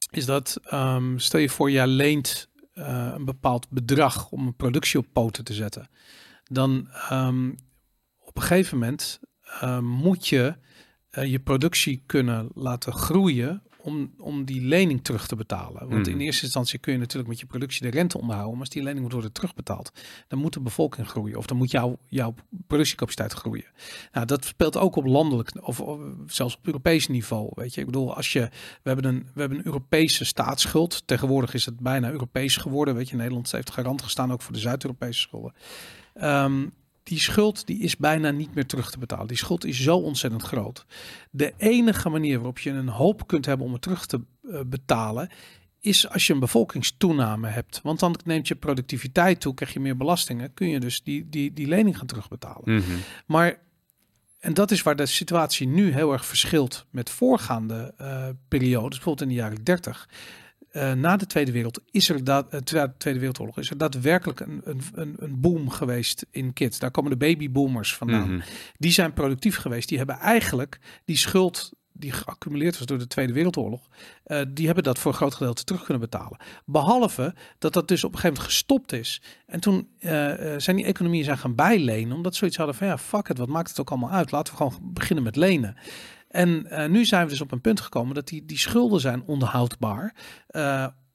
is 0.10 0.26
dat 0.26 0.60
ehm, 0.64 1.18
stel 1.18 1.40
je 1.40 1.50
voor, 1.50 1.72
jij 1.72 1.88
leent 1.88 2.50
eh, 2.74 3.12
een 3.16 3.26
bepaald 3.26 3.70
bedrag 3.70 4.30
om 4.30 4.48
een 4.48 4.56
productie 4.56 5.00
op 5.00 5.08
poten 5.14 5.44
te 5.44 5.54
zetten. 5.54 5.90
Dan 6.44 6.88
ehm, 7.10 7.50
op 8.20 8.36
een 8.36 8.42
gegeven 8.42 8.78
moment 8.78 9.20
ehm, 9.60 9.84
moet 9.84 10.28
je 10.28 10.46
eh, 10.48 10.67
je 11.26 11.40
productie 11.40 12.02
kunnen 12.06 12.50
laten 12.54 12.94
groeien 12.94 13.62
om, 13.88 14.12
om 14.18 14.46
die 14.46 14.62
lening 14.62 15.04
terug 15.04 15.28
te 15.28 15.36
betalen. 15.36 15.90
Want 15.90 16.06
Mhm. 16.06 16.10
in 16.10 16.20
eerste 16.20 16.44
instantie 16.44 16.80
kun 16.80 16.94
je 16.94 17.00
natuurlijk 17.00 17.30
met 17.30 17.40
je 17.40 17.46
productie 17.46 17.82
de 17.82 17.98
rente 17.98 18.18
onderhouden, 18.18 18.54
maar 18.58 18.66
als 18.66 18.74
die 18.74 18.84
lening 18.84 19.02
moet 19.02 19.12
worden 19.12 19.32
terugbetaald, 19.32 19.92
dan 20.28 20.40
moet 20.40 20.54
de 20.54 20.60
bevolking 20.60 21.08
groeien 21.08 21.38
of 21.38 21.46
dan 21.46 21.58
moet 21.58 21.72
jouw, 21.72 21.98
jouw 22.08 22.34
productiecapaciteit 22.68 23.34
groeien. 23.34 23.66
Nou, 24.12 24.26
dat 24.26 24.46
speelt 24.46 24.78
ook 24.78 24.96
op 24.96 25.06
landelijk 25.06 25.52
of, 25.62 25.82
of 25.82 26.00
zelfs 26.26 26.56
op 26.56 26.66
Europees 26.66 27.08
niveau. 27.08 27.50
Weet 27.54 27.74
je, 27.74 27.80
ik 27.80 27.86
bedoel, 27.86 28.16
als 28.16 28.34
je 28.34 28.40
we 28.84 28.90
hebben 28.90 29.06
een 29.06 29.28
we 29.34 29.40
hebben 29.40 29.58
een 29.58 29.66
Europese 29.66 30.26
staatsschuld. 30.26 31.08
Tegenwoordig 31.08 31.54
is 31.54 31.66
het 31.66 31.80
bijna 31.80 32.12
Europees 32.12 32.58
geworden. 32.58 32.96
Weet 32.96 33.10
je, 33.10 33.16
Nederland 33.16 33.52
heeft 33.52 33.72
garant 33.72 34.02
gestaan 34.02 34.32
ook 34.32 34.42
voor 34.42 34.54
de 34.54 34.60
Zuid-Europese 34.60 35.20
schulden. 35.20 35.54
Ehm, 36.14 36.66
die 37.08 37.20
schuld 37.20 37.66
die 37.66 37.80
is 37.80 37.98
bijna 37.98 38.32
niet 38.32 38.56
meer 38.56 38.66
terug 38.66 38.92
te 38.92 39.00
betalen. 39.00 39.28
Die 39.28 39.38
schuld 39.38 39.66
is 39.66 39.82
zo 39.82 39.98
ontzettend 39.98 40.44
groot. 40.44 40.86
De 41.32 41.54
enige 41.58 42.10
manier 42.10 42.36
waarop 42.36 42.60
je 42.60 42.70
een 42.70 42.88
hoop 42.88 43.28
kunt 43.28 43.46
hebben 43.46 43.66
om 43.66 43.74
het 43.74 43.82
terug 43.82 44.06
te 44.06 44.22
eh, 44.52 44.60
betalen, 44.66 45.30
is 45.80 46.10
als 46.10 46.28
je 46.28 46.34
een 46.34 46.40
bevolkingstoename 46.40 47.48
hebt. 47.48 47.80
Want 47.84 48.00
dan 48.00 48.16
neemt 48.26 48.48
je 48.48 48.56
productiviteit 48.56 49.40
toe, 49.40 49.54
krijg 49.54 49.74
je 49.74 49.80
meer 49.80 49.98
belastingen, 49.98 50.54
kun 50.54 50.68
je 50.68 50.80
dus 50.80 51.04
die, 51.04 51.30
die, 51.30 51.54
die 51.54 51.68
lening 51.68 51.98
gaan 51.98 52.08
terugbetalen. 52.08 52.76
Mhm. 52.76 52.98
Maar, 53.26 53.60
en 54.40 54.54
dat 54.54 54.72
is 54.72 54.82
waar 54.82 54.96
de 54.96 55.06
situatie 55.06 55.68
nu 55.68 55.92
heel 55.92 56.12
erg 56.12 56.26
verschilt 56.26 56.86
met 56.90 57.10
voorgaande 57.10 57.94
eh, 57.98 58.28
periodes, 58.48 58.96
bijvoorbeeld 58.96 59.30
in 59.30 59.36
de 59.36 59.42
jaren 59.42 59.64
30. 59.64 60.10
Eh, 60.78 60.94
na 60.94 61.18
de 61.18 61.26
Tweede 61.26 61.52
Wereld 61.52 61.82
is 61.92 62.10
er 62.10 62.24
dat, 62.24 62.54
uh, 62.54 62.84
Tweede 62.98 63.20
Wereldoorlog 63.20 63.58
is 63.58 63.70
er 63.70 63.78
daadwerkelijk 63.78 64.40
een, 64.40 64.62
een, 64.94 65.16
een 65.18 65.40
boom 65.40 65.70
geweest 65.70 66.26
in 66.32 66.54
kids. 66.54 66.80
Daar 66.80 66.92
komen 66.92 67.12
de 67.12 67.18
babyboomers 67.18 67.96
vandaan. 67.96 68.36
Mhm. 68.36 68.46
Die 68.78 68.92
zijn 68.92 69.14
productief 69.14 69.58
geweest. 69.58 69.90
Die 69.90 69.98
hebben 69.98 70.18
eigenlijk 70.18 70.80
die 71.06 71.18
schuld 71.18 71.72
die 72.00 72.12
geaccumuleerd 72.12 72.78
was 72.78 72.88
door 72.88 72.98
de 72.98 73.08
Tweede 73.08 73.34
Wereldoorlog, 73.34 73.88
uh, 74.28 74.42
die 74.48 74.66
hebben 74.66 74.84
dat 74.84 75.00
voor 75.00 75.12
een 75.12 75.18
groot 75.18 75.36
gedeelte 75.36 75.64
terug 75.64 75.84
kunnen 75.84 76.10
betalen. 76.10 76.38
Behalve 76.66 77.36
dat 77.58 77.74
dat 77.74 77.88
dus 77.88 78.04
op 78.04 78.14
een 78.14 78.20
gegeven 78.20 78.38
moment 78.38 78.54
gestopt 78.54 78.92
is. 78.92 79.22
En 79.46 79.60
toen 79.60 79.88
uh, 80.00 80.34
zijn 80.58 80.76
die 80.76 80.86
economieën 80.86 81.24
zijn 81.24 81.38
gaan 81.38 81.56
bijlenen, 81.56 82.16
omdat 82.16 82.34
ze 82.34 82.40
zoiets 82.40 82.58
hadden 82.58 82.76
van 82.76 82.88
ja, 82.88 82.98
fuck 82.98 83.28
het, 83.28 83.38
wat 83.38 83.48
maakt 83.48 83.70
het 83.70 83.80
ook 83.80 83.90
allemaal 83.90 84.12
uit? 84.12 84.32
Laten 84.32 84.54
we 84.54 84.58
gewoon 84.58 84.80
beginnen 84.82 85.24
met 85.24 85.36
lenen. 85.36 85.76
En 86.38 86.66
uh, 86.70 86.86
nu 86.86 87.06
zijn 87.06 87.24
we 87.24 87.30
dus 87.30 87.42
op 87.42 87.52
een 87.52 87.62
punt 87.62 87.82
gekomen 87.82 88.16
dat 88.16 88.28
die, 88.28 88.46
die 88.46 88.58
schulden 88.58 89.00
zijn 89.00 89.24
onderhoudbaar. 89.26 90.14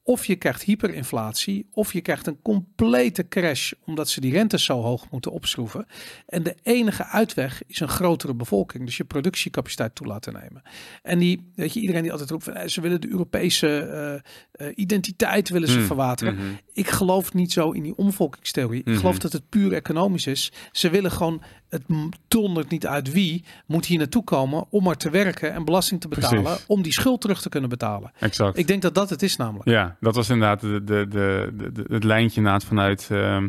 Of 0.05 0.25
je 0.25 0.35
krijgt 0.35 0.63
hyperinflatie, 0.63 1.67
of 1.71 1.93
je 1.93 2.01
krijgt 2.01 2.27
een 2.27 2.41
complete 2.41 3.27
crash 3.27 3.71
omdat 3.85 4.09
ze 4.09 4.21
die 4.21 4.31
rentes 4.31 4.63
zo 4.65 4.81
hoog 4.81 5.09
moeten 5.11 5.31
opschroeven. 5.31 5.85
En 6.27 6.43
de 6.43 6.55
enige 6.63 7.05
uitweg 7.05 7.61
is 7.67 7.79
een 7.79 7.87
grotere 7.87 8.33
bevolking, 8.33 8.85
dus 8.85 8.97
je 8.97 9.03
productiecapaciteit 9.03 9.95
toe 9.95 10.07
laten 10.07 10.33
nemen. 10.33 10.61
En 11.03 11.19
die, 11.19 11.51
weet 11.55 11.73
je, 11.73 11.79
iedereen 11.79 12.01
die 12.01 12.11
altijd 12.11 12.29
roept 12.29 12.43
van 12.43 12.53
eh, 12.53 12.67
ze 12.67 12.81
willen 12.81 13.01
de 13.01 13.09
Europese 13.09 14.21
uh, 14.59 14.67
uh, 14.67 14.73
identiteit 14.75 15.49
willen 15.49 15.69
ze 15.69 15.79
Mm, 15.79 15.85
verwateren. 15.85 16.35
mhm. 16.35 16.45
Ik 16.73 16.87
geloof 16.89 17.33
niet 17.33 17.51
zo 17.51 17.71
in 17.71 17.83
die 17.83 17.95
omvolkingstheorie. 17.97 18.79
Ik 18.79 18.85
Mhm. 18.85 18.97
geloof 18.97 19.19
dat 19.19 19.31
het 19.33 19.49
puur 19.49 19.73
economisch 19.73 20.27
is. 20.27 20.51
Ze 20.71 20.89
willen 20.89 21.11
gewoon, 21.11 21.41
het 21.73 22.17
dondert 22.27 22.69
niet 22.69 22.87
uit 22.87 23.11
wie, 23.11 23.43
moet 23.65 23.85
hier 23.85 23.97
naartoe 23.97 24.23
komen 24.23 24.65
om 24.69 24.87
er 24.87 24.97
te 24.97 25.09
werken 25.09 25.53
en 25.53 25.65
belasting 25.65 26.01
te 26.01 26.07
betalen 26.07 26.43
Precies. 26.43 26.65
om 26.67 26.81
die 26.81 26.93
schuld 26.93 27.21
terug 27.21 27.41
te 27.41 27.49
kunnen 27.49 27.69
betalen. 27.69 28.11
Exact. 28.19 28.57
Ik 28.57 28.67
denk 28.67 28.81
dat 28.81 28.95
dat 28.95 29.09
het 29.09 29.21
is 29.23 29.35
namelijk. 29.35 29.69
Ja, 29.69 29.95
dat 29.99 30.15
was 30.15 30.29
inderdaad 30.29 30.61
de, 30.61 30.83
de, 30.83 31.05
de, 31.09 31.51
de, 31.73 31.83
het 31.87 32.03
lijntje 32.03 32.37
inderdaad 32.37 32.63
vanuit 32.63 33.07
ehm, 33.11 33.47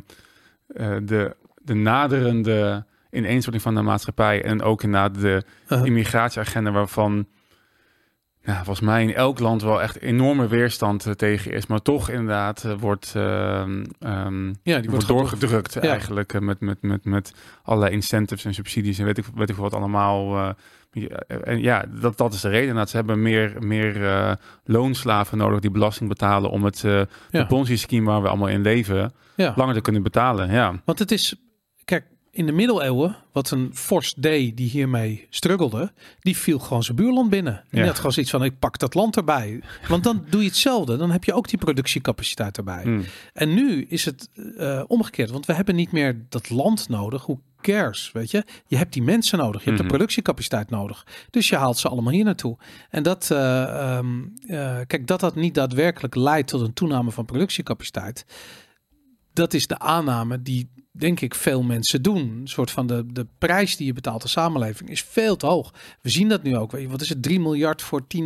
eh, 0.66 0.96
de, 1.02 1.36
de 1.62 1.74
naderende 1.74 2.84
ineenstorting 3.10 3.62
van 3.62 3.74
de 3.74 3.82
maatschappij 3.82 4.44
en 4.44 4.62
ook 4.62 4.82
inderdaad 4.82 5.20
de 5.20 5.42
Uh-huh. 5.68 5.86
immigratieagenda 5.86 6.70
waarvan 6.70 7.26
ja, 8.44 8.54
volgens 8.54 8.80
mij 8.80 9.02
in 9.02 9.14
elk 9.14 9.38
land 9.38 9.62
wel 9.62 9.82
echt 9.82 10.00
enorme 10.00 10.46
weerstand 10.46 11.06
eh, 11.06 11.12
tegen 11.12 11.52
is, 11.52 11.66
maar 11.66 11.82
toch 11.82 12.08
inderdaad 12.08 12.64
eh, 12.64 12.72
wordt, 12.78 13.12
ehm, 13.16 13.84
ehm, 14.00 14.52
die 14.62 14.72
wordt 14.74 14.86
wordt 14.86 14.88
gedrukt. 14.88 15.08
doorgedrukt 15.08 15.74
Ja. 15.74 15.80
eigenlijk 15.80 16.32
eh, 16.32 16.40
met, 16.40 16.60
met, 16.60 16.82
met, 16.82 17.04
met 17.04 17.32
allerlei 17.62 17.92
incentives 17.92 18.44
en 18.44 18.54
subsidies 18.54 18.98
en 18.98 19.04
weet 19.04 19.18
ik, 19.18 19.24
weet 19.34 19.50
ik 19.50 19.56
wat 19.56 19.74
allemaal. 19.74 20.54
en 21.44 21.60
ja, 21.60 21.84
dat, 22.00 22.16
dat 22.16 22.32
is 22.34 22.40
de 22.40 22.48
reden. 22.48 22.74
Dat 22.74 22.90
ze 22.90 22.96
hebben 22.96 23.22
meer, 23.22 23.56
meer 23.60 24.38
loonslaven 24.64 25.38
nodig 25.38 25.60
die 25.60 25.70
belasting 25.70 26.08
betalen 26.08 26.50
om 26.50 26.64
het 26.64 26.84
eh 26.84 27.00
Ja. 27.30 27.44
Ponzi-scheme 27.44 28.06
waar 28.10 28.22
we 28.22 28.28
allemaal 28.28 28.48
in 28.48 28.62
leven 28.62 29.12
Ja. 29.36 29.52
langer 29.56 29.74
te 29.74 29.80
kunnen 29.80 30.02
betalen. 30.02 30.50
Ja. 30.52 30.74
Want 30.84 30.98
het 30.98 31.10
is, 31.10 31.34
in 32.34 32.46
de 32.46 32.52
middeleeuwen, 32.52 33.16
wat 33.32 33.50
een 33.50 33.70
vorst 33.72 34.22
deed 34.22 34.56
die 34.56 34.70
hiermee 34.70 35.26
struggelde, 35.30 35.92
die 36.20 36.36
viel 36.36 36.58
gewoon 36.58 36.82
zijn 36.82 36.96
buurland 36.96 37.30
binnen. 37.30 37.56
En 37.56 37.64
die 37.70 37.80
Ja. 37.80 37.86
had 37.86 37.96
gewoon 37.96 38.12
zoiets 38.12 38.30
van, 38.32 38.44
ik 38.44 38.58
pak 38.58 38.78
dat 38.78 38.94
land 38.94 39.16
erbij. 39.16 39.60
Want 39.88 40.04
dan 40.04 40.24
doe 40.30 40.40
je 40.42 40.46
hetzelfde. 40.48 40.96
Dan 40.96 41.10
heb 41.10 41.24
je 41.24 41.32
ook 41.34 41.48
die 41.48 41.58
productiecapaciteit 41.58 42.56
erbij. 42.56 42.82
Hmm. 42.82 43.04
En 43.32 43.54
nu 43.54 43.84
is 43.88 44.04
het 44.04 44.28
eh, 44.56 44.82
omgekeerd, 44.86 45.30
want 45.30 45.46
we 45.46 45.52
hebben 45.52 45.74
niet 45.74 45.92
meer 45.92 46.24
dat 46.28 46.50
land 46.50 46.88
nodig. 46.88 47.22
Hoe 47.22 47.38
cares, 47.60 48.10
weet 48.12 48.30
je? 48.30 48.44
Je 48.66 48.76
hebt 48.76 48.92
die 48.92 49.02
mensen 49.02 49.38
nodig. 49.38 49.60
Je 49.60 49.66
hebt 49.68 49.74
Mhm. 49.80 49.82
de 49.88 49.94
productiecapaciteit 49.94 50.70
nodig. 50.70 51.06
Dus 51.30 51.48
je 51.48 51.56
haalt 51.56 51.78
ze 51.78 51.88
allemaal 51.88 52.12
hier 52.12 52.24
naartoe. 52.24 52.56
En 52.90 53.02
dat, 53.02 53.30
eh, 53.30 53.62
ehm, 53.96 54.22
eh, 54.46 54.78
kijk, 54.86 55.06
dat 55.06 55.20
dat 55.20 55.34
niet 55.34 55.54
daadwerkelijk 55.54 56.14
leidt 56.14 56.48
tot 56.48 56.60
een 56.60 56.72
toename 56.72 57.10
van 57.10 57.24
productiecapaciteit 57.24 58.24
dat 59.34 59.54
is 59.54 59.66
de 59.66 59.78
aanname 59.78 60.42
die 60.42 60.72
denk 60.96 61.20
ik 61.20 61.34
veel 61.34 61.62
mensen 61.62 62.02
doen. 62.02 62.18
Een 62.40 62.48
soort 62.48 62.70
van 62.70 62.86
de, 62.86 63.04
de 63.12 63.26
prijs 63.38 63.76
die 63.76 63.86
je 63.86 63.92
betaalt 63.92 64.22
de 64.22 64.28
samenleving 64.28 64.90
is 64.90 65.02
veel 65.02 65.36
te 65.36 65.46
hoog. 65.46 65.72
We 66.00 66.10
zien 66.10 66.28
dat 66.28 66.42
nu 66.42 66.56
ook. 66.56 66.72
Weet 66.72 66.82
je, 66.82 66.88
wat 66.88 67.00
is 67.00 67.08
het? 67.08 67.22
3 67.22 67.40
miljard 67.40 67.82
voor 67.82 68.00
10.000 68.16 68.24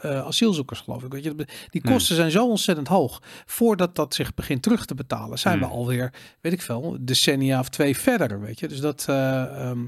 eh, 0.00 0.20
asielzoekers 0.26 0.80
geloof 0.80 1.02
ik. 1.02 1.12
Weet 1.12 1.24
je, 1.24 1.34
die 1.70 1.80
Hmm. 1.82 1.92
kosten 1.92 2.16
zijn 2.16 2.30
zo 2.30 2.48
ontzettend 2.48 2.88
hoog. 2.88 3.22
Voordat 3.46 3.96
dat 3.96 4.14
zich 4.14 4.34
begint 4.34 4.62
terug 4.62 4.84
te 4.86 4.94
betalen, 4.94 5.38
zijn 5.38 5.58
we 5.58 5.64
Hmm. 5.64 5.74
alweer, 5.74 6.12
weet 6.40 6.52
ik 6.52 6.62
veel, 6.62 6.96
decennia 7.00 7.60
of 7.60 7.68
twee 7.68 7.96
verder. 7.96 8.40
Weet 8.40 8.60
je, 8.60 8.68
dus 8.68 8.80
dat. 8.80 9.04
eh, 9.08 9.68
ehm, 9.68 9.84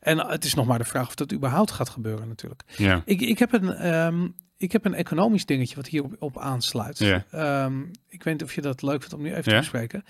en 0.00 0.18
het 0.26 0.44
is 0.44 0.54
nog 0.54 0.66
maar 0.66 0.78
de 0.78 0.84
vraag 0.84 1.06
of 1.06 1.14
dat 1.14 1.32
überhaupt 1.32 1.70
gaat 1.70 1.88
gebeuren 1.88 2.28
natuurlijk. 2.28 2.62
Ja. 2.76 3.02
Ik, 3.04 3.20
ik, 3.20 3.38
heb 3.38 3.52
een, 3.52 3.72
ehm, 3.72 4.28
ik 4.56 4.72
heb 4.72 4.84
een 4.84 4.94
economisch 4.94 5.46
dingetje 5.46 5.76
wat 5.76 5.86
hierop 5.86 6.16
op 6.18 6.38
aansluit. 6.38 7.00
Ehm, 7.00 7.82
ik 8.08 8.22
weet 8.22 8.34
niet 8.34 8.42
of 8.42 8.54
je 8.54 8.60
dat 8.60 8.82
leuk 8.82 9.00
vindt 9.00 9.14
om 9.14 9.22
nu 9.22 9.30
even 9.30 9.42
te 9.42 9.56
bespreken. 9.56 10.04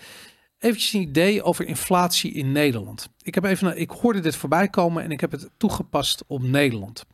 Eventjes 0.59 0.93
een 0.93 1.01
idee 1.01 1.43
over 1.43 1.65
inflatie 1.65 2.31
in 2.31 2.51
Nederland. 2.51 3.09
Ik, 3.21 3.35
heb 3.35 3.43
even, 3.43 3.77
ik 3.77 3.89
hoorde 3.89 4.19
dit 4.19 4.35
voorbij 4.35 4.67
komen 4.67 5.03
en 5.03 5.11
ik 5.11 5.21
heb 5.21 5.31
het 5.31 5.49
toegepast 5.57 6.23
op 6.27 6.41
Nederland. 6.41 7.05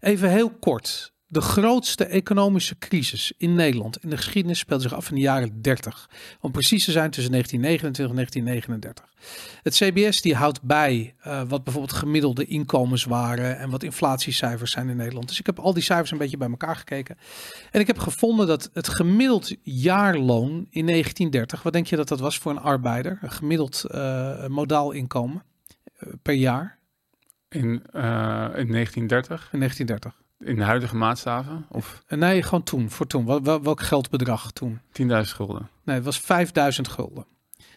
Even 0.00 0.30
heel 0.30 0.50
kort. 0.50 1.12
De 1.30 1.40
grootste 1.40 2.04
economische 2.04 2.78
crisis 2.78 3.32
in 3.36 3.54
Nederland 3.54 4.02
in 4.02 4.10
de 4.10 4.16
geschiedenis 4.16 4.58
speelde 4.58 4.82
zich 4.82 4.94
af 4.94 5.08
in 5.08 5.14
de 5.14 5.20
jaren 5.20 5.62
30. 5.62 6.10
Om 6.40 6.52
precies 6.52 6.84
te 6.84 6.92
zijn 6.92 7.10
tussen 7.10 7.32
1929 7.32 8.08
en 8.08 8.14
1939. 8.14 9.06
Het 9.62 9.74
CBS 9.74 10.20
die 10.20 10.34
houdt 10.34 10.62
bij 10.62 11.14
eh, 11.18 11.42
wat 11.48 11.64
bijvoorbeeld 11.64 11.98
gemiddelde 11.98 12.44
inkomens 12.44 13.04
waren 13.04 13.58
en 13.58 13.70
wat 13.70 13.82
inflatiecijfers 13.82 14.70
zijn 14.70 14.88
in 14.88 14.96
Nederland. 14.96 15.28
Dus 15.28 15.38
ik 15.38 15.46
heb 15.46 15.58
al 15.58 15.74
die 15.74 15.82
cijfers 15.82 16.10
een 16.10 16.18
beetje 16.18 16.36
bij 16.36 16.48
elkaar 16.48 16.76
gekeken. 16.76 17.18
En 17.70 17.80
ik 17.80 17.86
heb 17.86 17.98
gevonden 17.98 18.46
dat 18.46 18.70
het 18.72 18.88
gemiddeld 18.88 19.54
jaarloon 19.62 20.50
in 20.70 20.86
1930, 20.86 21.62
wat 21.62 21.72
denk 21.72 21.86
je 21.86 21.96
dat 21.96 22.08
dat 22.08 22.20
was 22.20 22.38
voor 22.38 22.52
een 22.52 22.60
arbeider? 22.60 23.18
Een 23.22 23.32
gemiddeld 23.32 23.84
eh, 23.84 24.46
modaal 24.46 24.92
inkomen 24.92 25.42
eh, 25.98 26.12
per 26.22 26.34
jaar 26.34 26.78
In, 27.48 27.82
eh, 27.92 28.02
in 28.54 28.72
1930, 28.72 29.48
in 29.52 29.58
1930. 29.58 30.26
In 30.38 30.56
de 30.56 30.62
huidige 30.62 30.96
maatstaven, 30.96 31.66
of 31.70 32.02
Eh, 32.06 32.18
nee, 32.18 32.42
gewoon 32.42 32.62
toen, 32.62 32.90
voor 32.90 33.06
toen. 33.06 33.26
Wel, 33.26 33.42
wel- 33.42 33.62
welk 33.62 33.80
geldbedrag 33.82 34.52
toen? 34.52 34.80
10.000 34.92 35.36
gulden. 35.36 35.68
Nee, 35.84 35.96
het 35.96 36.04
was 36.04 36.20
5000 36.20 36.88
gulden. 36.88 37.26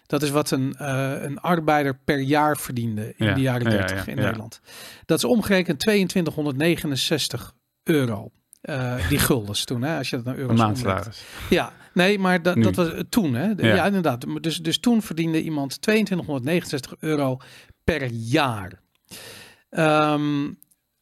Dat 0.06 0.22
is 0.22 0.30
wat 0.30 0.52
een, 0.52 0.74
eh, 0.78 1.22
een 1.22 1.40
arbeider 1.40 1.98
per 2.04 2.20
jaar 2.20 2.58
verdiende 2.58 3.14
in 3.18 3.26
Ja, 3.26 3.34
de 3.34 3.42
jaren 3.42 3.72
ja, 3.72 3.78
30 3.78 4.06
ja, 4.06 4.12
in 4.12 4.18
ja. 4.18 4.24
Nederland. 4.24 4.62
Dat 5.06 5.18
is 5.18 5.24
omgerekend 5.24 5.80
2269 5.80 7.54
euro. 7.84 8.32
Eh, 8.62 9.10
die 9.10 9.20
guldens 9.20 9.64
toen, 9.66 9.82
hè, 9.82 9.98
als 9.98 10.10
je 10.10 10.16
dat 10.16 10.26
naar 10.26 10.36
euro's 10.38 10.58
maandsalaris. 10.60 11.24
Ja, 11.50 11.74
nee, 11.94 12.20
maar 12.20 12.42
dat, 12.42 12.56
Nu. 12.56 12.62
dat 12.62 12.76
was 12.76 12.90
toen, 13.10 13.34
hè? 13.34 13.54
Ja. 13.58 13.86
inderdaad. 13.86 14.26
Dus, 14.44 14.58
dus 14.58 14.80
toen 14.80 15.02
verdiende 15.02 15.42
iemand 15.44 15.82
2269 15.82 16.96
euro 17.00 17.38
per 17.84 18.06
jaar. 18.12 18.82
Ehm, 19.70 20.50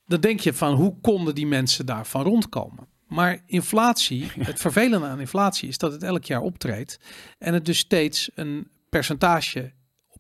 dan 0.10 0.22
denk 0.22 0.40
je 0.40 0.54
van 0.54 0.74
hoe 0.74 0.96
konden 1.02 1.36
die 1.36 1.48
mensen 1.48 1.86
daarvan 1.86 2.24
rondkomen? 2.24 2.88
Maar 3.08 3.44
inflatie, 3.46 4.32
het 4.40 4.60
vervelende 4.60 5.08
aan 5.08 5.20
inflatie 5.20 5.70
is 5.70 5.78
dat 5.78 5.92
het 5.92 6.04
elk 6.04 6.24
jaar 6.24 6.42
optreedt 6.42 7.00
en 7.38 7.54
het 7.54 7.66
dus 7.66 7.78
steeds 7.78 8.30
een 8.36 8.68
percentage 8.90 9.72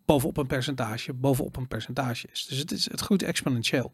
bovenop 0.05 0.37
een 0.37 0.47
percentage 0.47 1.13
bovenop 1.13 1.57
een 1.57 1.67
percentage 1.67 2.27
is. 2.31 2.45
Dus 2.45 2.57
het, 2.57 2.71
is, 2.71 2.91
het 2.91 2.99
groeit 2.99 3.23
exponentieel. 3.23 3.93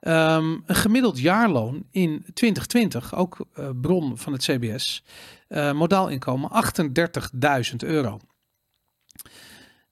Ehm, 0.00 0.58
een 0.66 0.74
gemiddeld 0.74 1.18
jaarloon 1.18 1.86
in 1.90 2.24
2020, 2.34 3.14
ook 3.14 3.46
eh, 3.54 3.70
bron 3.80 4.18
van 4.18 4.32
het 4.32 4.42
CBS, 4.42 5.04
eh 5.48 5.72
modaal 5.72 6.08
inkomen 6.08 6.50
38.000 6.50 7.76
euro. 7.76 8.18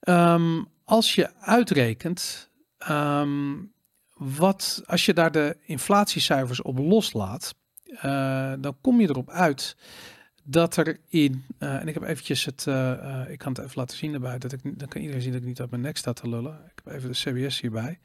Ehm, 0.01 0.63
als 0.85 1.15
je 1.15 1.35
uitrekent, 1.41 2.51
ehm, 2.79 3.53
wat, 4.21 4.83
als 4.87 5.05
je 5.05 5.15
daar 5.15 5.33
de 5.33 5.57
inflatiecijfers 5.61 6.63
op 6.63 6.79
loslaat, 6.79 7.55
eh, 7.85 8.53
dan 8.59 8.77
kom 8.81 9.01
je 9.01 9.09
erop 9.09 9.31
uit 9.31 9.77
dat 10.45 10.77
er 10.77 10.99
in, 11.09 11.45
eh, 11.59 11.75
en 11.75 11.89
ik 11.89 11.95
heb 11.95 12.03
eventjes 12.03 12.45
het, 12.45 12.67
eh, 12.67 13.21
ik 13.29 13.39
kan 13.39 13.53
het 13.53 13.65
even 13.65 13.79
laten 13.79 13.97
zien 13.97 14.15
erbij, 14.15 14.39
dat 14.39 14.53
ik, 14.53 14.61
dan 14.63 14.89
kan 14.89 15.01
iedereen 15.01 15.23
zien 15.23 15.33
dat 15.33 15.41
ik 15.41 15.47
niet 15.47 15.61
uit 15.61 15.71
mijn 15.71 15.83
nek 15.83 15.97
sta 15.97 16.13
te 16.13 16.29
lullen. 16.29 16.53
Ik 16.53 16.81
heb 16.85 16.95
even 16.95 17.13
de 17.13 17.17
CBS 17.17 17.61
hierbij. 17.61 17.99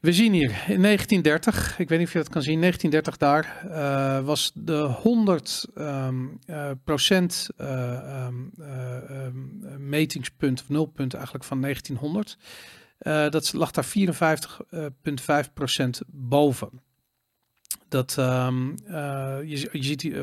We 0.00 0.12
zien 0.12 0.32
hier 0.32 0.64
in 0.66 0.80
1930, 0.80 1.78
ik 1.78 1.88
weet 1.88 1.98
niet 1.98 2.06
of 2.06 2.12
je 2.12 2.18
dat 2.18 2.28
kan 2.28 2.42
zien, 2.42 2.60
1930 2.60 3.16
daar 3.16 4.24
was 4.24 4.52
de 4.54 4.78
100 4.78 5.66
ehm, 5.74 6.26
eh, 6.46 6.70
procent 6.84 7.48
eh, 7.56 7.92
ehm, 7.92 8.34
eh, 8.58 9.10
ehm, 9.10 9.88
metingspunt 9.88 10.60
of 10.60 10.68
nulpunt 10.68 11.14
eigenlijk 11.14 11.44
van 11.44 11.60
1900. 11.60 12.38
Eh, 12.98 13.30
dat 13.30 13.52
lag 13.52 13.70
daar 13.70 13.84
54,5 13.84 15.52
procent 15.52 16.00
boven. 16.06 16.80
Dat, 17.88 18.16
um, 18.18 18.74
uh, 18.88 18.94
je, 19.44 19.68
je, 19.72 19.82
ziet 19.82 20.00
die 20.00 20.12
154,5 20.12 20.18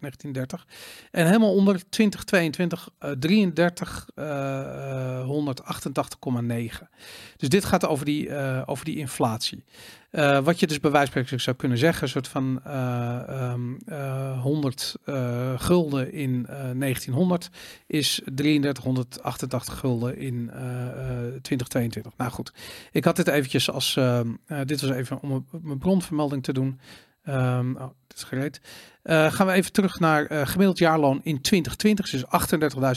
1930. 0.00 0.66
En 1.10 1.26
helemaal 1.26 1.54
onder 1.54 1.88
2022 1.88 2.88
uh, 3.04 3.10
33 3.10 4.08
uh, 4.14 5.28
188,9. 5.28 6.88
Dus 7.36 7.48
dit 7.48 7.64
gaat 7.64 7.86
over 7.86 8.04
die, 8.04 8.28
uh, 8.28 8.62
over 8.66 8.84
die 8.84 8.96
inflatie. 8.96 9.64
Wat 10.42 10.60
je 10.60 10.66
dus 10.66 10.80
bij 10.80 10.90
wijze 10.90 11.24
zou 11.36 11.56
kunnen 11.56 11.78
zeggen, 11.78 12.02
een 12.02 12.08
soort 12.08 12.28
van 12.28 12.60
um, 13.52 13.78
uh, 13.88 14.40
100 14.40 14.94
gulden 15.56 16.12
in 16.12 16.46
1900 16.78 17.50
is 17.86 18.20
3388 18.24 19.78
gulden 19.78 20.16
in 20.16 20.50
2022. 21.42 22.12
Nou 22.16 22.30
goed, 22.30 22.52
ik 22.92 23.04
had 23.04 23.16
dit 23.16 23.28
eventjes 23.28 23.70
als, 23.70 23.98
dit 24.64 24.80
was 24.80 24.90
even 24.90 25.22
om 25.22 25.46
mijn 25.62 25.78
bronvermelding 25.78 26.39
te 26.40 26.52
doen. 26.52 26.80
Um, 27.28 27.76
oh, 27.76 27.88
dit 28.06 28.16
is 28.16 28.24
gereed. 28.24 28.60
gaan 29.02 29.46
we 29.46 29.52
even 29.52 29.72
terug 29.72 29.98
naar 29.98 30.46
gemiddeld 30.46 30.78
jaarloon 30.78 31.20
in 31.22 31.40
2020, 31.40 32.10
dus 32.10 32.24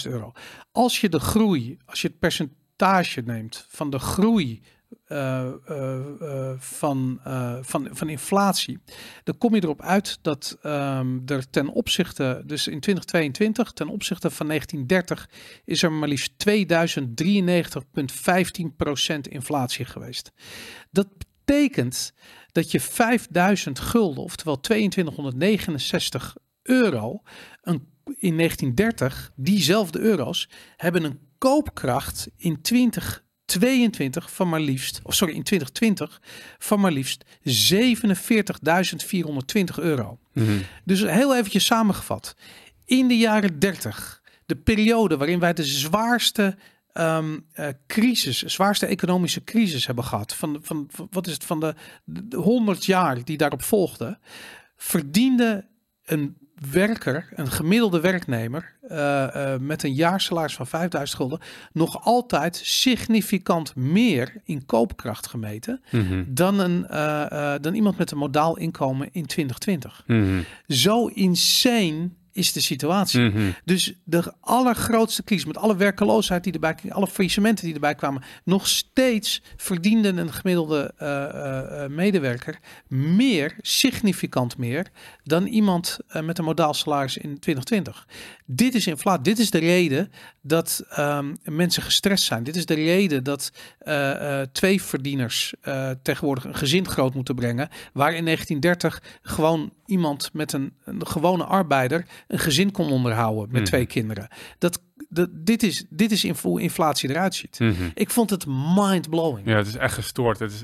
38.000 0.06 0.12
euro. 0.12 0.32
Als 0.72 1.02
je 1.02 1.10
de 1.10 1.20
groei, 1.20 1.78
als 1.86 2.02
je 2.02 2.08
het 2.08 2.20
percentage 2.20 3.22
neemt 3.22 3.66
van 3.70 3.90
de 3.90 4.00
groei 4.00 4.62
uh, 5.08 5.52
van, 6.58 7.20
van, 7.62 7.88
van 7.92 8.10
inflatie, 8.10 8.80
dan 9.24 9.38
kom 9.38 9.56
je 9.56 9.64
erop 9.64 9.82
uit 9.82 10.20
dat 10.22 10.58
um, 10.64 11.22
er 11.26 11.50
ten 11.50 11.68
opzichte, 11.68 12.44
dus 12.46 12.68
in 12.68 12.80
2022, 12.80 13.72
ten 13.72 13.88
opzichte 13.88 14.30
van 14.30 14.48
1930, 14.48 15.30
is 15.66 15.84
er 15.84 15.92
maar 15.92 16.08
liefst 16.08 16.32
2093,15% 16.50 16.56
inflatie 19.22 19.86
geweest. 19.86 20.32
Dat 20.92 21.08
betekent 21.46 22.14
dat 22.54 22.72
je 22.72 22.80
5000 22.80 23.80
gulden, 23.80 24.24
oftewel 24.24 24.60
2269 24.60 26.36
euro, 26.64 27.22
een, 27.62 27.88
in 28.18 28.38
1930, 28.38 29.32
diezelfde 29.36 30.00
euro's, 30.00 30.50
hebben 30.78 31.04
een 31.04 31.20
koopkracht 31.38 32.28
in 32.38 32.62
20 32.62 33.24
22 33.46 34.32
van 34.32 34.50
maar 34.50 34.60
liefst, 34.60 35.00
of 35.04 35.14
sorry, 35.14 35.34
in 35.34 35.44
2020 35.44 36.22
van 36.58 36.80
maar 36.80 36.92
liefst 36.92 37.26
47.420 37.26 37.26
euro. 39.76 40.20
Mm 40.34 40.62
Dus 40.84 41.02
heel 41.02 41.36
eventjes 41.36 41.66
samengevat. 41.66 42.36
In 42.86 43.08
de 43.08 43.18
jaren 43.18 43.60
30, 43.60 44.22
de 44.46 44.56
periode 44.56 45.18
waarin 45.18 45.40
wij 45.40 45.54
de 45.54 45.64
zwaarste 45.64 46.58
um, 46.94 47.46
uh, 47.56 47.68
crisis, 47.88 48.44
zwaarste 48.44 48.86
economische 48.86 49.44
crisis 49.44 49.86
hebben 49.86 50.04
gehad, 50.04 50.36
van, 50.36 50.60
van, 50.62 50.88
van 50.92 51.08
wat 51.12 51.28
is 51.28 51.34
het, 51.34 51.44
van 51.44 51.60
de, 51.60 51.76
de 52.04 52.38
100 52.38 52.86
jaar 52.86 53.24
die 53.24 53.38
daarop 53.38 53.64
volgden, 53.64 54.20
verdiende 54.76 55.68
een 56.06 56.38
werker, 56.72 57.30
een 57.36 57.52
gemiddelde 57.52 58.00
werknemer 58.00 58.76
uh, 58.84 59.28
uh, 59.36 59.58
met 59.60 59.84
een 59.84 59.94
jaarsalaris 59.94 60.56
van 60.56 60.68
5000 60.68 61.18
gulden, 61.20 61.40
nog 61.72 62.06
altijd 62.06 62.56
significant 62.56 63.76
meer 63.76 64.42
in 64.44 64.66
koopkracht 64.66 65.28
gemeten 65.28 65.82
mm 65.92 66.08
-hmm. 66.08 66.26
dan, 66.28 66.60
een, 66.60 66.88
uh, 66.92 67.56
dan 67.62 67.74
iemand 67.74 67.98
met 67.98 68.12
een 68.12 68.18
modaal 68.18 68.58
inkomen 68.58 69.10
in 69.12 69.26
2020. 69.26 70.04
Mm 70.08 70.24
-hmm. 70.24 70.46
Zo 70.68 71.08
insane 71.08 72.10
is 72.34 72.54
de 72.54 72.62
situatie. 72.62 73.20
Mm 73.20 73.32
-hmm. 73.32 73.56
Dus 73.66 73.94
de 74.04 74.34
allergrootste 74.40 75.24
crisis, 75.24 75.46
met 75.46 75.58
alle 75.58 75.76
werkeloosheid 75.76 76.44
die 76.44 76.54
erbij 76.54 76.76
alle 76.90 77.08
faillissementen 77.08 77.66
die 77.66 77.74
erbij 77.74 77.96
kwamen, 77.96 78.24
nog 78.44 78.68
steeds 78.68 79.42
verdiende 79.56 80.08
een 80.08 80.34
gemiddelde 80.34 80.94
uh, 81.02 81.08
uh, 81.10 81.96
medewerker 81.96 82.60
meer, 82.88 83.56
significant 83.62 84.58
meer, 84.58 84.88
dan 85.24 85.46
iemand 85.46 86.00
uh, 86.10 86.22
met 86.22 86.38
een 86.38 86.46
modaal 86.46 86.74
salaris 86.74 87.18
in 87.18 87.40
2020. 87.40 88.08
Dit 88.46 88.76
is 88.76 88.88
inflatie. 88.88 89.24
Dit 89.24 89.40
is 89.40 89.50
de 89.50 89.60
reden 89.60 90.12
dat 90.42 90.84
um, 91.00 91.38
mensen 91.44 91.84
gestrest 91.84 92.24
zijn. 92.24 92.44
Dit 92.44 92.56
is 92.56 92.66
de 92.66 92.74
reden 92.74 93.24
dat 93.24 93.52
twee 94.52 94.82
verdieners 94.82 95.54
tegenwoordig 96.02 96.44
een 96.44 96.56
gezin 96.56 96.88
groot 96.88 97.14
moeten 97.14 97.36
brengen, 97.36 97.70
waar 97.94 98.14
in 98.14 98.26
1930 98.26 99.20
gewoon 99.22 99.74
iemand 99.86 100.30
met 100.34 100.54
een, 100.54 100.74
een 100.86 101.08
gewone 101.08 101.44
arbeider 101.44 102.06
een 102.28 102.40
gezin 102.40 102.72
kon 102.72 102.92
onderhouden 102.92 103.52
met 103.52 103.62
mm. 103.62 103.68
twee 103.68 103.86
kinderen. 103.86 104.28
Dat, 104.58 104.82
dat, 105.10 105.30
dit, 105.32 105.64
is, 105.64 105.86
dit 105.90 106.12
is 106.12 106.24
in, 106.24 106.36
hoe 106.42 106.62
inflatie 106.62 107.10
eruit 107.10 107.36
ziet. 107.36 107.60
Mm 107.60 107.74
-hmm. 107.74 107.92
Ik 107.94 108.10
vond 108.10 108.30
het 108.30 108.46
mind-blowing. 108.76 109.48
Ja, 109.48 109.56
het 109.56 109.68
is 109.68 109.76
echt 109.76 109.94
gestoord. 109.94 110.40
Het 110.40 110.52
is 110.52 110.64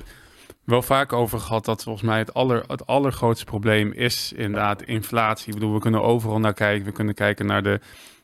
wel 0.63 0.81
vaak 0.81 1.13
over 1.13 1.39
gehad 1.39 1.65
dat 1.65 1.83
volgens 1.83 2.05
mij 2.05 2.17
het, 2.17 2.33
aller, 2.33 2.63
het 2.67 2.85
allergrootste 2.85 3.45
probleem 3.45 3.91
is 3.91 4.33
inderdaad 4.35 4.81
inflatie. 4.81 5.47
Ik 5.47 5.53
bedoel, 5.53 5.73
we 5.73 5.79
kunnen 5.79 6.01
overal 6.01 6.39
naar 6.39 6.53
kijken. 6.53 6.85
We 6.85 6.91
kunnen 6.91 7.13
kijken 7.13 7.45
naar 7.45 7.63
de, 7.63 7.79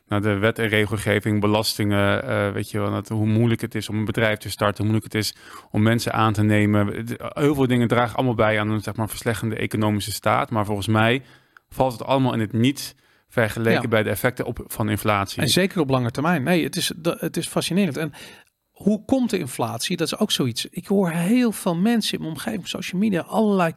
naar 0.08 0.22
de 0.22 0.38
wet 0.38 0.58
en 0.58 0.68
regelgeving, 0.68 1.40
belastingen. 1.40 2.24
Uh, 2.24 2.50
weet 2.52 2.70
je 2.70 2.78
wel, 2.78 2.90
dat, 2.90 3.08
hoe 3.08 3.26
moeilijk 3.26 3.60
het 3.60 3.74
is 3.74 3.88
om 3.88 3.96
een 3.98 4.04
bedrijf 4.04 4.38
te 4.38 4.50
starten, 4.50 4.84
hoe 4.84 4.92
moeilijk 4.92 5.12
het 5.12 5.22
is 5.22 5.34
om 5.70 5.82
mensen 5.82 6.12
aan 6.12 6.32
te 6.32 6.42
nemen. 6.42 7.06
Heel 7.18 7.54
veel 7.54 7.66
dingen 7.66 7.88
dragen 7.88 8.16
allemaal 8.16 8.34
bij 8.34 8.60
aan 8.60 8.70
een 8.70 8.80
zeg 8.80 8.96
maar, 8.96 9.08
verslechtende 9.08 9.56
economische 9.56 10.12
staat. 10.12 10.50
Maar 10.50 10.64
volgens 10.64 10.86
mij 10.86 11.22
valt 11.68 11.92
het 11.92 12.04
allemaal 12.04 12.32
in 12.32 12.40
het 12.40 12.52
niet 12.52 12.94
vergeleken 13.40 13.82
ja. 13.82 13.88
bij 13.88 14.02
de 14.02 14.10
effecten 14.10 14.44
op, 14.46 14.64
van 14.66 14.88
inflatie. 14.88 15.42
En 15.42 15.48
zeker 15.48 15.80
op 15.80 15.90
lange 15.90 16.10
termijn. 16.10 16.42
Nee, 16.42 16.64
het 16.64 16.76
is, 16.76 16.92
het 17.02 17.36
is 17.36 17.46
fascinerend. 17.46 17.96
En 17.96 18.12
hoe 18.70 19.04
komt 19.04 19.30
de 19.30 19.38
inflatie? 19.38 19.96
Dat 19.96 20.06
is 20.06 20.18
ook 20.18 20.30
zoiets. 20.30 20.66
Ik 20.66 20.86
hoor 20.86 21.10
heel 21.10 21.52
veel 21.52 21.76
mensen 21.76 22.14
in 22.14 22.20
mijn 22.20 22.32
omgeving, 22.32 22.68
social 22.68 23.00
media, 23.00 23.20
allerlei 23.20 23.72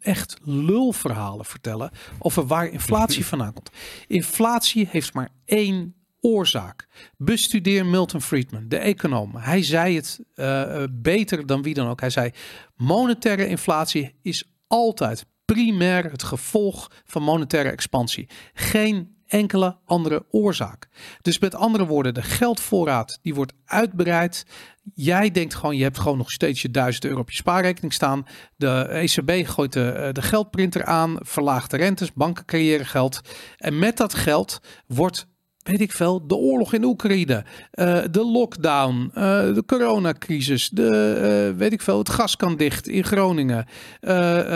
echt 0.00 0.38
lulverhalen 0.44 1.44
vertellen 1.44 1.90
over 2.18 2.46
waar 2.46 2.66
inflatie 2.66 3.26
vandaan 3.32 3.52
komt. 3.52 3.70
Inflatie 4.06 4.88
heeft 4.90 5.14
maar 5.14 5.28
één 5.44 5.94
oorzaak. 6.20 6.86
Bestudeer 7.16 7.86
Milton 7.86 8.22
Friedman, 8.22 8.68
de 8.68 8.78
econoom. 8.78 9.36
Hij 9.36 9.62
zei 9.62 9.96
het 9.96 10.20
uh, 10.34 10.84
beter 10.90 11.46
dan 11.46 11.62
wie 11.62 11.74
dan 11.74 11.88
ook. 11.88 12.00
Hij 12.00 12.10
zei: 12.10 12.30
monetaire 12.76 13.46
inflatie 13.46 14.14
is 14.22 14.52
altijd 14.66 15.26
primair 15.52 16.10
het 16.10 16.22
gevolg 16.22 16.90
van 17.04 17.22
monetaire 17.22 17.70
expansie. 17.70 18.28
Geen 18.54 19.16
enkele 19.26 19.76
andere 19.84 20.24
oorzaak. 20.30 20.88
Dus 21.22 21.38
met 21.38 21.54
andere 21.54 21.86
woorden, 21.86 22.14
de 22.14 22.22
geldvoorraad 22.22 23.18
die 23.22 23.34
wordt 23.34 23.52
uitbreid. 23.64 24.46
Jij 24.94 25.30
denkt 25.30 25.54
gewoon, 25.54 25.76
je 25.76 25.82
hebt 25.82 25.98
gewoon 25.98 26.18
nog 26.18 26.30
steeds 26.30 26.62
je 26.62 26.70
1000 26.70 27.04
euro 27.04 27.20
op 27.20 27.30
je 27.30 27.36
spaarrekening 27.36 27.92
staan. 27.92 28.26
De 28.56 28.86
ECB 28.88 29.46
gooit 29.48 29.72
de, 29.72 30.10
de 30.12 30.22
geldprinter 30.22 30.84
aan, 30.84 31.16
verlaagt 31.18 31.70
de 31.70 31.76
rentes, 31.76 32.12
banken 32.12 32.44
creëren 32.44 32.86
geld. 32.86 33.20
En 33.56 33.78
met 33.78 33.96
dat 33.96 34.14
geld 34.14 34.60
wordt 34.86 35.26
weet 35.62 35.80
ik 35.80 35.92
veel, 35.92 36.26
de 36.26 36.34
oorlog 36.34 36.72
in 36.72 36.84
Oekraïne, 36.84 37.44
uh, 37.74 38.02
de 38.10 38.24
lockdown, 38.24 39.10
uh, 39.14 39.14
de 39.54 39.62
coronacrisis, 39.66 40.68
de, 40.68 41.50
uh, 41.52 41.58
weet 41.58 41.72
ik 41.72 41.82
veel, 41.82 41.98
het 41.98 42.10
gas 42.10 42.36
kan 42.36 42.56
dicht 42.56 42.88
in 42.88 43.04
Groningen. 43.04 43.66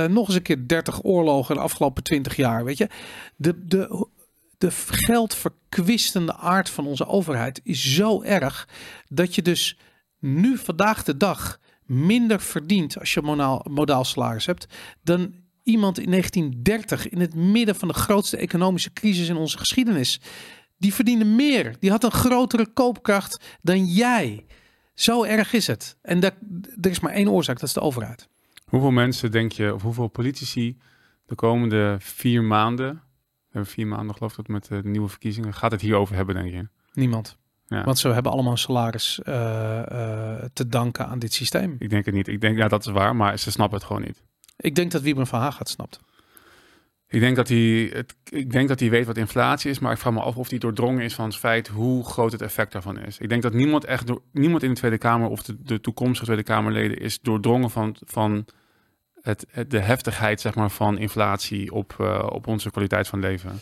nog 0.09 0.27
eens 0.27 0.35
een 0.35 0.43
keer 0.43 0.67
30 0.69 1.05
oorlogen 1.05 1.55
de 1.55 1.61
afgelopen 1.61 2.03
20 2.03 2.37
jaar, 2.37 2.65
weet 2.65 2.79
je. 2.79 2.89
De, 3.37 3.67
de, 3.67 4.07
de 4.59 4.71
geldverkwistende 4.71 6.37
aard 6.37 6.71
van 6.71 6.87
onze 6.87 7.07
overheid 7.07 7.61
is 7.63 7.95
zo 7.95 8.23
erg 8.23 8.69
dat 9.09 9.35
je 9.35 9.43
dus 9.43 9.79
nu 10.19 10.59
vandaag 10.59 11.03
de 11.03 11.17
dag 11.17 11.61
minder 11.85 12.41
verdient 12.41 12.99
als 12.99 13.15
je 13.15 13.23
modaal, 13.23 13.65
modaal 13.71 14.05
salaris 14.05 14.47
hebt 14.47 14.67
dan 15.03 15.35
iemand 15.63 15.99
in 15.99 16.11
1930 16.11 17.09
in 17.09 17.21
het 17.21 17.35
midden 17.35 17.77
van 17.77 17.89
de 17.89 17.95
grootste 17.95 18.37
economische 18.37 18.93
crisis 18.93 19.29
in 19.29 19.37
onze 19.37 19.59
geschiedenis. 19.59 20.21
Die 20.79 20.95
verdiende 20.95 21.25
meer. 21.25 21.77
Die 21.79 21.91
had 21.91 22.05
een 22.05 22.11
grotere 22.11 22.67
koopkracht 22.73 23.59
dan 23.63 23.85
jij. 23.85 24.47
Zo 24.95 25.25
erg 25.25 25.53
is 25.53 25.67
het. 25.67 25.97
En 26.03 26.21
dat, 26.21 26.35
er 26.81 26.91
is 26.91 27.01
maar 27.01 27.13
één 27.13 27.29
oorzaak, 27.29 27.59
dat 27.59 27.69
is 27.69 27.75
de 27.75 27.81
overheid. 27.81 28.29
Hoeveel 28.65 28.91
mensen 28.91 29.31
denk 29.31 29.53
je, 29.53 29.75
of 29.75 29.83
hoeveel 29.83 30.09
politici 30.09 30.79
de 31.27 31.35
komende 31.35 31.97
vier 31.99 32.45
maanden, 32.45 32.95
we 32.95 33.53
hebben 33.53 33.71
vier 33.71 33.87
maanden 33.87 34.17
geloof 34.17 34.39
ik 34.39 34.49
met 34.49 34.69
de 34.69 34.81
nieuwe 34.85 35.09
verkiezingen, 35.09 35.55
gaat 35.55 35.73
het 35.73 35.81
hierover 35.81 36.15
hebben 36.15 36.35
denk 36.35 36.51
je? 36.51 36.69
Niemand. 36.93 37.37
Ja. 37.67 37.85
Want 37.85 37.99
ze 37.99 38.09
hebben 38.09 38.33
allemaal 38.33 38.53
een 38.53 38.59
salaris 38.59 39.21
uh, 39.25 39.35
uh, 39.35 40.45
te 40.53 40.69
danken 40.69 41.07
aan 41.07 41.19
dit 41.19 41.33
systeem. 41.33 41.77
Ik 41.79 41.91
denk 41.91 42.05
het 42.05 42.15
niet. 42.15 42.29
Ik 42.29 42.41
denk, 42.41 42.59
ja, 42.59 42.69
dat 42.69 42.87
is 42.87 42.93
waar, 42.93 43.17
maar 43.17 43.39
ze 43.39 43.51
snappen 43.51 43.79
het 43.79 43.87
gewoon 43.87 44.03
niet. 44.03 44.23
Ik 44.57 44.75
denk 44.75 44.91
dat 44.91 45.03
Wiebren 45.03 45.27
van 45.27 45.41
Haag 45.41 45.59
het 45.59 45.69
snapt. 45.69 46.01
Ik 47.17 47.23
denk, 47.23 47.37
dat 47.37 47.49
hij 47.49 47.91
het, 47.93 48.15
ik 48.29 48.51
denk 48.53 48.69
dat 48.69 48.81
hij 48.81 48.91
weet 48.91 49.07
wat 49.07 49.17
inflatie 49.17 49.71
is, 49.71 49.79
maar 49.79 49.93
ik 49.93 49.99
vraag 49.99 50.13
me 50.13 50.21
af 50.21 50.37
of 50.37 50.51
hij 50.51 50.59
doordrongen 50.59 51.03
is 51.03 51.15
van 51.15 51.25
het 51.25 51.37
feit 51.37 51.69
hoe 51.69 52.05
groot 52.05 52.33
het 52.33 52.43
effect 52.43 52.73
daarvan 52.73 52.99
is. 52.99 53.19
Ik 53.19 53.29
denk 53.29 53.43
dat 53.43 53.53
niemand 53.53 53.85
echt 53.85 54.07
door, 54.07 54.23
niemand 54.33 54.63
in 54.63 54.69
de 54.69 54.75
Tweede 54.75 54.99
Kamer 54.99 55.29
of 55.29 55.43
de, 55.43 55.57
de 55.63 55.81
toekomstige 55.81 56.25
Tweede 56.25 56.43
Kamerleden 56.43 56.99
is 56.99 57.21
doordrongen 57.21 57.71
van, 57.71 57.97
van 58.07 58.45
het, 59.21 59.47
de 59.69 59.79
heftigheid 59.79 60.41
zeg 60.41 60.55
maar, 60.55 60.71
van 60.71 60.99
inflatie 60.99 61.73
op, 61.73 61.97
uh, 62.01 62.27
op 62.29 62.47
onze 62.47 62.71
kwaliteit 62.71 63.09
van 63.09 63.21
leven. 63.21 63.61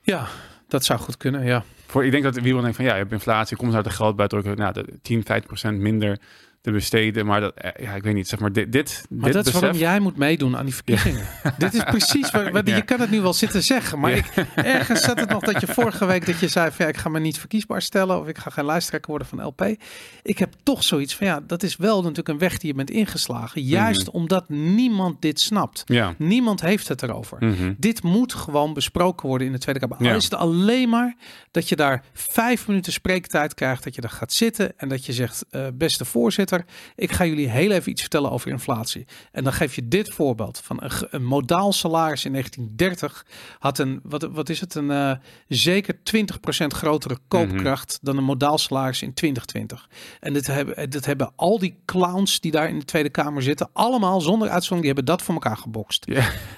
Ja, 0.00 0.26
dat 0.68 0.84
zou 0.84 0.98
goed 0.98 1.16
kunnen, 1.16 1.44
ja. 1.44 1.64
Voor, 1.94 2.04
ik 2.04 2.10
denk 2.10 2.22
dat 2.22 2.34
wie 2.40 2.60
denkt 2.60 2.76
van 2.76 2.84
ja, 2.84 2.92
je 2.92 2.98
hebt 2.98 3.12
inflatie, 3.12 3.56
komt 3.56 3.74
uit 3.74 3.84
de 3.84 3.90
geld 3.90 4.16
bij 4.16 4.26
drukken, 4.26 4.56
nou, 4.56 4.72
de 4.72 4.84
10, 5.02 5.24
15 5.24 5.46
procent 5.46 5.78
minder 5.78 6.18
te 6.60 6.70
besteden. 6.70 7.26
Maar 7.26 7.40
dat, 7.40 7.54
eh, 7.54 7.84
ja, 7.84 7.92
ik 7.94 8.02
weet 8.02 8.14
niet, 8.14 8.28
zeg 8.28 8.38
maar, 8.38 8.52
dit, 8.52 8.72
dit, 8.72 9.04
Maar 9.10 9.24
dit 9.24 9.32
dat 9.32 9.46
is 9.46 9.52
besef- 9.52 9.60
waarom 9.60 9.78
jij 9.80 10.00
moet 10.00 10.16
meedoen 10.16 10.56
aan 10.56 10.64
die 10.64 10.74
verkiezingen. 10.74 11.24
Dit 11.58 11.74
is 11.74 11.82
precies 11.82 12.30
waar, 12.30 12.50
waar- 12.52 12.68
Ja. 12.68 12.76
je 12.76 12.82
kan 12.82 13.00
het 13.00 13.10
nu 13.10 13.20
wel 13.20 13.32
zitten 13.32 13.62
zeggen, 13.62 13.98
maar 13.98 14.10
Ja. 14.10 14.16
ik, 14.16 14.26
ergens 14.54 15.00
zat 15.02 15.20
het 15.20 15.28
nog 15.28 15.42
dat 15.42 15.60
je 15.60 15.66
vorige 15.66 16.06
week 16.06 16.26
dat 16.26 16.38
je 16.38 16.48
zei 16.48 16.70
van 16.70 16.84
ja, 16.86 16.90
ik 16.92 16.96
ga 16.98 17.08
me 17.08 17.20
niet 17.20 17.38
verkiesbaar 17.38 17.82
stellen 17.82 18.20
of 18.20 18.28
ik 18.28 18.38
ga 18.38 18.50
geen 18.50 18.64
lijsttrekker 18.64 19.10
worden 19.10 19.28
van 19.28 19.42
LP. 19.44 19.76
Ik 20.22 20.38
heb 20.38 20.52
toch 20.62 20.82
zoiets 20.84 21.14
van 21.16 21.26
ja, 21.26 21.40
dat 21.46 21.62
is 21.62 21.76
wel 21.76 22.00
natuurlijk 22.00 22.28
een 22.28 22.38
weg 22.38 22.58
die 22.58 22.68
je 22.70 22.74
bent 22.76 22.90
ingeslagen, 22.90 23.62
juist 23.62 24.06
Mhm. 24.06 24.16
omdat 24.16 24.48
niemand 24.48 25.22
dit 25.22 25.40
snapt. 25.40 25.82
Ja. 25.86 26.14
Niemand 26.18 26.60
heeft 26.60 26.88
het 26.88 27.02
erover. 27.02 27.36
Mhm. 27.40 27.72
Dit 27.78 28.02
moet 28.02 28.34
gewoon 28.34 28.74
besproken 28.74 29.28
worden 29.28 29.46
in 29.46 29.52
de 29.52 29.58
Tweede 29.58 29.80
Kamer. 29.80 30.08
Al 30.10 30.16
is 30.16 30.24
het 30.24 30.34
alleen 30.34 30.88
maar 30.88 31.14
dat 31.50 31.68
je 31.68 31.76
daar 31.76 31.83
vijf 32.12 32.66
minuten 32.66 32.92
spreektijd 32.92 33.54
krijgt, 33.54 33.84
dat 33.84 33.94
je 33.94 34.00
daar 34.00 34.10
gaat 34.10 34.32
zitten 34.32 34.78
en 34.78 34.88
dat 34.88 35.06
je 35.06 35.12
zegt, 35.12 35.44
eh, 35.50 35.66
beste 35.74 36.04
voorzitter, 36.04 36.64
ik 36.96 37.12
ga 37.12 37.24
jullie 37.24 37.48
heel 37.48 37.70
even 37.70 37.90
iets 37.90 38.00
vertellen 38.00 38.30
over 38.30 38.50
inflatie. 38.50 39.06
En 39.32 39.44
dan 39.44 39.52
geef 39.52 39.74
je 39.74 39.88
dit 39.88 40.08
voorbeeld 40.08 40.60
van 40.64 40.82
een, 41.10 41.24
modaal 41.24 41.72
salaris 41.72 42.24
in 42.24 42.32
1930 42.32 43.26
had 43.58 43.78
een, 43.78 44.00
wat, 44.02 44.22
wat 44.22 44.48
is 44.48 44.60
het, 44.60 44.74
een 44.74 44.90
eh, 44.90 45.12
zeker 45.48 45.94
20% 45.94 46.66
grotere 46.66 47.18
koopkracht 47.28 47.98
dan 48.02 48.16
een 48.16 48.24
modaal 48.24 48.58
salaris 48.58 49.02
in 49.02 49.14
2020. 49.14 49.88
En 50.20 50.32
dit 50.32 50.46
hebben, 50.46 50.90
dit 50.90 51.06
hebben 51.06 51.32
al 51.36 51.58
die 51.58 51.76
clowns 51.84 52.40
die 52.40 52.50
daar 52.50 52.68
in 52.68 52.78
de 52.78 52.84
Tweede 52.84 53.10
Kamer 53.10 53.42
zitten, 53.42 53.68
allemaal 53.72 54.20
zonder 54.20 54.48
uitzondering, 54.48 54.82
die 54.82 54.92
hebben 54.94 55.04
dat 55.04 55.22
voor 55.22 55.34
elkaar 55.34 55.56
gebokst. 55.56 56.04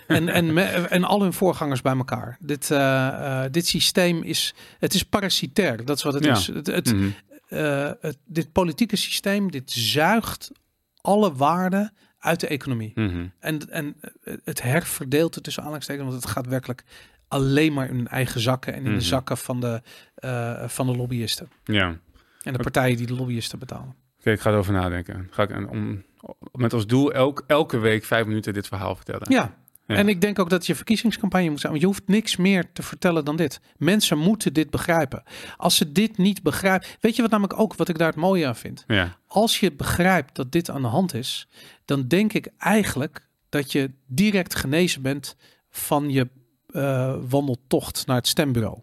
En, 0.07 0.29
en, 0.29 0.53
me- 0.53 0.63
en 0.63 1.05
al 1.05 1.23
hun 1.23 1.33
voorgangers 1.33 1.83
bij 1.83 1.97
elkaar. 1.97 2.37
Dit, 2.41 2.71
eh, 2.71 3.43
dit 3.51 3.67
systeem 3.67 4.23
is, 4.23 4.55
het 4.79 4.95
is 4.95 5.06
parasitair. 5.09 5.85
Dat 5.85 5.97
is 5.97 6.03
wat 6.03 6.15
het 6.15 6.25
Ja. 6.25 6.33
is. 6.33 6.47
Het, 6.47 6.67
het, 6.67 6.93
Mhm. 6.95 7.09
eh, 7.49 7.91
het, 8.01 8.19
dit 8.25 8.53
politieke 8.53 8.97
systeem, 8.97 9.51
dit 9.51 9.71
zuigt 9.71 10.51
alle 11.01 11.35
waarden 11.35 11.93
uit 12.19 12.41
de 12.41 12.47
economie. 12.47 12.93
Mhm. 12.95 13.27
En, 13.39 13.71
en 13.71 13.97
eh, 14.01 14.35
het 14.45 14.63
herverdeelt 14.63 15.35
het 15.35 15.45
tussen 15.45 15.63
aanhalingstekens, 15.63 16.09
want 16.11 16.23
het 16.23 16.33
gaat 16.33 16.47
werkelijk 16.47 16.85
alleen 17.29 17.73
maar 17.73 17.89
in 17.89 17.95
hun 17.97 18.09
eigen 18.09 18.41
zakken 18.41 18.73
en 18.73 18.79
in 18.83 18.85
Mhm. 18.91 18.99
de 18.99 19.05
zakken 19.05 19.37
van 19.37 19.61
de, 19.61 19.83
eh, 20.15 20.69
van 20.69 20.87
de 20.87 20.97
lobbyisten. 20.97 21.49
Ja. 21.65 21.99
En 22.43 22.53
de 22.53 22.59
partijen 22.59 22.97
die 22.97 23.07
de 23.07 23.15
lobbyisten 23.15 23.59
betalen. 23.59 23.95
Oké, 24.19 24.31
ik 24.31 24.41
ga 24.41 24.51
erover 24.51 24.73
nadenken. 24.73 25.29
Ga 25.31 25.43
ik 25.43 25.51
een- 25.51 25.69
om, 25.69 26.05
met 26.53 26.73
als 26.73 26.87
doel 26.87 27.13
elk, 27.13 27.45
elke 27.47 27.79
week 27.79 28.05
vijf 28.05 28.27
minuten 28.27 28.55
dit 28.55 28.67
verhaal 28.67 28.97
vertellen. 28.97 29.31
Ja. 29.33 29.55
Ja. 29.87 29.95
En 29.95 30.09
ik 30.09 30.21
denk 30.21 30.39
ook 30.39 30.51
dat 30.51 30.67
je 30.67 30.75
verkiezingscampagne 30.75 31.51
moet 31.51 31.61
zijn. 31.61 31.73
Want 31.73 31.85
je 31.85 31.91
hoeft 31.91 32.09
niks 32.09 32.37
meer 32.37 32.73
te 32.73 32.83
vertellen 32.83 33.25
dan 33.25 33.37
dit. 33.37 33.61
Mensen 33.77 34.19
moeten 34.19 34.53
dit 34.53 34.71
begrijpen. 34.71 35.23
Als 35.57 35.77
ze 35.77 35.93
dit 35.93 36.19
niet 36.19 36.43
begrijpen. 36.43 36.89
Weet 37.01 37.17
je 37.17 37.23
wat 37.23 37.31
namelijk 37.31 37.61
ook 37.61 37.75
wat 37.75 37.89
ik 37.89 37.99
daar 37.99 38.09
het 38.09 38.17
mooie 38.17 38.47
aan 38.47 38.57
vind? 38.57 38.85
Ja. 38.87 39.17
Als 39.27 39.61
je 39.61 39.73
begrijpt 39.73 40.35
dat 40.35 40.53
dit 40.53 40.71
aan 40.71 40.83
de 40.83 40.89
hand 40.89 41.15
is, 41.15 41.49
dan 41.85 42.09
denk 42.09 42.33
ik 42.33 42.49
eigenlijk 42.59 43.29
dat 43.49 43.73
je 43.73 43.91
direct 44.07 44.55
genezen 44.55 45.03
bent 45.03 45.37
van 45.71 46.11
je 46.11 46.29
eh, 46.67 47.15
wandeltocht 47.29 48.07
naar 48.07 48.17
het 48.17 48.29
stembureau. 48.29 48.79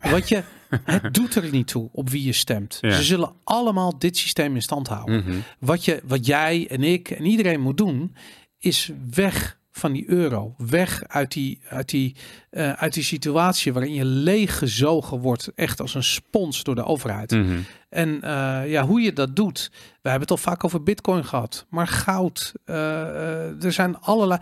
Want 0.00 0.28
je, 0.28 0.42
het 0.84 1.14
doet 1.14 1.34
er 1.34 1.50
niet 1.50 1.66
toe 1.66 1.88
op 1.92 2.10
wie 2.10 2.24
je 2.24 2.32
stemt. 2.32 2.78
Ja. 2.80 2.90
Ze 2.90 3.02
zullen 3.02 3.32
allemaal 3.44 3.98
dit 3.98 4.16
systeem 4.16 4.54
in 4.54 4.62
stand 4.62 4.88
houden. 4.88 5.24
Mhm. 5.24 5.36
Wat, 5.58 5.84
je, 5.84 6.00
wat 6.04 6.26
jij 6.26 6.66
en 6.70 6.82
ik 6.82 7.10
en 7.10 7.24
iedereen 7.24 7.60
moet 7.60 7.76
doen, 7.76 8.16
is 8.58 8.90
weg 9.10 9.60
van 9.72 9.92
die 9.92 10.08
euro. 10.10 10.54
Weg 10.56 11.02
uit 11.06 11.32
die, 11.32 11.60
uit 11.68 11.88
die, 11.88 12.16
eh, 12.50 12.72
uit 12.72 12.94
die 12.94 13.02
situatie 13.02 13.72
waarin 13.72 13.94
je 13.94 14.04
leeggezogen 14.04 15.18
wordt, 15.18 15.52
echt 15.54 15.80
als 15.80 15.94
een 15.94 16.02
spons 16.02 16.62
door 16.62 16.74
de 16.74 16.84
overheid. 16.84 17.30
Mhm. 17.30 17.58
En 17.88 18.22
eh, 18.22 18.70
ja, 18.70 18.86
hoe 18.86 19.00
je 19.00 19.12
dat 19.12 19.36
doet. 19.36 19.70
We 19.72 20.08
hebben 20.08 20.20
het 20.20 20.30
al 20.30 20.36
vaak 20.36 20.64
over 20.64 20.82
bitcoin 20.82 21.24
gehad. 21.24 21.66
Maar 21.70 21.86
goud. 21.86 22.52
eh, 22.64 23.64
er 23.64 23.72
zijn 23.72 23.98
allerlei. 23.98 24.40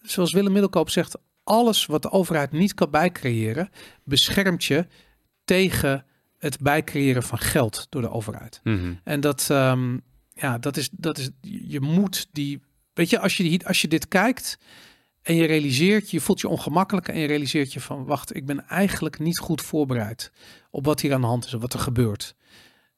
Zoals 0.00 0.32
Willem 0.32 0.52
Middelkoop 0.52 0.90
zegt. 0.90 1.18
Alles 1.44 1.86
wat 1.86 2.02
de 2.02 2.10
overheid 2.10 2.52
niet 2.52 2.74
kan 2.74 2.90
bijcreëren. 2.90 3.68
beschermt 4.04 4.64
je 4.64 4.86
tegen 5.44 6.04
het 6.38 6.60
bijcreëren 6.60 7.22
van 7.22 7.38
geld 7.38 7.86
door 7.88 8.02
de 8.02 8.10
overheid. 8.10 8.60
Mhm. 8.62 8.92
En 9.04 9.20
dat, 9.20 9.46
ehm, 9.50 9.98
ja, 10.34 10.58
dat 10.58 10.76
is, 10.76 10.88
dat 10.92 11.18
is. 11.18 11.30
Je 11.68 11.80
moet 11.80 12.28
die. 12.32 12.60
Weet 12.98 13.10
je, 13.10 13.18
als 13.18 13.36
je, 13.36 13.60
als 13.64 13.80
je 13.80 13.88
dit 13.88 14.08
kijkt. 14.08 14.58
En 15.22 15.34
je 15.34 15.46
realiseert, 15.46 16.10
je 16.10 16.20
voelt 16.20 16.40
je 16.40 16.48
ongemakkelijk 16.48 17.08
en 17.08 17.18
je 17.18 17.26
realiseert 17.26 17.72
je 17.72 17.80
van, 17.80 18.04
wacht, 18.04 18.36
ik 18.36 18.46
ben 18.46 18.68
eigenlijk 18.68 19.18
niet 19.18 19.38
goed 19.38 19.62
voorbereid 19.62 20.32
op 20.70 20.84
wat 20.84 21.00
hier 21.00 21.14
aan 21.14 21.20
de 21.20 21.26
hand 21.26 21.44
is 21.44 21.52
en 21.52 21.60
wat 21.60 21.72
er 21.72 21.78
gebeurt. 21.78 22.34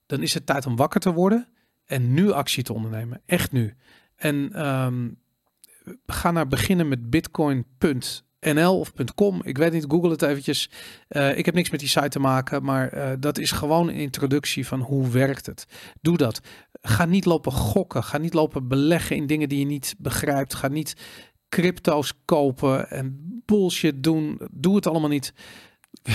Dan 0.06 0.22
is 0.22 0.34
het 0.34 0.46
tijd 0.46 0.66
om 0.66 0.76
wakker 0.76 1.00
te 1.00 1.12
worden 1.12 1.48
en 1.84 2.14
nu 2.14 2.30
actie 2.30 2.62
te 2.62 2.72
ondernemen. 2.72 3.22
Echt 3.26 3.52
nu. 3.52 3.74
En 4.16 4.52
ehm, 4.52 5.08
ga 6.06 6.30
naar 6.30 6.48
beginnen 6.48 6.88
met 6.88 7.10
bitcoin.nl 8.40 8.78
of 8.78 8.92
.com. 9.14 9.40
Ik 9.44 9.58
weet 9.58 9.72
niet, 9.72 9.84
google 9.88 10.10
het 10.10 10.22
eventjes. 10.22 10.70
Eh, 11.08 11.38
ik 11.38 11.46
heb 11.46 11.54
niks 11.54 11.70
met 11.70 11.80
die 11.80 11.88
site 11.88 12.08
te 12.08 12.18
maken, 12.18 12.62
maar 12.62 12.88
eh, 12.88 13.10
dat 13.18 13.38
is 13.38 13.50
gewoon 13.50 13.88
een 13.88 13.94
introductie 13.94 14.66
van 14.66 14.80
hoe 14.80 15.10
werkt 15.10 15.46
het. 15.46 15.66
Doe 16.00 16.16
dat. 16.16 16.40
Ga 16.82 17.04
niet 17.04 17.24
lopen 17.24 17.52
gokken. 17.52 18.04
Ga 18.04 18.18
niet 18.18 18.34
lopen 18.34 18.68
beleggen 18.68 19.16
in 19.16 19.26
dingen 19.26 19.48
die 19.48 19.58
je 19.58 19.66
niet 19.66 19.94
begrijpt. 19.98 20.54
Ga 20.54 20.68
niet 20.68 20.96
crypto's 21.48 22.12
kopen 22.24 22.90
en 22.90 23.42
bullshit 23.46 24.02
doen. 24.02 24.40
Doe 24.50 24.76
het 24.76 24.86
allemaal 24.86 25.08
niet. 25.08 25.32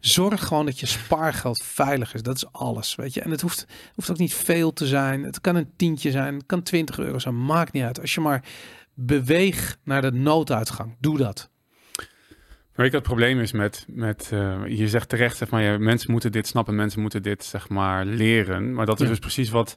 Zorg 0.00 0.46
gewoon 0.46 0.64
dat 0.64 0.80
je 0.80 0.86
spaargeld 0.86 1.62
veilig 1.62 2.14
is. 2.14 2.22
Dat 2.22 2.36
is 2.36 2.52
alles, 2.52 2.94
weet 2.94 3.14
je. 3.14 3.20
En 3.20 3.30
het 3.30 3.40
hoeft, 3.40 3.66
hoeft 3.94 4.10
ook 4.10 4.18
niet 4.18 4.34
veel 4.34 4.72
te 4.72 4.86
zijn. 4.86 5.22
Het 5.22 5.40
kan 5.40 5.56
een 5.56 5.70
tientje 5.76 6.10
zijn, 6.10 6.34
het 6.34 6.46
kan 6.46 6.62
20 6.62 6.98
euro 6.98 7.18
zijn. 7.18 7.44
Maakt 7.44 7.72
niet 7.72 7.82
uit. 7.82 8.00
Als 8.00 8.14
je 8.14 8.20
maar 8.20 8.44
beweeg 9.06 9.76
naar 9.84 10.02
de 10.02 10.12
nooduitgang, 10.12 10.96
doe 11.00 11.18
dat. 11.18 11.50
Maar 12.74 12.86
ik 12.86 12.92
het 12.92 13.02
probleem 13.02 13.40
is 13.40 13.52
met, 13.52 13.86
met 13.88 14.28
eh, 14.32 14.62
je 14.66 14.88
zegt 14.88 15.08
terecht, 15.08 15.36
zeg 15.36 15.50
maar, 15.50 15.62
ja, 15.62 15.78
mensen 15.78 16.10
moeten 16.10 16.32
dit 16.32 16.46
snappen, 16.46 16.74
mensen 16.74 17.00
moeten 17.00 17.22
dit, 17.22 17.44
zeg 17.44 17.68
maar, 17.68 18.04
leren. 18.04 18.74
Maar 18.74 18.86
dat 18.86 18.96
is 19.00 19.02
Ja. 19.04 19.08
dus 19.10 19.18
precies 19.18 19.50
wat, 19.50 19.76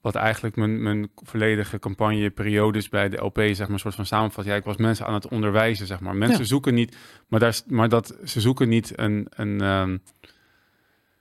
wat 0.00 0.14
eigenlijk 0.14 0.56
mijn, 0.56 0.82
mijn 0.82 1.10
volledige 1.14 1.78
campagneperiodes 1.78 2.88
bij 2.88 3.08
de 3.08 3.16
LP, 3.24 3.38
zeg 3.38 3.58
maar, 3.58 3.70
een 3.70 3.78
soort 3.78 3.94
van 3.94 4.06
samenvat. 4.06 4.44
Ja, 4.44 4.54
ik 4.54 4.64
was 4.64 4.76
mensen 4.76 5.06
aan 5.06 5.14
het 5.14 5.28
onderwijzen, 5.28 5.86
zeg 5.86 6.00
maar. 6.00 6.16
Mensen 6.16 6.38
Ja. 6.40 6.44
zoeken 6.44 6.74
niet, 6.74 6.96
maar, 7.28 7.40
daar, 7.40 7.60
maar 7.66 7.88
dat, 7.88 8.18
ze 8.24 8.40
zoeken 8.40 8.68
niet 8.68 8.98
een, 8.98 9.26
een 9.30 9.60
ehm, 9.60 9.96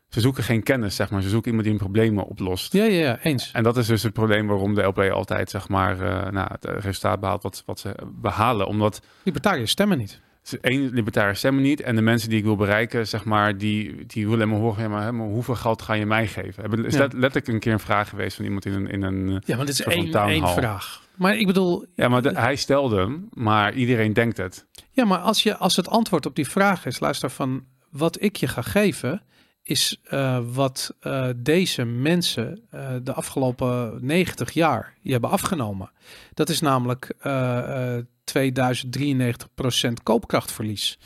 ze 0.09 0.19
zoeken 0.21 0.43
geen 0.43 0.63
kennis, 0.63 0.95
zeg 0.95 1.09
maar. 1.09 1.21
Ze 1.21 1.29
zoeken 1.29 1.47
iemand 1.49 1.67
die 1.69 1.77
hun 1.77 1.85
problemen 1.87 2.25
oplost. 2.25 2.73
Ja, 2.73 2.83
ja, 2.83 2.99
ja, 3.01 3.19
eens. 3.21 3.51
En 3.53 3.63
dat 3.63 3.77
is 3.77 3.87
dus 3.87 4.03
het 4.03 4.13
probleem 4.13 4.47
waarom 4.47 4.75
de 4.75 4.81
LP 4.81 4.99
altijd, 4.99 5.49
zeg 5.49 5.67
maar, 5.69 5.99
eh, 6.01 6.31
nou, 6.31 6.47
het 6.51 6.65
resultaat 6.83 7.19
behaalt 7.19 7.43
wat, 7.43 7.63
wat 7.65 7.79
ze 7.79 7.95
behalen. 8.21 8.67
Omdat 8.67 9.01
Libertariërs 9.23 9.71
stemmen 9.71 9.97
niet. 9.97 10.21
ze- 10.41 10.59
één, 10.61 10.89
libertaire 10.93 11.33
stemmen 11.33 11.63
niet. 11.63 11.81
En 11.81 11.95
de 11.95 12.01
mensen 12.01 12.29
die 12.29 12.37
ik 12.37 12.43
wil 12.43 12.55
bereiken, 12.55 13.07
zeg 13.07 13.23
maar, 13.25 13.57
die, 13.57 14.05
die 14.05 14.27
willen 14.29 14.49
me 14.49 14.55
horen, 14.55 14.83
ja, 14.83 14.89
maar, 14.89 15.03
hè, 15.03 15.11
maar 15.11 15.27
hoeveel 15.27 15.55
geld 15.55 15.81
ga 15.81 15.93
je 15.93 16.05
mij 16.05 16.27
geven? 16.27 16.61
Hebben- 16.61 16.85
Is 16.85 16.93
Ja. 16.93 16.99
let- 16.99 17.13
letterlijk 17.13 17.47
een 17.47 17.59
keer 17.59 17.73
een 17.73 17.79
vraag 17.79 18.09
geweest 18.09 18.35
van 18.35 18.45
iemand 18.45 18.65
in 18.65 18.73
een, 18.73 18.87
in 18.89 19.01
een 19.03 19.29
eh, 19.29 19.37
Ja, 19.45 19.55
maar 19.55 19.65
dit 19.65 19.73
is 19.79 19.81
één, 19.85 20.13
één 20.13 20.47
vraag. 20.47 21.03
Maar 21.15 21.37
ik 21.37 21.45
bedoel, 21.47 21.85
Ja, 21.95 22.07
maar 22.07 22.21
de- 22.21 22.39
hij 22.39 22.55
stelde 22.55 22.97
hem, 22.97 23.27
maar 23.33 23.73
iedereen 23.73 24.13
denkt 24.13 24.37
het. 24.37 24.65
Ja, 24.91 25.05
maar 25.05 25.17
als, 25.19 25.43
je, 25.43 25.57
als 25.57 25.75
het 25.75 25.89
antwoord 25.89 26.25
op 26.25 26.35
die 26.35 26.47
vraag 26.49 26.85
is, 26.85 26.99
luister 26.99 27.29
van 27.29 27.63
wat 27.89 28.21
ik 28.21 28.35
je 28.35 28.47
ga 28.47 28.61
geven, 28.61 29.21
is 29.65 29.99
eh, 30.03 30.39
wat 30.53 30.93
eh, 30.99 31.29
deze 31.35 31.83
mensen 31.83 32.61
eh, 32.69 32.89
de 33.03 33.13
afgelopen 33.13 33.97
90 34.05 34.51
jaar 34.51 34.93
hebben 35.03 35.29
afgenomen. 35.29 35.91
Dat 36.33 36.49
is 36.49 36.61
namelijk 36.61 37.13
eh, 37.19 37.97
eh, 37.97 38.05
2093% 38.25 39.93
koopkrachtverlies. 40.03 40.99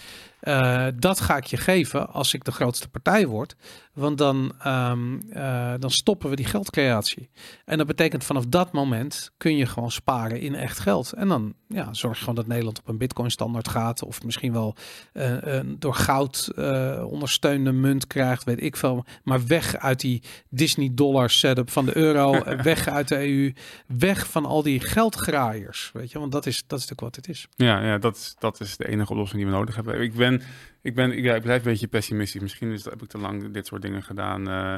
Dat 0.96 1.20
ga 1.20 1.38
ik 1.38 1.46
je 1.46 1.58
geven 1.58 2.10
als 2.10 2.34
ik 2.34 2.44
de 2.44 2.52
grootste 2.52 2.90
partij 2.90 3.28
word. 3.28 3.56
Want 4.00 4.18
dan, 4.18 4.54
ehm, 4.60 5.20
eh, 5.30 5.74
dan 5.80 5.92
stoppen 5.92 6.30
we 6.30 6.36
die 6.36 6.46
geldcreatie. 6.46 7.30
En 7.66 7.78
dat 7.78 7.88
betekent 7.88 8.24
vanaf 8.24 8.46
dat 8.46 8.72
moment 8.72 9.32
kun 9.38 9.58
je 9.58 9.66
gewoon 9.66 9.92
sparen 9.92 10.40
in 10.40 10.56
echt 10.56 10.80
geld. 10.80 11.14
En 11.14 11.28
dan 11.28 11.54
ja, 11.68 11.94
zorg 11.94 12.14
je 12.14 12.20
gewoon 12.20 12.36
dat 12.36 12.48
Nederland 12.48 12.80
op 12.80 12.88
een 12.88 12.98
bitcoin 12.98 13.32
standaard 13.32 13.68
gaat. 13.68 14.04
Of 14.04 14.24
misschien 14.24 14.54
wel 14.54 14.76
eh, 15.14 15.36
een 15.42 15.80
door 15.80 15.94
goud 15.94 16.52
eh, 16.56 17.06
ondersteunde 17.10 17.72
munt 17.72 18.08
krijgt, 18.08 18.44
weet 18.44 18.64
ik 18.64 18.76
veel. 18.76 19.06
Maar 19.24 19.48
weg 19.48 19.78
uit 19.78 20.00
die 20.00 20.24
Disney 20.50 20.90
dollar 20.94 21.30
setup 21.30 21.70
van 21.70 21.86
de 21.86 21.98
euro. 21.98 22.44
weg 22.64 22.88
uit 22.88 23.08
de 23.08 23.28
EU. 23.28 23.54
Weg 23.88 24.28
van 24.28 24.46
al 24.46 24.64
die 24.64 24.80
geldgraaiers. 24.80 25.90
Weet 25.94 26.12
je, 26.12 26.20
want 26.20 26.32
dat 26.32 26.46
is, 26.46 26.64
dat 26.68 26.80
is 26.80 26.88
natuurlijk 26.88 27.02
wat 27.02 27.16
het 27.16 27.36
is. 27.36 27.48
Ja, 27.56 27.82
ja 27.82 27.98
dat, 27.98 28.16
is, 28.16 28.36
dat 28.40 28.60
is 28.60 28.78
de 28.78 28.88
enige 28.88 29.12
oplossing 29.12 29.42
die 29.42 29.52
we 29.52 29.58
nodig 29.58 29.76
hebben. 29.76 30.02
Ik 30.02 30.14
ben, 30.14 30.42
ik 30.82 30.96
ben, 30.96 31.18
ik, 31.18 31.24
ja, 31.24 31.36
ik 31.36 31.42
blijf 31.42 31.66
een 31.66 31.72
beetje 31.72 31.88
pessimistisch. 31.88 32.42
Misschien 32.42 32.72
is, 32.72 32.86
heb 32.86 33.02
ik 33.02 33.10
te 33.10 33.18
lang 33.18 33.52
dit 33.52 33.68
soort 33.68 33.82
dingen 33.82 33.89
gedaan. 33.98 34.50
Eh, 34.50 34.74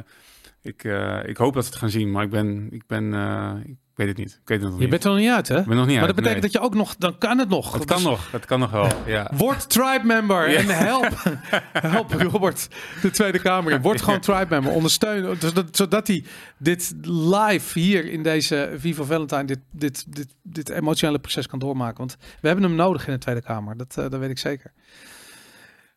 ik, 0.62 0.84
eh, 0.84 1.18
ik 1.24 1.36
hoop 1.36 1.54
dat 1.54 1.64
ze 1.64 1.70
het 1.70 1.78
gaan 1.78 1.90
zien, 1.90 2.10
maar 2.10 2.22
ik 2.24 2.30
ben, 2.30 2.68
ik 2.70 2.86
ben, 2.86 3.14
eh, 3.14 3.52
ik 3.64 3.76
weet 3.98 4.08
het 4.08 4.16
niet. 4.16 4.32
Ik 4.42 4.48
weet 4.48 4.60
het 4.60 4.68
nog 4.68 4.74
Je 4.76 4.80
niet. 4.80 4.90
bent 4.90 5.04
er 5.04 5.10
nog 5.10 5.18
niet 5.18 5.30
uit, 5.30 5.48
hè? 5.48 5.58
Ik 5.58 5.66
ben 5.66 5.76
nog 5.76 5.86
niet 5.86 5.96
maar 5.96 6.06
uit, 6.06 6.14
dat 6.14 6.24
betekent 6.24 6.42
nee. 6.42 6.52
dat 6.52 6.60
je 6.60 6.66
ook 6.68 6.74
nog, 6.74 6.96
dan 6.96 7.18
kan 7.18 7.38
het 7.38 7.48
nog. 7.48 7.72
Het 7.72 7.84
kan 7.84 7.96
Dus 7.96 8.06
nog, 8.06 8.30
het 8.32 8.44
kan 8.44 8.60
nog 8.60 8.70
wel. 8.70 8.88
Ja. 9.06 9.30
Word 9.36 9.70
tribe 9.70 10.00
member 10.04 10.50
Ja. 10.50 10.58
en 10.58 10.66
help, 10.68 11.38
help 11.72 12.12
Robert 12.12 12.68
de 13.02 13.10
Tweede 13.10 13.38
Kamer. 13.38 13.80
Word 13.80 14.02
gewoon 14.02 14.20
tribe 14.20 14.46
member. 14.48 14.72
Ondersteun, 14.72 15.36
zodat, 15.40 15.76
zodat 15.76 16.06
hij 16.06 16.24
dit 16.58 16.94
live 17.06 17.78
hier 17.78 18.04
in 18.10 18.22
deze 18.22 18.74
Viva 18.76 19.04
Valentine 19.04 19.44
dit, 19.44 19.58
dit, 19.70 20.04
dit, 20.16 20.34
dit 20.42 20.68
emotionele 20.68 21.18
proces 21.18 21.46
kan 21.46 21.58
doormaken. 21.58 21.98
Want 21.98 22.16
we 22.40 22.46
hebben 22.46 22.64
hem 22.64 22.74
nodig 22.74 23.06
in 23.06 23.12
de 23.12 23.18
Tweede 23.18 23.42
Kamer. 23.42 23.76
Dat, 23.76 23.94
dat 23.94 24.16
weet 24.16 24.30
ik 24.30 24.38
zeker. 24.38 24.72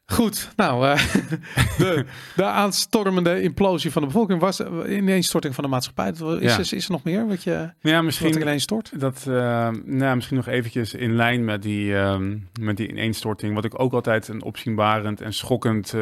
Goed, 0.08 0.50
nou, 0.56 0.88
eh, 0.88 1.06
de, 1.78 2.06
de 2.36 2.44
aanstormende 2.44 3.42
implosie 3.42 3.92
van 3.92 4.02
de 4.02 4.08
bevolking 4.08 4.40
was 4.40 4.60
eh, 4.60 4.98
ineenstorting 4.98 5.56
van 5.56 5.64
de 5.64 5.70
maatschappij. 5.70 6.10
Is, 6.10 6.20
Ja. 6.20 6.58
is, 6.58 6.74
is 6.74 6.86
er 6.86 6.92
nog 6.92 7.04
meer 7.04 7.28
wat 7.28 7.44
je 7.44 7.70
Ja, 7.80 8.02
misschien 8.02 8.32
wat 8.32 8.42
ineens 8.42 8.64
stort? 8.64 9.00
Dat, 9.00 9.26
eh, 9.28 9.70
nou, 9.86 10.16
misschien 10.16 10.38
nog 10.38 10.48
eventjes 10.48 10.94
in 10.94 11.16
lijn 11.16 11.46
met 11.46 11.62
die, 11.62 11.96
ehm, 11.96 12.38
met 12.60 12.78
die 12.78 12.88
ineenstorting. 12.90 13.54
Wat 13.56 13.66
ik 13.66 13.80
ook 13.80 13.94
altijd 13.94 14.28
een 14.28 14.44
opzienbarend 14.44 15.22
en 15.22 15.34
schokkend 15.34 15.94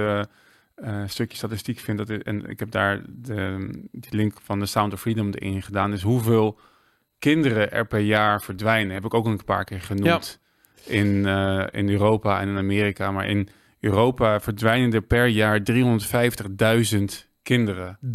stukje 1.06 1.38
statistiek 1.38 1.80
vind. 1.80 1.98
Dat, 1.98 2.10
en 2.10 2.50
ik 2.50 2.60
heb 2.60 2.72
daar 2.72 3.02
de, 3.08 3.70
die 3.92 4.16
link 4.16 4.34
van 4.44 4.60
de 4.60 4.66
Sound 4.66 4.94
of 4.94 5.02
Freedom 5.02 5.32
erin 5.32 5.62
gedaan. 5.62 5.94
Is 5.94 6.02
hoeveel 6.02 6.60
kinderen 7.20 7.72
er 7.72 7.86
per 7.86 8.00
jaar 8.00 8.42
verdwijnen. 8.42 8.94
Heb 8.94 9.06
ik 9.06 9.14
ook 9.14 9.26
een 9.26 9.44
paar 9.46 9.64
keer 9.64 9.82
genoemd. 9.82 10.40
In, 10.86 11.26
in 11.72 11.90
Europa 11.90 12.42
en 12.42 12.48
in 12.50 12.58
Amerika. 12.58 13.12
Maar 13.12 13.28
in 13.28 13.50
Europa 13.84 14.40
verdwijnen 14.40 14.94
er 14.94 15.02
per 15.02 15.28
jaar 15.28 15.60
350.000 15.72 17.04
kinderen. 17.42 17.98
350.000 18.02 18.12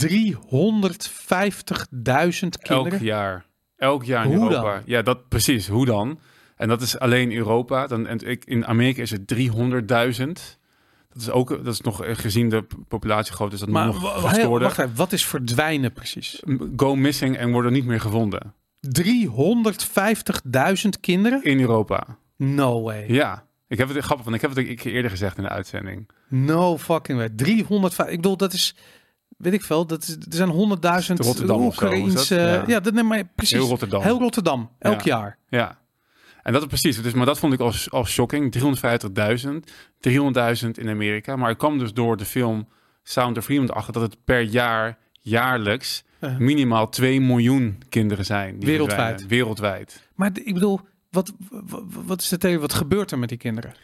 kinderen? 2.63 2.93
Elk 2.93 3.01
jaar. 3.01 3.47
Elk 3.77 4.05
jaar 4.05 4.25
in 4.25 4.31
Hoe 4.31 4.49
Europa. 4.49 4.73
dan? 4.73 4.83
Ja, 4.85 5.03
dat 5.03 5.29
precies. 5.29 5.69
Hoe 5.69 5.87
dan? 5.87 6.19
En 6.57 6.69
dat 6.69 6.83
is 6.83 6.99
alleen 6.99 7.33
Europa. 7.33 7.87
Dan, 7.87 8.07
en 8.07 8.29
ik, 8.29 8.45
in 8.45 8.67
Amerika 8.67 9.03
is 9.03 9.11
het 9.11 9.35
300.000. 9.35 9.47
Dat 11.09 11.23
is 11.23 11.31
ook, 11.31 11.49
dat 11.49 11.75
is 11.75 11.81
nog 11.81 12.05
eh, 12.05 12.17
gezien 12.17 12.49
de 12.49 12.67
populatiogrootte 12.89 13.55
is 13.55 13.61
dat 13.61 13.69
Maar 13.69 13.87
nog 13.87 14.23
wacht 14.23 14.37
even, 14.37 14.95
wat 14.95 15.13
is 15.13 15.27
verdwijnen 15.27 15.93
precies? 15.93 16.43
Go 16.77 16.97
missing 16.97 17.37
en 17.37 17.51
worden 17.51 17.73
niet 17.73 17.87
meer 17.87 18.01
gevonden. 18.01 18.55
350.000 18.87 19.03
kinderen? 21.01 21.45
In 21.45 21.61
Europa. 21.61 22.19
No 22.37 22.83
way. 22.83 23.05
Ja. 23.09 23.48
Ik 23.69 23.79
heb 23.79 23.89
het 23.89 24.05
grappig, 24.05 24.25
want 24.25 24.37
ik 24.37 24.43
heb 24.43 24.51
het 24.55 24.69
een 24.69 24.77
keer 24.77 24.93
eerder 24.93 25.11
gezegd 25.11 25.37
in 25.37 25.43
de 25.43 25.49
uitzending. 25.49 26.09
No 26.29 26.79
fucking 26.79 27.19
way. 27.19 27.29
350. 27.29 28.07
Ik 28.07 28.17
bedoel, 28.17 28.37
dat 28.37 28.53
is. 28.53 28.75
Weet 29.37 29.53
ik 29.53 29.63
veel. 29.63 29.87
Dat 29.87 30.03
is, 30.03 30.09
er 30.17 30.23
zijn 30.29 30.51
100.000 30.53 31.17
Rotterdam 31.17 31.63
Oekraïense. 31.63 32.35
Ja. 32.35 32.65
Ja. 32.67 32.81
dat 32.81 32.95
neem 32.95 33.07
maar 33.07 33.25
precies. 33.35 33.59
Heel 33.59 33.69
Rotterdam. 33.69 34.03
Heel 34.03 34.19
Rotterdam. 34.19 34.71
Elk 34.79 35.01
Ja. 35.03 35.19
jaar. 35.19 35.39
Ja. 35.49 35.79
En 36.43 36.53
dat 36.53 36.63
is 36.63 36.69
precies. 36.69 37.03
Dus, 37.03 37.13
maar 37.13 37.27
dat 37.27 37.39
vond 37.39 37.53
ik 37.53 37.61
als, 37.61 37.91
als 37.91 38.11
shocking. 38.11 38.53
350.000. 38.53 39.73
300.000 40.65 40.71
in 40.71 40.89
Amerika. 40.89 41.37
Maar 41.37 41.51
ik 41.51 41.59
kwam 41.59 41.79
dus 41.79 41.93
door 41.93 42.17
de 42.17 42.25
film 42.25 42.69
Sound 43.03 43.39
of 43.39 43.45
Freedom 43.45 43.69
achter 43.69 43.93
dat 43.93 44.03
het 44.03 44.17
per 44.25 44.41
jaar, 44.41 44.99
jaarlijks, 45.21 46.05
minimaal 46.39 46.89
2 46.89 47.21
miljoen 47.21 47.83
kinderen 47.89 48.25
zijn. 48.25 48.59
Die 48.59 48.69
Wereldwijd. 48.69 48.99
verdwijnen. 48.99 49.29
Wereldwijd. 49.29 50.09
Maar 50.15 50.31
ik 50.45 50.55
bedoel, 50.55 50.81
wat, 51.11 51.33
wat, 52.07 52.21
is 52.21 52.29
theorie? 52.39 52.59
Wat 52.59 52.73
gebeurt 52.73 53.11
er 53.11 53.19
met 53.19 53.29
die 53.29 53.39
kinderen? 53.39 53.75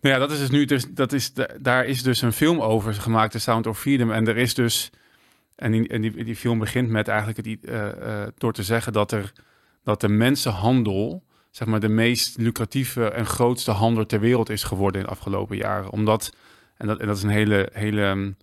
Nou 0.00 0.14
ja, 0.14 0.20
dat 0.20 0.30
is 0.30 0.38
dus 0.38 0.50
nu, 0.50 0.64
dus, 0.64 0.86
dat 0.90 1.12
is, 1.12 1.32
daar 1.60 1.84
is 1.84 2.02
dus 2.02 2.22
een 2.22 2.32
film 2.32 2.60
over 2.60 2.94
gemaakt, 2.94 3.32
The 3.32 3.38
Sound 3.38 3.66
of 3.66 3.78
Freedom. 3.78 4.10
En 4.10 4.28
er 4.28 4.36
is 4.36 4.54
dus, 4.54 4.90
en 5.54 5.72
die, 5.72 5.88
en 5.88 6.00
die, 6.00 6.24
die 6.24 6.36
film 6.36 6.58
begint 6.58 6.88
met 6.88 7.08
eigenlijk 7.08 7.46
het, 7.46 7.64
eh, 7.64 8.22
eh, 8.22 8.28
door 8.38 8.52
te 8.52 8.62
zeggen 8.62 8.92
dat 8.92 9.12
er, 9.12 9.32
dat 9.84 10.00
de 10.00 10.08
mensenhandel, 10.08 11.24
zeg 11.50 11.68
maar, 11.68 11.80
de 11.80 11.88
meest 11.88 12.38
lucratieve 12.38 13.10
en 13.10 13.26
grootste 13.26 13.70
handel 13.70 14.06
ter 14.06 14.20
wereld 14.20 14.50
is 14.50 14.62
geworden 14.62 15.00
in 15.00 15.06
de 15.06 15.12
afgelopen 15.12 15.56
jaren. 15.56 15.90
Omdat, 15.90 16.36
en 16.76 16.86
dat, 16.86 16.98
en 16.98 17.06
dat 17.06 17.16
is 17.16 17.22
een 17.22 17.28
hele, 17.28 17.68
hele 17.72 18.34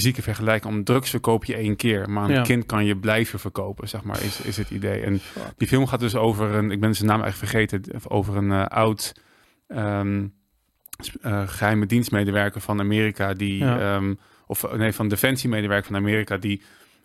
zieke 0.00 0.22
vergelijking, 0.22 0.74
om 0.74 0.84
drugs 0.84 1.10
verkoop 1.10 1.44
je 1.44 1.54
één 1.56 1.76
keer, 1.76 2.10
maar 2.10 2.24
een 2.24 2.30
Ja. 2.34 2.42
kind 2.42 2.66
kan 2.66 2.84
je 2.84 2.96
blijven 2.96 3.38
verkopen, 3.38 3.88
zeg 3.88 4.02
maar, 4.02 4.22
is, 4.22 4.40
is 4.40 4.56
het 4.56 4.70
idee. 4.70 5.00
En 5.00 5.20
die 5.56 5.68
film 5.68 5.86
gaat 5.86 6.00
dus 6.00 6.14
over 6.16 6.50
een, 6.54 6.70
ik 6.70 6.80
ben 6.80 6.94
zijn 6.94 7.08
naam 7.08 7.22
eigenlijk 7.22 7.50
vergeten, 7.52 8.10
over 8.10 8.36
een 8.36 8.52
eh, 8.52 8.64
oud 8.66 9.14
ehm, 9.68 10.26
eh, 11.22 11.48
geheime 11.48 11.86
dienstmedewerker 11.86 12.60
van 12.60 12.80
Amerika 12.80 13.32
die, 13.32 13.56
Ja. 13.58 13.94
ehm, 13.96 14.14
of 14.46 14.72
nee, 14.76 14.92
van 14.92 15.08
defensiemedewerker 15.08 15.86
van 15.86 15.96
Amerika 15.96 16.36
die 16.36 16.62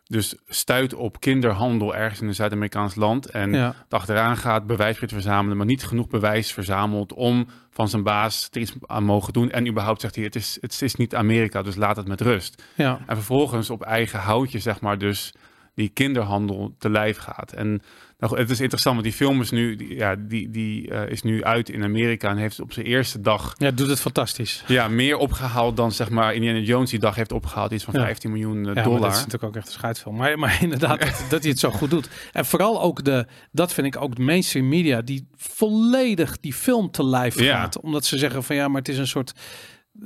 dus 0.10 0.36
stuit 0.48 0.94
op 0.94 1.20
kinderhandel 1.20 1.96
ergens 1.96 2.22
in 2.22 2.28
een 2.28 2.36
Zuid-Amerikaans 2.36 2.96
land 2.96 3.26
en 3.30 3.52
Ja. 3.52 3.76
achteraan 3.90 4.38
gaat, 4.38 4.68
bewijs 4.68 5.00
weer 5.00 5.10
verzamelen, 5.10 5.58
maar 5.58 5.66
niet 5.66 5.84
genoeg 5.84 6.08
bewijs 6.08 6.52
verzamelt 6.54 7.14
om 7.14 7.48
van 7.70 7.88
zijn 7.90 8.04
baas 8.04 8.48
er 8.52 8.62
iets 8.62 8.74
aan 8.86 9.04
mogen 9.04 9.34
doen. 9.34 9.52
En 9.52 9.68
überhaupt 9.68 10.02
zegt 10.02 10.16
hij, 10.16 10.24
het 10.24 10.36
is, 10.36 10.58
het 10.62 10.82
is 10.82 10.96
niet 10.96 11.16
Amerika, 11.16 11.62
dus 11.62 11.76
laat 11.76 11.96
het 11.96 12.08
met 12.08 12.22
rust. 12.22 12.64
Ja. 12.76 13.00
En 13.08 13.16
vervolgens 13.16 13.70
op 13.70 13.82
eigen 13.82 14.20
houtje, 14.20 14.60
zeg 14.60 14.82
maar, 14.82 14.98
dus 14.98 15.34
die 15.76 15.90
kinderhandel 15.90 16.76
te 16.78 16.90
lijf 16.90 17.18
gaat. 17.18 17.52
En 17.52 17.82
nou, 18.20 18.38
het 18.40 18.50
is 18.50 18.60
interessant, 18.60 18.96
want 18.96 19.08
die 19.08 19.18
film 19.18 19.42
is 19.42 19.50
nu, 19.52 19.76
die, 19.76 19.96
ja, 19.96 20.16
die, 20.16 20.50
die 20.50 20.90
eh, 20.92 21.12
is 21.12 21.22
nu 21.22 21.44
uit 21.44 21.70
in 21.70 21.84
Amerika 21.84 22.30
en 22.30 22.38
heeft 22.38 22.60
op 22.60 22.74
zijn 22.74 22.86
eerste 22.86 23.22
dag 23.22 23.54
Ja, 23.58 23.72
doet 23.72 23.88
het 23.88 24.00
fantastisch. 24.00 24.64
ja, 24.68 24.88
meer 24.88 25.18
opgehaald 25.18 25.78
dan 25.78 25.92
zeg 25.92 26.10
maar 26.10 26.34
Indiana 26.34 26.60
Jones 26.60 26.90
die 26.90 27.00
dag 27.00 27.16
heeft 27.16 27.32
opgehaald. 27.32 27.72
Iets 27.72 27.84
van 27.84 27.94
Ja. 27.94 28.00
15 28.02 28.32
miljoen 28.32 28.68
eh, 28.70 28.76
Ja, 28.76 28.84
dollar. 28.84 29.02
dat 29.02 29.12
is 29.12 29.18
natuurlijk 29.18 29.44
ook 29.44 29.56
echt 29.56 29.68
een 29.68 29.74
scheidsfilm. 29.74 30.16
Maar, 30.16 30.40
maar 30.40 30.58
inderdaad, 30.64 31.00
dat, 31.00 31.26
dat 31.30 31.42
hij 31.42 31.50
het 31.50 31.60
zo 31.60 31.70
goed 31.72 31.90
doet. 31.90 32.10
En 32.32 32.46
vooral 32.46 32.82
ook 32.82 33.04
de, 33.04 33.28
dat 33.52 33.74
vind 33.74 33.88
ik 33.88 34.02
ook 34.02 34.16
de 34.16 34.22
mainstream 34.24 34.68
media, 34.68 35.02
die 35.02 35.28
volledig 35.36 36.40
die 36.40 36.54
film 36.54 36.92
te 36.92 37.06
lijf 37.06 37.40
Ja. 37.40 37.60
gaat. 37.62 37.80
Omdat 37.82 38.06
ze 38.06 38.18
zeggen 38.18 38.44
van 38.44 38.56
ja, 38.56 38.68
maar 38.68 38.80
het 38.80 38.90
is 38.90 38.98
een 38.98 39.08
soort, 39.08 39.32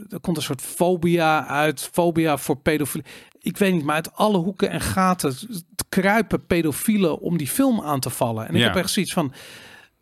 er 0.09 0.19
komt 0.19 0.37
een 0.37 0.43
soort 0.43 0.61
fobia 0.61 1.47
uit, 1.47 1.89
fobia 1.91 2.37
voor 2.37 2.57
pedofilie. 2.57 3.05
Ik 3.45 3.57
weet 3.57 3.73
niet, 3.73 3.83
maar 3.83 3.95
uit 3.95 4.13
alle 4.13 4.37
hoeken 4.37 4.69
en 4.69 4.81
gaten 4.81 5.35
kruipen 5.89 6.45
pedofielen 6.45 7.19
om 7.19 7.37
die 7.37 7.47
film 7.47 7.81
aan 7.81 7.99
te 7.99 8.09
vallen. 8.09 8.47
En 8.47 8.53
ik 8.53 8.59
Ja. 8.59 8.67
heb 8.67 8.75
echt 8.75 8.89
zoiets 8.89 9.13
van, 9.13 9.33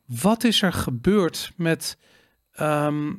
wat 0.06 0.44
is 0.44 0.62
er 0.62 0.74
gebeurd 0.74 1.52
met... 1.56 1.98
ehm, 2.54 3.12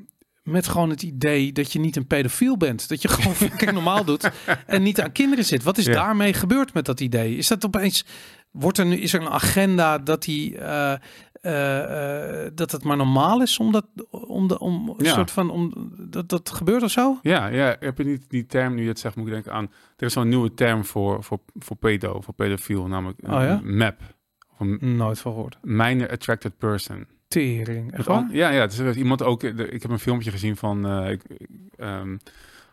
met 0.42 0.68
gewoon 0.68 0.90
het 0.90 1.02
idee 1.02 1.52
dat 1.52 1.72
je 1.72 1.78
niet 1.78 1.96
een 1.96 2.06
pedofiel 2.06 2.56
bent. 2.56 2.88
Dat 2.88 3.02
je 3.02 3.08
gewoon 3.08 3.34
fucking 3.50 3.72
normaal 3.72 4.04
doet 4.04 4.30
en 4.66 4.82
niet 4.82 5.00
aan 5.00 5.12
kinderen 5.12 5.44
zit. 5.44 5.62
Wat 5.62 5.78
is 5.78 5.84
Ja. 5.84 5.92
daarmee 5.92 6.32
gebeurd 6.32 6.72
met 6.74 6.84
dat 6.84 7.00
idee? 7.00 7.36
Is 7.36 7.46
dat 7.48 7.64
opeens... 7.66 8.04
Wordt 8.50 8.78
er 8.78 8.86
nu, 8.86 8.96
is 8.96 9.12
er 9.12 9.20
een 9.20 9.28
agenda 9.28 9.98
dat 9.98 10.22
die... 10.22 10.58
eh, 10.58 10.94
eh, 11.42 12.44
eh, 12.46 12.50
dat 12.54 12.70
het 12.72 12.84
maar 12.84 12.96
normaal 12.96 13.42
is 13.42 13.58
om 13.58 13.72
dat 13.72 13.86
om 14.10 14.48
de 14.48 14.58
om 14.58 14.94
een 14.98 15.04
Ja. 15.04 15.12
soort 15.12 15.30
van 15.30 15.50
om 15.50 15.90
dat 15.98 16.28
dat 16.28 16.50
gebeurt 16.50 16.82
of 16.82 16.90
zo? 16.90 17.18
Ja, 17.22 17.46
ja, 17.46 17.76
heb 17.80 17.98
je 17.98 18.04
niet 18.04 18.24
die 18.28 18.46
term 18.46 18.74
nu 18.74 18.82
je 18.82 18.88
het 18.88 18.98
zegt, 18.98 19.16
moet 19.16 19.26
ik 19.26 19.32
denken 19.32 19.52
aan. 19.52 19.70
Er 19.96 20.06
is 20.06 20.12
zo'n 20.12 20.28
nieuwe 20.28 20.54
term 20.54 20.84
voor, 20.84 21.22
voor, 21.24 21.38
voor 21.54 21.76
pedo, 21.76 22.20
voor 22.20 22.34
pedofiel, 22.34 22.86
namelijk 22.86 23.18
Oh 23.22 23.30
ja? 23.30 23.60
een 23.64 23.76
MAP. 23.76 24.00
Of 24.52 24.60
een 24.60 24.96
Nooit 24.96 25.18
van 25.18 25.32
gehoord. 25.32 25.58
minor 25.62 26.10
attracted 26.10 26.58
person. 26.58 27.06
Tering. 27.28 27.92
Echt 27.92 28.06
waar? 28.06 28.28
Ja, 28.30 28.50
ja, 28.50 28.64
is 28.64 28.78
iemand 28.96 29.22
ook. 29.22 29.40
de- 29.40 29.68
Ik 29.68 29.82
heb 29.82 29.90
een 29.90 29.98
filmpje 29.98 30.30
gezien 30.30 30.56
van, 30.56 30.86
eh, 30.86 31.10
ik- 31.10 31.24
ehm, 31.76 32.16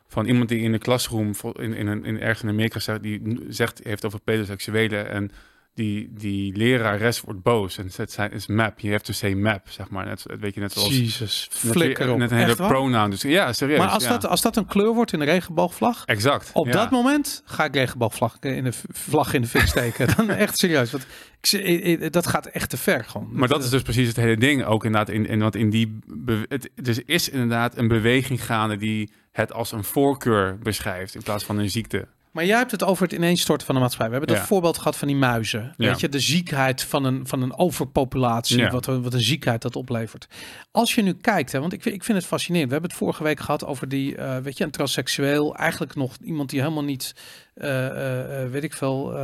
van 0.08 0.26
iemand 0.26 0.50
die 0.50 0.60
in 0.60 0.72
de 0.72 0.78
klasroom 0.78 1.32
in, 1.54 1.74
in, 1.74 1.88
een, 1.88 2.06
in 2.06 2.20
ergens 2.20 2.44
in 2.44 2.50
Amerika 2.50 2.80
zegt, 2.80 3.04
die 3.04 3.40
zegt 3.48 3.82
heeft 3.84 4.06
over 4.06 4.20
pedoseksuelen 4.22 5.10
en 5.10 5.32
die, 5.80 6.10
die 6.12 6.58
lerares 6.58 7.22
wordt 7.22 7.42
boos 7.42 7.78
en 7.78 7.92
zegt 7.92 8.12
zijn 8.12 8.32
is 8.32 8.48
map. 8.48 8.80
Je 8.80 8.90
hebt 8.90 9.06
to 9.06 9.14
say 9.14 9.34
map, 9.34 9.70
zeg 9.70 9.90
maar. 9.90 10.06
Net, 10.06 10.26
weet 10.40 10.54
je 10.54 10.60
net 10.60 10.72
zoals 10.72 10.98
Jezus, 10.98 11.48
flikker 11.52 12.12
op. 12.12 12.18
net 12.18 12.32
een 12.32 12.38
hele 12.38 12.56
pronoun. 12.56 13.10
Dus 13.10 13.22
ja, 13.22 13.54
serieus. 13.54 13.80
Maar 13.80 13.88
als, 13.88 14.04
ja. 14.04 14.10
dat, 14.10 14.26
als 14.26 14.42
dat 14.42 14.56
een 14.56 14.66
kleur 14.66 14.94
wordt 14.94 15.14
in 15.14 15.20
de 15.20 15.26
regenboogvlag, 15.26 16.06
exact. 16.06 16.50
op 16.54 16.66
ja. 16.66 16.72
dat 16.72 16.90
moment 16.90 17.42
ga 17.46 17.66
ik 17.66 17.74
regenboogvlag 17.74 18.38
in 18.40 18.64
de 18.64 18.74
vlag 18.92 19.34
in 19.34 19.42
de 19.42 19.48
fik 19.48 19.68
steken. 19.68 20.08
Dan 20.16 20.30
echt 20.30 20.58
serieus. 20.58 20.92
Want 20.92 21.06
ik, 21.52 22.14
dat 22.14 22.28
gaat 22.28 22.46
echt 22.46 22.70
te 22.70 22.78
ver 22.78 23.04
gewoon. 23.04 23.30
Maar 23.32 23.48
dat 23.48 23.64
is 23.64 23.70
dus 23.70 23.82
precies 23.82 24.08
het 24.08 24.16
hele 24.16 24.38
ding 24.38 24.66
ook 24.66 24.86
inderdaad. 24.86 25.16
In, 25.16 25.26
in, 25.26 25.40
want 25.40 25.56
in 25.56 25.70
die 25.70 26.00
het, 26.48 26.70
dus 26.76 27.00
is 27.04 27.30
inderdaad 27.30 27.78
een 27.78 27.88
beweging 27.88 28.46
gaande 28.46 28.78
die 28.78 29.12
het 29.32 29.54
als 29.54 29.72
een 29.72 29.84
voorkeur 29.84 30.58
beschrijft 30.58 31.16
in 31.16 31.24
plaats 31.24 31.44
van 31.44 31.58
een 31.58 31.70
ziekte. 31.70 32.08
Maar 32.40 32.48
jij 32.48 32.58
hebt 32.58 32.72
het 32.72 32.84
over 32.84 33.04
het 33.04 33.14
ineenstorten 33.14 33.66
van 33.66 33.76
de 33.76 33.82
maatschappij. 33.82 34.12
We 34.12 34.18
hebben 34.26 34.36
Ja. 34.42 34.46
voorbeeld 34.48 34.78
gehad 34.78 34.98
van 34.98 35.08
die 35.08 35.18
muizen. 35.18 35.74
Ja. 35.78 35.88
Weet 35.90 36.00
je, 36.00 36.10
de 36.10 36.20
ziekheid 36.20 36.84
van 36.84 37.04
een, 37.04 37.28
van 37.28 37.42
een 37.42 37.58
overpopulatie. 37.58 38.58
Ja. 38.58 38.70
Wat, 38.70 38.86
wat 38.86 39.14
een 39.14 39.22
ziekheid 39.22 39.62
dat 39.62 39.76
oplevert. 39.76 40.28
Als 40.72 40.96
je 40.96 41.02
nu 41.02 41.14
kijkt, 41.14 41.52
hè, 41.52 41.60
want 41.60 41.74
ik, 41.74 41.82
vind- 41.82 41.96
ik 41.96 42.04
vind 42.04 42.18
het 42.18 42.28
fascinerend. 42.28 42.68
We 42.68 42.74
hebben 42.74 42.90
het 42.92 43.00
vorige 43.00 43.24
week 43.24 43.40
gehad 43.40 43.66
over 43.66 43.90
die, 43.90 44.16
eh, 44.16 44.38
weet 44.38 44.58
je, 44.58 44.64
een 44.64 44.72
transseksueel. 44.72 45.56
Eigenlijk 45.56 45.96
nog 45.96 46.16
iemand 46.24 46.50
die 46.50 46.60
helemaal 46.60 46.84
niet 46.84 47.16
eh, 47.54 48.44
eh, 48.44 48.52
weet 48.52 48.64
ik 48.64 48.74
veel, 48.74 49.16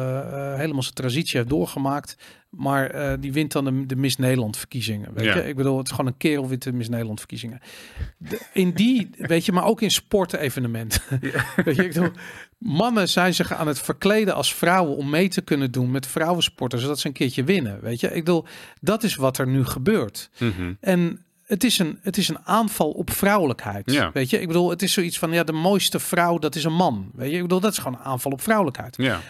helemaal 0.55 0.82
zijn 0.84 0.93
transitie 0.93 1.38
heeft 1.38 1.49
doorgemaakt. 1.49 2.18
Maar 2.58 2.89
eh, 2.89 3.14
die 3.20 3.34
wint 3.34 3.51
dan 3.51 3.66
de, 3.66 3.86
de 3.86 3.95
Miss 3.95 4.18
Nederland 4.18 4.58
verkiezingen. 4.58 5.14
Weet 5.14 5.26
Ja. 5.26 5.36
je? 5.36 5.47
Ik 5.47 5.56
bedoel, 5.56 5.78
het 5.78 5.86
is 5.88 5.91
gewoon 5.95 6.12
een 6.12 6.18
kerel 6.18 6.47
wint 6.47 6.64
de 6.64 6.74
Miss 6.74 6.89
Nederland 6.89 7.20
verkiezingen. 7.20 7.60
De- 8.18 8.39
in 8.53 8.72
die, 8.72 9.10
weet 9.18 9.45
je, 9.45 9.51
maar 9.51 9.66
ook 9.66 9.82
in 9.82 9.91
sportevenementen. 9.91 11.01
weet 11.66 11.76
je, 11.76 11.84
ik 11.86 11.93
bedoel, 11.93 12.12
mannen 12.58 13.10
zijn 13.10 13.34
zich 13.34 13.53
aan 13.53 13.68
het 13.68 13.80
verkleden 13.80 14.36
als 14.36 14.53
vrouwen 14.53 14.95
om 14.97 15.10
mee 15.10 15.28
te 15.28 15.41
kunnen 15.41 15.72
doen 15.72 15.91
met 15.91 16.08
vrouwensporten, 16.08 16.80
zodat 16.80 16.99
ze 16.99 17.08
een 17.08 17.14
keertje 17.14 17.43
winnen. 17.43 17.82
Weet 17.82 17.99
je, 17.99 18.08
ik 18.08 18.24
bedoel, 18.26 18.45
dat 18.82 19.03
is 19.03 19.16
wat 19.16 19.38
er 19.38 19.47
nu 19.47 19.66
gebeurt. 19.66 20.30
Mhm. 20.39 20.74
En 20.80 21.20
het 21.45 21.64
is, 21.64 21.80
een, 21.80 21.99
het 22.01 22.18
is 22.18 22.28
een 22.28 22.39
aanval 22.43 22.89
op 22.91 23.10
vrouwelijkheid. 23.12 23.91
Ja. 23.91 24.12
Weet 24.14 24.30
je, 24.30 24.41
ik 24.41 24.47
bedoel, 24.47 24.70
het 24.70 24.82
is 24.82 24.93
zoiets 24.93 25.20
van 25.20 25.32
ja, 25.32 25.43
de 25.43 25.51
mooiste 25.51 25.99
vrouw, 25.99 26.38
dat 26.38 26.56
is 26.56 26.64
een 26.64 26.74
man. 26.74 27.12
Weet 27.14 27.30
je, 27.30 27.36
ik 27.36 27.41
bedoel, 27.41 27.60
dat 27.60 27.72
is 27.72 27.78
gewoon 27.78 27.93
een 27.99 28.06
aanval 28.06 28.32
op 28.32 28.41
vrouwelijkheid. 28.41 28.95
Ja. 28.97 29.22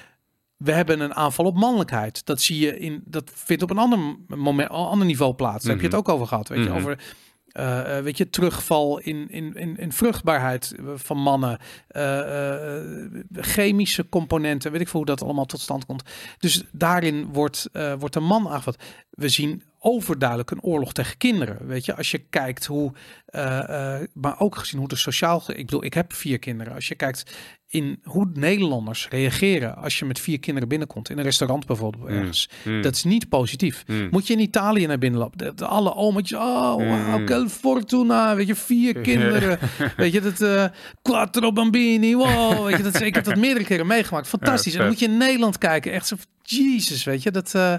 We 0.58 0.72
hebben 0.72 1.00
een 1.00 1.14
aanval 1.16 1.46
op 1.46 1.56
mannelijkheid. 1.56 2.26
Dat 2.26 2.42
zie 2.42 2.60
je 2.60 2.80
in, 2.80 3.02
dat 3.06 3.32
vindt 3.34 3.64
op 3.64 3.70
een 3.70 3.78
ander 3.78 4.00
moment, 4.28 4.70
een 4.70 4.76
ander 4.76 5.08
niveau 5.08 5.34
plaats. 5.34 5.64
Daar 5.64 5.72
heb 5.74 5.82
je 5.82 5.88
het 5.88 5.96
ook 5.98 6.10
over 6.10 6.28
gehad. 6.28 6.48
Weet 6.48 6.64
je, 6.64 6.70
Mhm. 6.70 6.78
over 6.78 7.00
eh, 7.48 7.98
eh, 7.98 8.04
weet 8.04 8.18
je, 8.18 8.30
terugval 8.30 9.00
in, 9.00 9.30
in, 9.30 9.54
in, 9.56 9.78
in 9.78 9.92
vruchtbaarheid 9.92 10.76
van 10.96 11.18
mannen, 11.18 11.58
eh, 11.88 12.80
eh, 12.80 13.08
chemische 13.32 14.10
componenten, 14.10 14.72
weet 14.72 14.82
ik 14.82 14.88
veel 14.88 15.00
hoe 15.00 15.10
dat 15.10 15.22
allemaal 15.24 15.46
tot 15.46 15.60
stand 15.60 15.86
komt. 15.86 16.04
Dus 16.40 16.64
daarin 16.72 17.26
wordt, 17.34 17.70
eh, 17.72 17.94
wordt 18.00 18.16
een 18.16 18.24
man 18.24 18.48
aangevat. 18.50 18.78
We 19.10 19.30
zien 19.30 19.64
overduidelijk 19.88 20.52
een 20.52 20.62
oorlog 20.62 20.94
tegen 20.94 21.18
kinderen. 21.18 21.68
Weet 21.68 21.86
je, 21.86 21.96
als 21.96 22.12
je 22.12 22.18
kijkt 22.18 22.66
hoe, 22.66 22.92
eh, 23.26 23.96
eh, 24.00 24.08
maar 24.14 24.40
ook 24.40 24.56
gezien 24.56 24.80
hoe 24.80 24.88
de 24.88 24.96
sociaal, 24.96 25.44
ik 25.48 25.66
bedoel, 25.66 25.84
ik 25.84 25.94
heb 25.94 26.14
vier 26.14 26.40
kinderen. 26.40 26.74
Als 26.74 26.88
je 26.88 26.96
kijkt 26.96 27.36
in 27.68 28.00
hoe 28.04 28.30
Nederlanders 28.34 29.08
reageren 29.10 29.76
als 29.76 30.00
je 30.00 30.06
met 30.06 30.20
vier 30.20 30.40
kinderen 30.40 30.70
binnenkomt 30.70 31.10
in 31.10 31.18
een 31.18 31.24
restaurant 31.24 31.66
bijvoorbeeld 31.66 32.04
Mm, 32.10 32.18
ergens, 32.18 32.50
mm. 32.64 32.82
dat 32.82 32.96
is 32.96 33.04
niet 33.04 33.30
positief. 33.30 33.84
Mm. 33.88 34.08
Moet 34.12 34.28
je 34.28 34.34
in 34.34 34.40
Italië 34.40 34.86
naar 34.86 34.98
binnen 34.98 35.20
lopen, 35.20 35.38
de, 35.38 35.54
de- 35.56 35.66
alle 35.66 35.96
ometjes, 35.96 36.40
oh, 36.40 36.74
wow, 36.76 37.28
che 37.28 37.50
fortuna, 37.50 38.36
weet 38.36 38.48
je, 38.48 38.56
vier 38.56 38.94
kinderen, 39.10 39.60
weet 39.98 40.12
je, 40.14 40.22
dat 40.22 40.42
eh 40.42 40.66
quattro 41.02 41.52
bambini, 41.52 42.16
wow, 42.16 42.66
weet 42.66 42.78
je, 42.78 42.84
dat, 42.84 43.02
ik 43.02 43.16
heb 43.16 43.24
dat 43.24 43.36
meerdere 43.36 43.66
keren 43.66 43.88
meegemaakt, 43.88 44.28
fantastisch. 44.28 44.74
Ja, 44.74 44.78
en 44.80 44.86
dan 44.86 44.88
moet 44.94 45.00
je 45.00 45.08
in 45.08 45.18
Nederland 45.18 45.58
kijken, 45.58 45.92
echt 45.92 46.08
zo, 46.08 46.16
Jesus, 46.42 47.04
weet 47.04 47.24
je, 47.24 47.32
dat, 47.32 47.56
eh, 47.56 47.74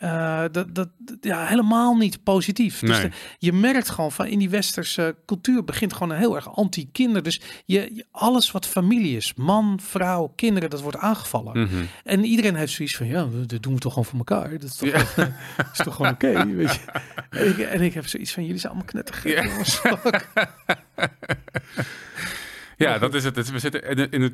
eh, 0.00 0.44
dat, 0.52 0.74
dat, 0.74 0.88
ja, 1.20 1.46
helemaal 1.46 1.94
niet 1.96 2.22
positief. 2.22 2.78
Dus 2.78 3.00
de- 3.00 3.10
je 3.38 3.52
merkt 3.52 3.88
gewoon 3.90 4.12
van 4.12 4.26
in 4.26 4.38
die 4.38 4.50
westerse 4.50 5.16
cultuur 5.26 5.64
begint 5.64 5.92
gewoon 5.92 6.10
een 6.10 6.18
heel 6.18 6.34
erg 6.36 6.54
anti-kinder. 6.56 7.22
Dus 7.22 7.40
je, 7.64 7.90
je- 7.94 8.06
alles 8.10 8.50
wat 8.50 8.66
familie 8.66 9.16
is, 9.16 9.34
man, 9.34 9.78
vrouw, 9.82 10.32
kinderen, 10.36 10.70
dat 10.70 10.80
wordt 10.80 10.96
aangevallen. 10.96 11.60
Mhm. 11.60 11.74
En 12.04 12.24
iedereen 12.24 12.54
heeft 12.54 12.72
zoiets 12.72 12.96
van, 12.96 13.06
ja, 13.06 13.26
dat 13.46 13.62
doen 13.62 13.74
we 13.74 13.80
toch 13.80 13.92
gewoon 13.92 14.08
voor 14.08 14.18
elkaar. 14.18 14.50
Dat 14.50 14.62
is 14.62 14.76
toch, 14.76 14.88
is 15.72 15.78
toch 15.84 15.94
gewoon 15.94 16.12
oké, 16.12 16.46
weet 16.56 16.74
je. 16.74 16.80
En 17.30 17.48
ik, 17.48 17.58
en 17.58 17.80
ik 17.80 17.94
heb 17.94 18.06
zoiets 18.06 18.32
van, 18.32 18.42
jullie 18.44 18.58
zijn 18.60 18.72
allemaal 18.72 18.90
knettergek, 18.90 19.32
Ja. 19.36 19.44
jongens. 19.44 19.80
Ja, 22.76 22.98
dat 22.98 23.14
is 23.14 23.24
het. 23.24 23.50
We 23.50 23.58
zitten 23.58 24.10
in 24.10 24.22
het 24.22 24.32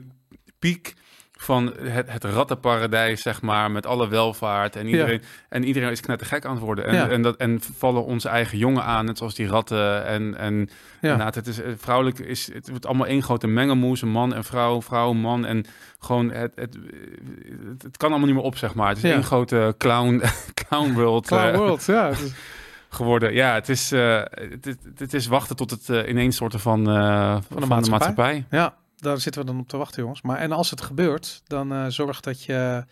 piek 0.58 0.94
van 1.38 1.72
het, 1.82 2.10
het 2.12 2.24
rattenparadijs, 2.24 3.22
zeg 3.22 3.42
maar, 3.42 3.70
met 3.70 3.86
alle 3.86 4.08
welvaart. 4.08 4.76
En 4.76 4.86
iedereen, 4.86 5.22
en 5.48 5.64
iedereen 5.64 5.90
is 5.90 6.00
knettergek 6.00 6.44
aan 6.44 6.54
het 6.54 6.60
worden. 6.64 6.86
En, 6.86 6.94
Ja. 6.94 7.08
en, 7.08 7.22
dat, 7.22 7.36
en 7.36 7.60
vallen 7.76 8.04
onze 8.04 8.28
eigen 8.28 8.58
jongen 8.58 8.82
aan, 8.84 9.04
net 9.04 9.18
zoals 9.18 9.34
die 9.34 9.46
ratten. 9.46 10.06
En, 10.06 10.36
en 10.38 10.68
inderdaad, 11.00 11.34
het 11.34 11.46
is, 11.46 11.60
vrouwelijk 11.76 12.18
is, 12.18 12.52
het 12.52 12.68
wordt 12.68 12.86
allemaal 12.86 13.06
één 13.06 13.22
grote 13.22 13.46
mengelmoes. 13.46 14.02
Een 14.02 14.08
man 14.08 14.34
en 14.34 14.44
vrouw, 14.44 14.82
vrouw, 14.82 15.12
man. 15.12 15.44
En 15.46 15.64
gewoon, 15.98 16.30
het, 16.30 16.52
het, 16.54 16.74
het, 17.68 17.82
het 17.82 17.96
kan 17.96 18.08
allemaal 18.10 18.26
niet 18.26 18.36
meer 18.36 18.44
op, 18.44 18.56
zeg 18.56 18.74
maar. 18.74 18.88
Het 18.88 18.96
is 18.96 19.02
Ja. 19.02 19.12
één 19.12 19.24
grote 19.24 19.74
clown, 19.78 20.22
clown 20.68 20.92
world. 20.92 21.26
Clown 21.26 21.46
eh, 21.52 21.56
world, 21.56 21.84
ja. 21.84 22.08
Is- 22.16 22.32
geworden. 22.88 23.32
Ja, 23.34 23.54
het 23.54 23.68
is, 23.68 23.92
eh, 23.92 24.22
het, 24.30 24.76
het, 24.98 25.14
is 25.14 25.26
wachten 25.26 25.56
tot 25.56 25.70
het 25.70 25.88
eh, 25.88 26.08
ineenstorten 26.08 26.60
van, 26.60 26.88
eh, 26.90 27.36
van, 27.50 27.68
van 27.68 27.82
de 27.82 27.90
maatschappij. 27.90 28.44
Ja, 28.50 28.74
daar 29.06 29.20
zitten 29.20 29.40
we 29.40 29.46
dan 29.46 29.60
op 29.60 29.68
te 29.68 29.76
wachten, 29.76 30.02
jongens. 30.02 30.22
Maar 30.22 30.38
en 30.38 30.52
als 30.52 30.70
het 30.70 30.80
gebeurt, 30.80 31.42
dan 31.46 31.72
eh, 31.72 31.86
zorg 31.86 32.20
dat 32.20 32.42
je 32.42 32.84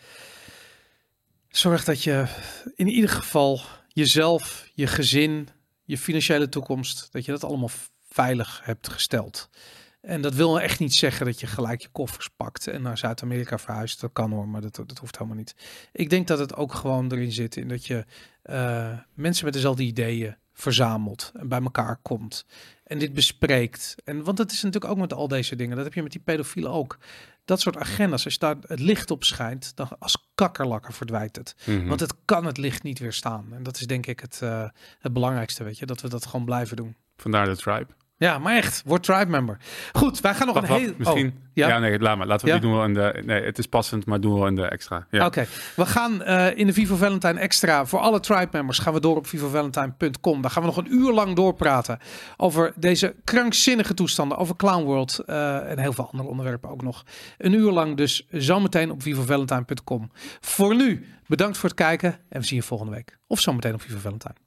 zorg 1.49 1.85
dat 1.85 2.03
je 2.03 2.27
in 2.75 2.89
ieder 2.89 3.11
geval 3.11 3.61
jezelf, 3.89 4.69
je 4.75 4.87
gezin, 4.87 5.49
je 5.85 5.99
financiële 5.99 6.49
toekomst, 6.49 7.09
dat 7.13 7.25
je 7.25 7.33
dat 7.33 7.45
allemaal 7.45 7.71
veilig 8.09 8.61
hebt 8.65 8.89
gesteld. 8.89 9.49
En 10.01 10.21
dat 10.21 10.35
wil 10.35 10.61
echt 10.61 10.79
niet 10.79 10.95
zeggen 10.95 11.27
dat 11.27 11.41
je 11.41 11.47
gelijk 11.47 11.81
je 11.81 11.89
koffers 11.89 12.29
pakt 12.29 12.67
en 12.67 12.83
naar 12.83 12.99
Zuid-Amerika 12.99 13.59
verhuist. 13.59 14.01
Dat 14.01 14.13
kan 14.13 14.33
hoor, 14.33 14.49
maar 14.49 14.61
dat, 14.61 14.77
dat 14.77 14.99
hoeft 14.99 15.19
helemaal 15.19 15.39
niet. 15.39 15.55
Ik 15.93 16.11
denk 16.11 16.27
dat 16.27 16.39
het 16.39 16.57
ook 16.57 16.75
gewoon 16.75 17.13
erin 17.13 17.33
zit 17.33 17.57
in 17.57 17.69
dat 17.69 17.87
je 17.87 18.05
eh, 18.43 18.99
mensen 19.15 19.45
met 19.45 19.55
dezelfde 19.55 19.83
ideeën 19.83 20.37
verzamelt 20.55 21.33
en 21.35 21.49
bij 21.49 21.63
elkaar 21.63 21.97
komt 22.03 22.47
en 22.85 22.99
dit 22.99 23.13
bespreekt. 23.13 23.95
En 24.05 24.25
want 24.25 24.37
dat 24.37 24.51
is 24.51 24.63
natuurlijk 24.63 24.93
ook 24.93 24.99
met 24.99 25.13
al 25.13 25.29
deze 25.29 25.57
dingen. 25.57 25.77
Dat 25.77 25.85
heb 25.85 25.95
je 25.95 26.03
met 26.03 26.13
die 26.13 26.21
pedofielen 26.21 26.71
ook. 26.71 26.99
Dat 27.45 27.61
soort 27.61 27.77
agendas, 27.77 28.25
als 28.25 28.33
je 28.33 28.41
daar 28.41 28.57
het 28.67 28.81
licht 28.81 29.11
op 29.11 29.25
schijnt, 29.25 29.77
dan 29.77 29.89
als 29.99 30.31
kakkerlakker 30.35 30.93
verdwijnt 30.93 31.37
het. 31.37 31.57
Mhm. 31.65 31.87
Want 31.87 32.01
het 32.01 32.15
kan 32.25 32.45
het 32.45 32.57
licht 32.57 32.83
niet 32.83 32.99
weerstaan. 32.99 33.47
En 33.53 33.63
dat 33.63 33.77
is 33.81 33.87
denk 33.87 34.07
ik 34.07 34.21
het, 34.21 34.43
eh, 34.43 34.69
het 34.99 35.13
belangrijkste, 35.13 35.65
weet 35.65 35.79
je, 35.79 35.87
dat 35.87 36.01
we 36.01 36.09
dat 36.09 36.27
gewoon 36.27 36.45
blijven 36.45 36.77
doen. 36.77 36.97
Vandaar 37.17 37.47
de 37.47 37.57
tribe. 37.57 37.87
Ja, 38.17 38.39
maar 38.39 38.57
echt, 38.57 38.83
word 38.87 39.03
tribe 39.03 39.31
member. 39.31 39.57
Goed, 39.93 40.21
wij 40.21 40.35
gaan 40.35 40.47
nog 40.47 40.57
Wacht, 40.57 40.69
een 40.69 40.77
heel... 40.77 40.93
misschien. 40.97 41.27
oh, 41.27 41.33
ja? 41.53 41.69
ja, 41.69 41.79
nee, 41.79 41.99
laat 41.99 42.17
maar. 42.17 42.27
Laten 42.27 42.47
we 42.47 42.53
Ja? 42.53 42.59
die 42.59 42.69
doen 42.71 42.81
we 42.81 42.87
in 42.87 42.95
de. 42.95 43.23
Nee, 43.25 43.43
het 43.43 43.59
is 43.59 43.67
passend, 43.67 44.07
maar 44.07 44.21
doen 44.21 44.41
we 44.41 44.47
in 44.47 44.55
de 44.55 44.67
extra. 44.67 45.07
Ja. 45.11 45.27
Oké, 45.27 45.47
we 45.77 45.87
gaan 45.87 46.23
eh, 46.23 46.59
in 46.59 46.67
de 46.67 46.73
Vivo 46.73 46.97
Valentine 46.97 47.41
Extra 47.41 47.87
voor 47.87 47.99
alle 47.99 48.21
Tribe 48.21 48.49
members 48.51 48.79
gaan 48.79 48.93
we 48.93 49.01
door 49.01 49.17
op 49.17 49.27
vivovalentine.com. 49.27 50.43
Daar 50.43 50.51
gaan 50.51 50.63
we 50.63 50.69
nog 50.69 50.77
een 50.77 50.93
uur 50.95 51.13
lang 51.13 51.37
doorpraten 51.37 51.99
over 52.37 52.73
deze 52.77 53.15
krankzinnige 53.25 53.95
toestanden, 53.95 54.39
over 54.39 54.57
Clown 54.57 54.85
World 54.85 55.19
eh, 55.19 55.71
en 55.71 55.79
heel 55.79 55.93
veel 55.93 56.09
andere 56.11 56.29
onderwerpen 56.29 56.71
ook 56.71 56.83
nog. 56.83 57.05
Een 57.39 57.53
uur 57.53 57.71
lang 57.71 57.97
dus 57.97 58.27
zometeen 58.31 58.91
op 58.91 59.03
vivovalentine.com. 59.03 60.11
Voor 60.41 60.77
nu, 60.77 61.07
bedankt 61.27 61.57
voor 61.59 61.69
het 61.69 61.79
kijken 61.79 62.19
en 62.29 62.41
we 62.41 62.47
zien 62.47 62.59
je 62.59 62.65
volgende 62.65 62.93
week. 62.93 63.19
Of 63.27 63.41
zometeen 63.41 63.75
op 63.75 63.83
Vivo 63.83 63.99
Valentine. 63.99 64.44